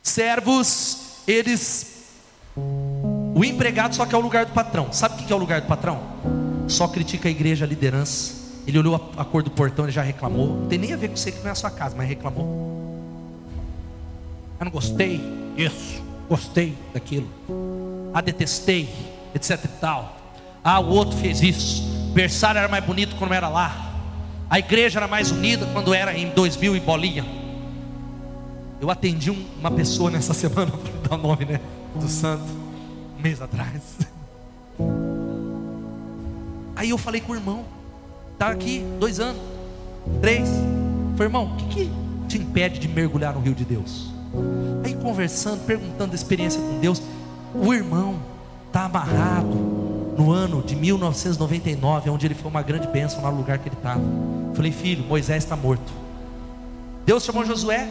Servos, 0.01 0.97
eles. 1.27 2.05
O 3.35 3.43
empregado 3.43 3.93
só 3.93 4.05
quer 4.05 4.15
o 4.15 4.21
lugar 4.21 4.45
do 4.45 4.53
patrão. 4.53 4.93
Sabe 4.93 5.21
o 5.21 5.25
que 5.25 5.33
é 5.33 5.35
o 5.35 5.39
lugar 5.39 5.59
do 5.59 5.67
patrão? 5.67 6.21
só 6.71 6.87
critica 6.87 7.27
a 7.27 7.31
igreja, 7.31 7.65
a 7.65 7.67
liderança. 7.67 8.40
Ele 8.67 8.77
olhou 8.77 8.95
a, 8.95 9.21
a 9.21 9.25
cor 9.25 9.43
do 9.43 9.49
portão, 9.49 9.85
ele 9.85 9.91
já 9.91 10.01
reclamou. 10.01 10.47
Não 10.61 10.67
tem 10.67 10.77
nem 10.77 10.93
a 10.93 10.97
ver 10.97 11.09
com 11.09 11.17
você 11.17 11.31
que 11.31 11.39
não 11.39 11.47
é 11.47 11.51
a 11.51 11.55
sua 11.55 11.71
casa, 11.71 11.95
mas 11.95 12.07
reclamou. 12.07 12.45
Eu 14.59 14.65
não 14.65 14.71
gostei 14.71 15.19
disso, 15.55 16.01
gostei 16.29 16.75
daquilo. 16.93 17.27
Ah, 18.13 18.21
detestei, 18.21 18.87
etc 19.33 19.59
e 19.65 19.67
tal. 19.79 20.17
Ah, 20.63 20.79
o 20.79 20.89
outro 20.89 21.17
fez 21.17 21.41
isso. 21.41 21.83
O 22.09 22.13
berçário 22.13 22.59
era 22.59 22.67
mais 22.67 22.83
bonito 22.83 23.15
quando 23.15 23.33
era 23.33 23.49
lá. 23.49 23.91
A 24.49 24.59
igreja 24.59 24.99
era 24.99 25.07
mais 25.07 25.31
unida 25.31 25.65
quando 25.73 25.93
era 25.93 26.15
em 26.15 26.29
2000 26.29 26.75
e 26.75 26.79
bolinha. 26.79 27.25
Eu 28.79 28.89
atendi 28.89 29.31
um, 29.31 29.45
uma 29.59 29.71
pessoa 29.71 30.11
nessa 30.11 30.33
semana, 30.35 30.71
para 30.71 31.09
dar 31.09 31.15
o 31.15 31.17
nome, 31.17 31.45
né? 31.45 31.59
Do 31.95 32.07
santo, 32.07 32.43
um 33.17 33.21
mês 33.21 33.41
atrás. 33.41 33.81
Aí 36.75 36.89
eu 36.89 36.97
falei 36.97 37.21
com 37.21 37.31
o 37.31 37.35
irmão, 37.35 37.63
tá 38.41 38.49
aqui 38.49 38.83
dois 38.99 39.19
anos, 39.19 39.39
três. 40.19 40.49
Falei, 41.15 41.27
irmão, 41.27 41.45
o 41.45 41.55
que, 41.57 41.65
que 41.65 41.91
te 42.27 42.39
impede 42.39 42.79
de 42.79 42.87
mergulhar 42.87 43.35
no 43.35 43.39
rio 43.39 43.53
de 43.53 43.63
Deus? 43.63 44.11
Aí 44.83 44.95
conversando, 44.95 45.63
perguntando 45.63 46.13
a 46.13 46.15
experiência 46.15 46.59
com 46.59 46.79
Deus, 46.79 47.03
o 47.53 47.71
irmão 47.71 48.15
está 48.65 48.85
amarrado 48.85 49.53
no 50.17 50.31
ano 50.31 50.63
de 50.63 50.75
1999, 50.75 52.09
onde 52.09 52.25
ele 52.25 52.33
foi 52.33 52.49
uma 52.49 52.63
grande 52.63 52.87
bênção 52.87 53.21
no 53.21 53.29
lugar 53.29 53.59
que 53.59 53.69
ele 53.69 53.75
estava. 53.75 54.01
Falei, 54.55 54.71
filho, 54.71 55.03
Moisés 55.03 55.43
está 55.43 55.55
morto. 55.55 55.93
Deus 57.05 57.23
chamou 57.23 57.45
Josué. 57.45 57.87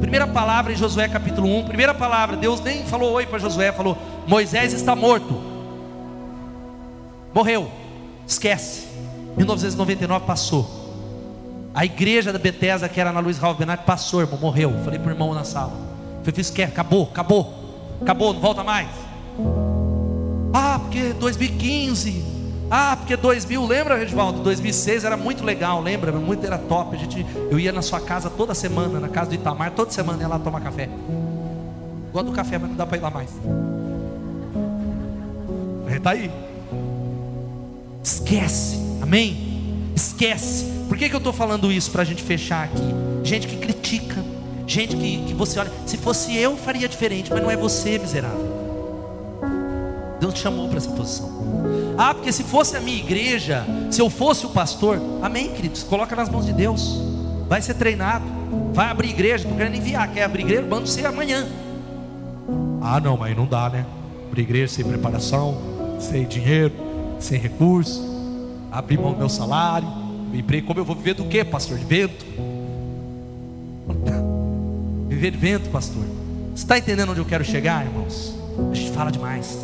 Primeira 0.00 0.28
palavra 0.28 0.72
em 0.72 0.76
Josué 0.76 1.08
capítulo 1.08 1.48
1, 1.48 1.64
primeira 1.64 1.92
palavra, 1.92 2.36
Deus 2.36 2.60
nem 2.60 2.84
falou 2.84 3.14
oi 3.14 3.26
para 3.26 3.40
Josué, 3.40 3.72
falou: 3.72 3.98
Moisés 4.28 4.72
está 4.72 4.94
morto. 4.94 5.34
Morreu. 7.34 7.68
Esquece. 8.28 8.85
1999 9.36 10.26
passou. 10.26 10.86
A 11.74 11.84
igreja 11.84 12.32
da 12.32 12.38
Bethesda, 12.38 12.88
que 12.88 13.00
era 13.00 13.12
na 13.12 13.20
Luiz 13.20 13.38
Raul 13.38 13.54
Benatti, 13.54 13.84
passou, 13.84 14.20
irmão, 14.22 14.38
morreu. 14.40 14.72
Falei 14.82 14.98
para 14.98 15.08
o 15.08 15.12
irmão 15.12 15.34
na 15.34 15.44
sala. 15.44 15.72
Falei, 16.24 16.40
esquece, 16.40 16.72
acabou, 16.72 17.08
acabou. 17.12 17.54
Acabou, 18.00 18.32
não 18.32 18.40
volta 18.40 18.64
mais. 18.64 18.88
Ah, 20.52 20.78
porque 20.78 21.12
2015. 21.12 22.24
Ah, 22.70 22.96
porque 22.96 23.16
2000, 23.16 23.64
lembra, 23.64 23.96
Regivaldo? 23.96 24.40
2006 24.40 25.04
era 25.04 25.16
muito 25.16 25.44
legal, 25.44 25.80
lembra? 25.80 26.10
Muito 26.12 26.44
era 26.44 26.58
top. 26.58 26.96
A 26.96 26.98
gente, 26.98 27.24
eu 27.50 27.58
ia 27.58 27.72
na 27.72 27.82
sua 27.82 28.00
casa 28.00 28.28
toda 28.28 28.54
semana, 28.54 28.98
na 28.98 29.08
casa 29.08 29.30
do 29.30 29.34
Itamar, 29.34 29.70
toda 29.70 29.90
semana 29.90 30.20
ia 30.20 30.28
lá 30.28 30.38
tomar 30.38 30.60
café. 30.62 30.88
Gosto 32.12 32.26
do 32.26 32.32
café, 32.32 32.58
mas 32.58 32.70
não 32.70 32.76
dá 32.76 32.86
para 32.86 32.96
ir 32.96 33.00
lá 33.00 33.10
mais. 33.10 33.30
Está 35.94 36.10
aí. 36.10 36.30
Esquece, 38.02 38.78
amém? 39.06 39.92
Esquece. 39.94 40.66
Por 40.88 40.98
que, 40.98 41.08
que 41.08 41.14
eu 41.14 41.18
estou 41.18 41.32
falando 41.32 41.72
isso 41.72 41.90
para 41.90 42.02
a 42.02 42.04
gente 42.04 42.22
fechar 42.22 42.64
aqui? 42.64 42.82
Gente 43.24 43.46
que 43.46 43.56
critica, 43.56 44.22
gente 44.66 44.96
que, 44.96 45.24
que 45.24 45.34
você 45.34 45.58
olha, 45.58 45.72
se 45.86 45.96
fosse 45.96 46.36
eu 46.36 46.56
faria 46.56 46.88
diferente, 46.88 47.30
mas 47.30 47.42
não 47.42 47.50
é 47.50 47.56
você, 47.56 47.98
miserável. 47.98 48.56
Deus 50.20 50.34
te 50.34 50.40
chamou 50.40 50.68
para 50.68 50.78
essa 50.78 50.90
posição. 50.90 51.30
Ah, 51.98 52.14
porque 52.14 52.32
se 52.32 52.44
fosse 52.44 52.76
a 52.76 52.80
minha 52.80 52.98
igreja, 52.98 53.64
se 53.90 54.00
eu 54.00 54.10
fosse 54.10 54.44
o 54.44 54.50
pastor, 54.50 55.00
amém, 55.22 55.48
queridos, 55.50 55.82
coloca 55.82 56.14
nas 56.14 56.28
mãos 56.28 56.44
de 56.44 56.52
Deus. 56.52 57.00
Vai 57.48 57.62
ser 57.62 57.74
treinado, 57.74 58.24
vai 58.72 58.90
abrir 58.90 59.10
igreja, 59.10 59.44
estou 59.44 59.56
querendo 59.56 59.76
enviar, 59.76 60.12
quer 60.12 60.24
abrir 60.24 60.42
igreja, 60.42 60.62
manda 60.62 60.86
você 60.86 61.04
amanhã. 61.04 61.46
Ah, 62.82 63.00
não, 63.00 63.16
mas 63.16 63.36
não 63.36 63.46
dá, 63.46 63.70
né? 63.70 63.86
Abrir 64.28 64.42
igreja 64.42 64.74
sem 64.74 64.84
preparação, 64.84 65.56
sem 65.98 66.26
dinheiro, 66.26 66.72
sem 67.18 67.38
recurso, 67.38 68.15
abrir 68.76 68.98
mão 68.98 69.12
do 69.12 69.18
meu 69.18 69.28
salário, 69.28 69.88
emprego, 70.34 70.66
como 70.66 70.78
eu 70.78 70.84
vou 70.84 70.94
viver 70.94 71.14
do 71.14 71.24
que, 71.24 71.42
pastor? 71.42 71.78
De 71.78 71.84
vento? 71.84 72.26
Viver 75.08 75.30
de 75.30 75.38
vento, 75.38 75.70
pastor. 75.70 76.04
Você 76.54 76.64
está 76.64 76.76
entendendo 76.76 77.10
onde 77.10 77.20
eu 77.20 77.24
quero 77.24 77.42
chegar, 77.42 77.86
irmãos? 77.86 78.36
A 78.70 78.74
gente 78.74 78.90
fala 78.90 79.10
demais. 79.10 79.56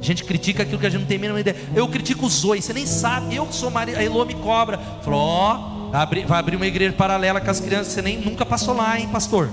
A 0.00 0.02
gente 0.02 0.24
critica 0.24 0.62
aquilo 0.62 0.78
que 0.78 0.86
a 0.86 0.90
gente 0.90 1.00
não 1.00 1.06
tem 1.06 1.18
a 1.18 1.20
mínima 1.20 1.38
ideia. 1.38 1.54
Eu 1.74 1.86
critico 1.86 2.24
os 2.24 2.32
Zoe, 2.32 2.62
você 2.62 2.72
nem 2.72 2.86
sabe. 2.86 3.36
Eu 3.36 3.46
sou 3.52 3.70
marido, 3.70 3.98
a 3.98 4.02
Elô 4.02 4.24
me 4.24 4.32
cobra. 4.34 4.78
Falou, 5.02 5.20
ó, 5.20 5.88
oh, 5.88 6.26
vai 6.26 6.38
abrir 6.38 6.56
uma 6.56 6.66
igreja 6.66 6.94
paralela 6.94 7.42
com 7.42 7.50
as 7.50 7.60
crianças. 7.60 7.88
Você 7.92 8.00
nem 8.00 8.18
nunca 8.18 8.46
passou 8.46 8.74
lá, 8.74 8.98
hein, 8.98 9.08
pastor? 9.12 9.50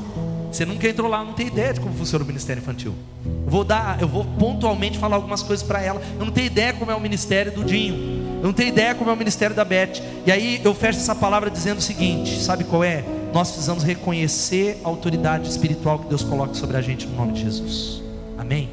Você 0.49 0.65
nunca 0.65 0.88
entrou 0.88 1.09
lá, 1.09 1.25
não 1.25 1.33
tem 1.33 1.47
ideia 1.47 1.73
de 1.73 1.81
como 1.81 1.93
funciona 1.93 2.23
o 2.23 2.27
ministério 2.27 2.61
infantil. 2.61 2.95
Eu 3.25 3.51
vou 3.51 3.65
dar, 3.65 4.01
eu 4.01 4.07
vou 4.07 4.23
pontualmente 4.23 4.97
falar 4.97 5.17
algumas 5.17 5.43
coisas 5.43 5.65
para 5.65 5.81
ela. 5.81 6.01
Eu 6.17 6.25
não 6.25 6.31
tenho 6.31 6.47
ideia 6.47 6.71
como 6.71 6.89
é 6.89 6.95
o 6.95 7.01
ministério 7.01 7.51
do 7.51 7.65
Dinho. 7.65 8.16
Não 8.48 8.54
tenho 8.54 8.70
ideia 8.70 8.95
como 8.95 9.10
é 9.10 9.14
o 9.14 9.18
ministério 9.18 9.54
da 9.54 9.66
Beth. 9.66 10.02
E 10.26 10.32
aí 10.32 10.62
eu 10.64 10.74
fecho 10.74 11.00
essa 11.00 11.14
palavra 11.14 11.52
dizendo 11.52 11.80
o 11.80 11.82
seguinte: 11.82 12.41
sabe 12.41 12.64
qual 12.64 12.82
é? 12.82 13.04
Nós 13.34 13.50
precisamos 13.52 13.84
reconhecer 13.84 14.80
a 14.86 14.88
autoridade 14.88 15.50
espiritual 15.50 16.00
que 16.00 16.08
Deus 16.08 16.24
coloca 16.24 16.54
sobre 16.54 16.78
a 16.78 16.82
gente 16.82 17.06
no 17.08 17.18
nome 17.18 17.34
de 17.34 17.41
Jesus. 17.41 18.02
Amém? 18.38 18.70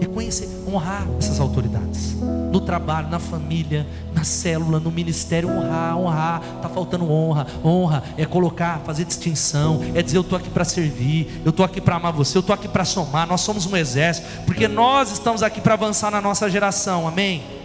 reconhecer, 0.00 0.48
honrar 0.66 1.06
essas 1.18 1.38
autoridades. 1.38 2.14
No 2.50 2.60
trabalho, 2.60 3.08
na 3.08 3.18
família, 3.18 3.86
na 4.14 4.24
célula, 4.24 4.80
no 4.80 4.90
ministério, 4.90 5.50
honrar, 5.50 5.98
honrar. 5.98 6.42
Está 6.56 6.68
faltando 6.68 7.10
honra. 7.10 7.46
Honra 7.64 8.02
é 8.16 8.24
colocar, 8.24 8.80
fazer 8.86 9.04
distinção, 9.04 9.80
é 9.94 10.02
dizer 10.02 10.16
eu 10.16 10.22
estou 10.22 10.38
aqui 10.38 10.48
para 10.48 10.64
servir, 10.64 11.42
eu 11.44 11.50
estou 11.50 11.64
aqui 11.64 11.80
para 11.80 11.96
amar 11.96 12.12
você, 12.12 12.38
eu 12.38 12.40
estou 12.40 12.54
aqui 12.54 12.68
para 12.68 12.84
somar. 12.84 13.26
Nós 13.26 13.42
somos 13.42 13.66
um 13.66 13.76
exército, 13.76 14.26
porque 14.46 14.66
nós 14.66 15.12
estamos 15.12 15.42
aqui 15.42 15.60
para 15.60 15.74
avançar 15.74 16.10
na 16.10 16.20
nossa 16.20 16.48
geração. 16.48 17.06
Amém? 17.06 17.61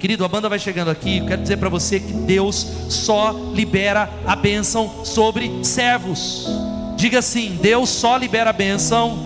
Querido, 0.00 0.24
a 0.24 0.28
banda 0.28 0.48
vai 0.48 0.58
chegando 0.58 0.90
aqui. 0.90 1.18
Eu 1.18 1.26
quero 1.26 1.42
dizer 1.42 1.58
para 1.58 1.68
você 1.68 2.00
que 2.00 2.10
Deus 2.10 2.66
só 2.88 3.32
libera 3.52 4.08
a 4.26 4.34
bênção 4.34 5.04
sobre 5.04 5.62
servos. 5.62 6.48
Diga 6.96 7.18
assim: 7.18 7.58
Deus 7.60 7.90
só 7.90 8.16
libera 8.16 8.48
a 8.48 8.52
bênção 8.52 9.18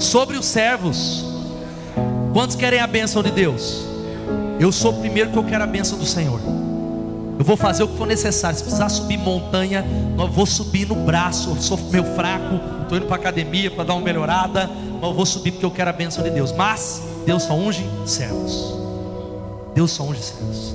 sobre 0.00 0.36
os 0.36 0.44
servos. 0.44 1.24
Quantos 2.32 2.56
querem 2.56 2.80
a 2.80 2.86
bênção 2.88 3.22
de 3.22 3.30
Deus? 3.30 3.86
Eu 4.58 4.72
sou 4.72 4.90
o 4.92 4.98
primeiro 4.98 5.30
que 5.30 5.38
eu 5.38 5.44
quero 5.44 5.62
a 5.62 5.68
bênção 5.68 5.96
do 5.96 6.04
Senhor. 6.04 6.40
Eu 7.38 7.44
vou 7.44 7.56
fazer 7.56 7.84
o 7.84 7.88
que 7.88 7.96
for 7.96 8.08
necessário. 8.08 8.58
Se 8.58 8.64
precisar 8.64 8.88
subir 8.88 9.18
montanha, 9.18 9.84
eu 10.18 10.26
vou 10.26 10.46
subir 10.46 10.88
no 10.88 10.96
braço. 10.96 11.50
Eu 11.50 11.62
sou 11.62 11.78
meio 11.92 12.04
fraco, 12.16 12.60
estou 12.82 12.98
indo 12.98 13.06
para 13.06 13.14
academia 13.14 13.70
para 13.70 13.84
dar 13.84 13.94
uma 13.94 14.02
melhorada, 14.02 14.68
mas 15.00 15.10
eu 15.10 15.14
vou 15.14 15.24
subir 15.24 15.52
porque 15.52 15.64
eu 15.64 15.70
quero 15.70 15.90
a 15.90 15.92
bênção 15.92 16.24
de 16.24 16.30
Deus. 16.30 16.50
Mas 16.50 17.00
Deus 17.24 17.44
só 17.44 17.54
unge 17.54 17.86
servos. 18.04 18.79
Deus 19.74 19.90
só 19.90 20.04
unge 20.04 20.22
servos. 20.22 20.74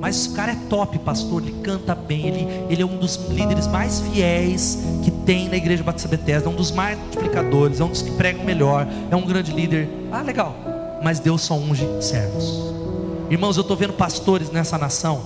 Mas 0.00 0.26
o 0.26 0.32
cara 0.34 0.52
é 0.52 0.56
top, 0.68 0.98
pastor, 0.98 1.42
ele 1.42 1.56
canta 1.62 1.94
bem, 1.94 2.26
ele, 2.26 2.46
ele 2.68 2.82
é 2.82 2.84
um 2.84 2.98
dos 2.98 3.16
líderes 3.30 3.66
mais 3.66 4.00
fiéis 4.00 4.78
que 5.02 5.10
tem 5.10 5.48
na 5.48 5.56
igreja 5.56 5.82
Batista 5.82 6.08
Bethesda, 6.08 6.48
é 6.48 6.52
um 6.52 6.54
dos 6.54 6.70
mais 6.70 6.98
multiplicadores, 6.98 7.80
é 7.80 7.84
um 7.84 7.88
dos 7.88 8.02
que 8.02 8.10
pregam 8.10 8.44
melhor, 8.44 8.86
é 9.10 9.16
um 9.16 9.24
grande 9.24 9.50
líder. 9.50 9.88
Ah, 10.12 10.20
legal. 10.20 10.54
Mas 11.02 11.20
Deus 11.20 11.40
só 11.40 11.54
unge 11.54 11.86
servos. 12.02 12.74
Irmãos, 13.30 13.56
eu 13.56 13.62
estou 13.62 13.76
vendo 13.76 13.94
pastores 13.94 14.50
nessa 14.50 14.76
nação 14.76 15.22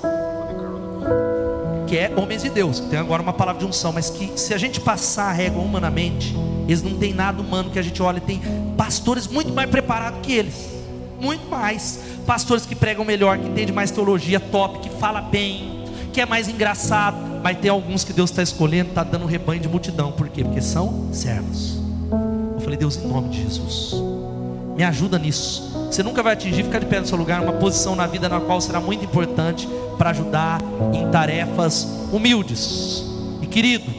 que 1.88 1.96
é 1.96 2.12
homens 2.14 2.42
de 2.42 2.50
Deus, 2.50 2.80
tem 2.80 2.98
agora 2.98 3.22
uma 3.22 3.32
palavra 3.32 3.60
de 3.60 3.66
unção, 3.66 3.92
mas 3.92 4.10
que 4.10 4.38
se 4.38 4.52
a 4.52 4.58
gente 4.58 4.78
passar 4.78 5.30
a 5.30 5.32
régua 5.32 5.62
humanamente, 5.62 6.36
eles 6.66 6.82
não 6.82 6.94
têm 6.98 7.14
nada 7.14 7.40
humano 7.40 7.70
que 7.70 7.78
a 7.78 7.82
gente 7.82 8.02
olha, 8.02 8.20
tem 8.20 8.42
pastores 8.76 9.26
muito 9.26 9.54
mais 9.54 9.70
preparados 9.70 10.20
que 10.22 10.32
eles, 10.32 10.77
muito 11.20 11.48
mais 11.48 12.00
pastores 12.26 12.64
que 12.64 12.74
pregam 12.74 13.04
melhor, 13.04 13.38
que 13.38 13.48
entendem 13.48 13.74
mais 13.74 13.90
teologia 13.90 14.38
top, 14.38 14.78
que 14.80 14.90
fala 14.90 15.20
bem, 15.20 15.84
que 16.12 16.20
é 16.20 16.26
mais 16.26 16.48
engraçado. 16.48 17.16
Mas 17.42 17.58
tem 17.58 17.70
alguns 17.70 18.04
que 18.04 18.12
Deus 18.12 18.30
está 18.30 18.42
escolhendo, 18.42 18.90
está 18.90 19.04
dando 19.04 19.24
um 19.24 19.28
rebanho 19.28 19.60
de 19.60 19.68
multidão. 19.68 20.12
Por 20.12 20.28
quê? 20.28 20.44
Porque 20.44 20.60
são 20.60 21.08
servos. 21.12 21.78
Eu 22.54 22.60
falei, 22.60 22.76
Deus, 22.76 22.96
em 22.96 23.06
nome 23.06 23.28
de 23.28 23.42
Jesus, 23.42 23.94
me 24.76 24.84
ajuda 24.84 25.18
nisso. 25.18 25.88
Você 25.90 26.02
nunca 26.02 26.22
vai 26.22 26.34
atingir, 26.34 26.62
ficar 26.62 26.78
de 26.78 26.86
pé 26.86 27.00
no 27.00 27.06
seu 27.06 27.16
lugar, 27.16 27.40
uma 27.40 27.54
posição 27.54 27.96
na 27.96 28.06
vida 28.06 28.28
na 28.28 28.40
qual 28.40 28.60
será 28.60 28.80
muito 28.80 29.04
importante 29.04 29.68
para 29.96 30.10
ajudar 30.10 30.60
em 30.92 31.10
tarefas 31.10 31.88
humildes. 32.12 33.04
E 33.40 33.46
querido, 33.46 33.90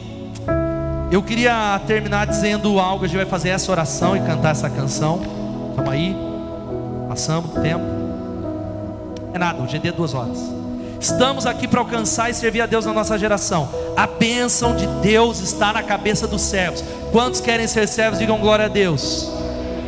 eu 1.10 1.22
queria 1.22 1.80
terminar 1.86 2.26
dizendo 2.26 2.78
algo. 2.78 3.04
A 3.04 3.08
gente 3.08 3.16
vai 3.16 3.26
fazer 3.26 3.48
essa 3.48 3.70
oração 3.70 4.16
e 4.16 4.20
cantar 4.20 4.50
essa 4.50 4.70
canção. 4.70 5.20
Estamos 5.70 5.90
aí, 5.90 6.16
passamos 7.10 7.50
o 7.56 7.60
tempo. 7.60 7.82
É 9.34 9.38
nada, 9.38 9.60
o 9.60 9.66
GD 9.66 9.88
é 9.88 9.92
duas 9.92 10.14
horas. 10.14 10.38
Estamos 11.00 11.44
aqui 11.44 11.66
para 11.66 11.80
alcançar 11.80 12.30
e 12.30 12.34
servir 12.34 12.60
a 12.60 12.66
Deus 12.66 12.86
na 12.86 12.92
nossa 12.92 13.18
geração. 13.18 13.68
A 13.96 14.06
bênção 14.06 14.76
de 14.76 14.86
Deus 15.02 15.40
está 15.40 15.72
na 15.72 15.82
cabeça 15.82 16.28
dos 16.28 16.40
servos. 16.40 16.84
Quantos 17.10 17.40
querem 17.40 17.66
ser 17.66 17.88
servos, 17.88 18.20
digam 18.20 18.38
glória 18.38 18.66
a 18.66 18.68
Deus. 18.68 19.28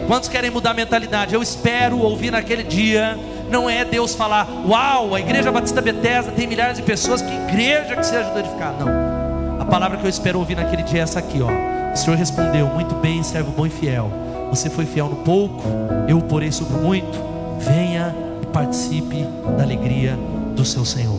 Quantos 0.09 0.29
querem 0.29 0.51
mudar 0.51 0.73
a 0.73 0.75
mentalidade? 0.75 1.33
Eu 1.33 1.41
espero 1.41 1.97
ouvir 2.01 2.33
naquele 2.33 2.65
dia. 2.65 3.17
Não 3.49 3.71
é 3.71 3.85
Deus 3.85 4.17
falar, 4.17 4.49
uau, 4.67 5.15
a 5.15 5.21
igreja 5.21 5.53
Batista 5.53 5.81
Bethesda 5.81 6.33
tem 6.33 6.49
milhares 6.49 6.79
de 6.79 6.83
pessoas, 6.83 7.23
que 7.23 7.33
igreja 7.33 7.95
que 7.95 8.05
você 8.05 8.17
ajuda 8.17 8.39
a 8.39 8.41
edificar. 8.41 8.75
Não. 8.81 9.61
A 9.61 9.65
palavra 9.65 9.97
que 9.97 10.05
eu 10.05 10.11
espero 10.11 10.41
ouvir 10.41 10.57
naquele 10.57 10.83
dia 10.83 11.01
é 11.01 11.03
essa 11.03 11.21
aqui, 11.21 11.41
ó. 11.41 11.93
O 11.93 11.97
Senhor 11.97 12.17
respondeu: 12.17 12.67
Muito 12.67 12.97
bem, 12.97 13.23
servo 13.23 13.53
bom 13.53 13.65
e 13.65 13.71
fiel. 13.71 14.11
Você 14.53 14.69
foi 14.69 14.85
fiel 14.85 15.09
no 15.09 15.17
pouco, 15.17 15.63
eu 16.07 16.19
o 16.19 16.23
porei 16.23 16.53
sobre 16.53 16.75
muito. 16.75 17.19
Venha 17.59 18.15
participe 18.53 19.27
da 19.57 19.63
alegria 19.63 20.15
do 20.55 20.63
seu 20.63 20.85
Senhor. 20.85 21.19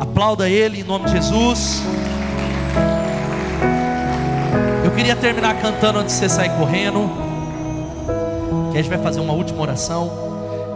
Aplauda 0.00 0.50
Ele 0.50 0.80
em 0.80 0.82
nome 0.82 1.04
de 1.04 1.12
Jesus. 1.12 1.80
Eu 4.84 4.90
queria 4.90 5.14
terminar 5.14 5.54
cantando 5.62 6.00
antes 6.00 6.16
de 6.16 6.18
você 6.18 6.28
sair 6.28 6.50
correndo. 6.58 7.08
Que 8.72 8.78
a 8.78 8.82
gente 8.82 8.90
vai 8.90 8.98
fazer 8.98 9.20
uma 9.20 9.34
última 9.34 9.62
oração. 9.62 10.10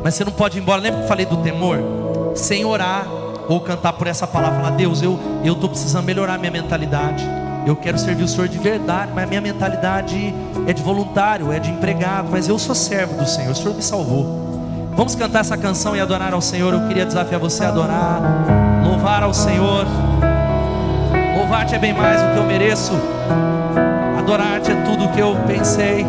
Mas 0.05 0.15
você 0.15 0.25
não 0.25 0.31
pode 0.31 0.59
ir 0.59 0.61
embora. 0.63 0.81
Lembra 0.81 1.01
que 1.01 1.05
eu 1.07 1.09
falei 1.09 1.27
do 1.27 1.39
temor? 1.39 1.79
Sem 2.37 2.65
orar 2.65 3.09
ou 3.49 3.61
cantar 3.61 3.95
por 3.95 4.07
essa 4.07 4.25
palavra. 4.25 4.61
Falar, 4.61 4.77
Deus, 4.77 5.03
eu 5.03 5.19
eu 5.43 5.55
estou 5.55 5.69
precisando 5.69 6.05
melhorar 6.05 6.39
minha 6.39 6.53
mentalidade. 6.53 7.42
Eu 7.67 7.77
quero 7.77 7.99
servir 7.99 8.25
o 8.25 8.29
Senhor 8.29 8.49
de 8.49 8.59
verdade, 8.59 9.13
mas 9.15 9.29
minha 9.29 9.41
mentalidade 9.41 10.35
é 10.67 10.73
de 10.73 10.83
voluntário, 10.83 11.53
é 11.53 11.59
de 11.59 11.71
empregado. 11.71 12.29
Mas 12.31 12.49
eu 12.49 12.59
sou 12.59 12.75
servo 12.75 13.17
do 13.17 13.27
Senhor. 13.29 13.53
O 13.53 13.55
Senhor 13.55 13.75
me 13.75 13.83
salvou. 13.83 14.91
Vamos 14.97 15.15
cantar 15.15 15.41
essa 15.41 15.57
canção 15.57 15.97
e 15.97 16.01
adorar 16.01 16.35
ao 16.35 16.41
Senhor. 16.41 16.75
Eu 16.75 16.87
queria 16.89 17.07
desafiar 17.07 17.41
você 17.41 17.65
a 17.65 17.69
adorar, 17.69 18.21
louvar 18.85 19.23
ao 19.23 19.33
Senhor. 19.33 19.87
Louvar-te 21.37 21.75
é 21.75 21.79
bem 21.79 21.95
mais 21.95 22.21
do 22.21 22.33
que 22.33 22.39
eu 22.39 22.45
mereço. 22.45 22.93
Adorar-te 24.19 24.71
é 24.71 24.75
tudo 24.83 25.05
o 25.05 25.09
que 25.13 25.21
eu 25.21 25.37
pensei. 25.47 26.05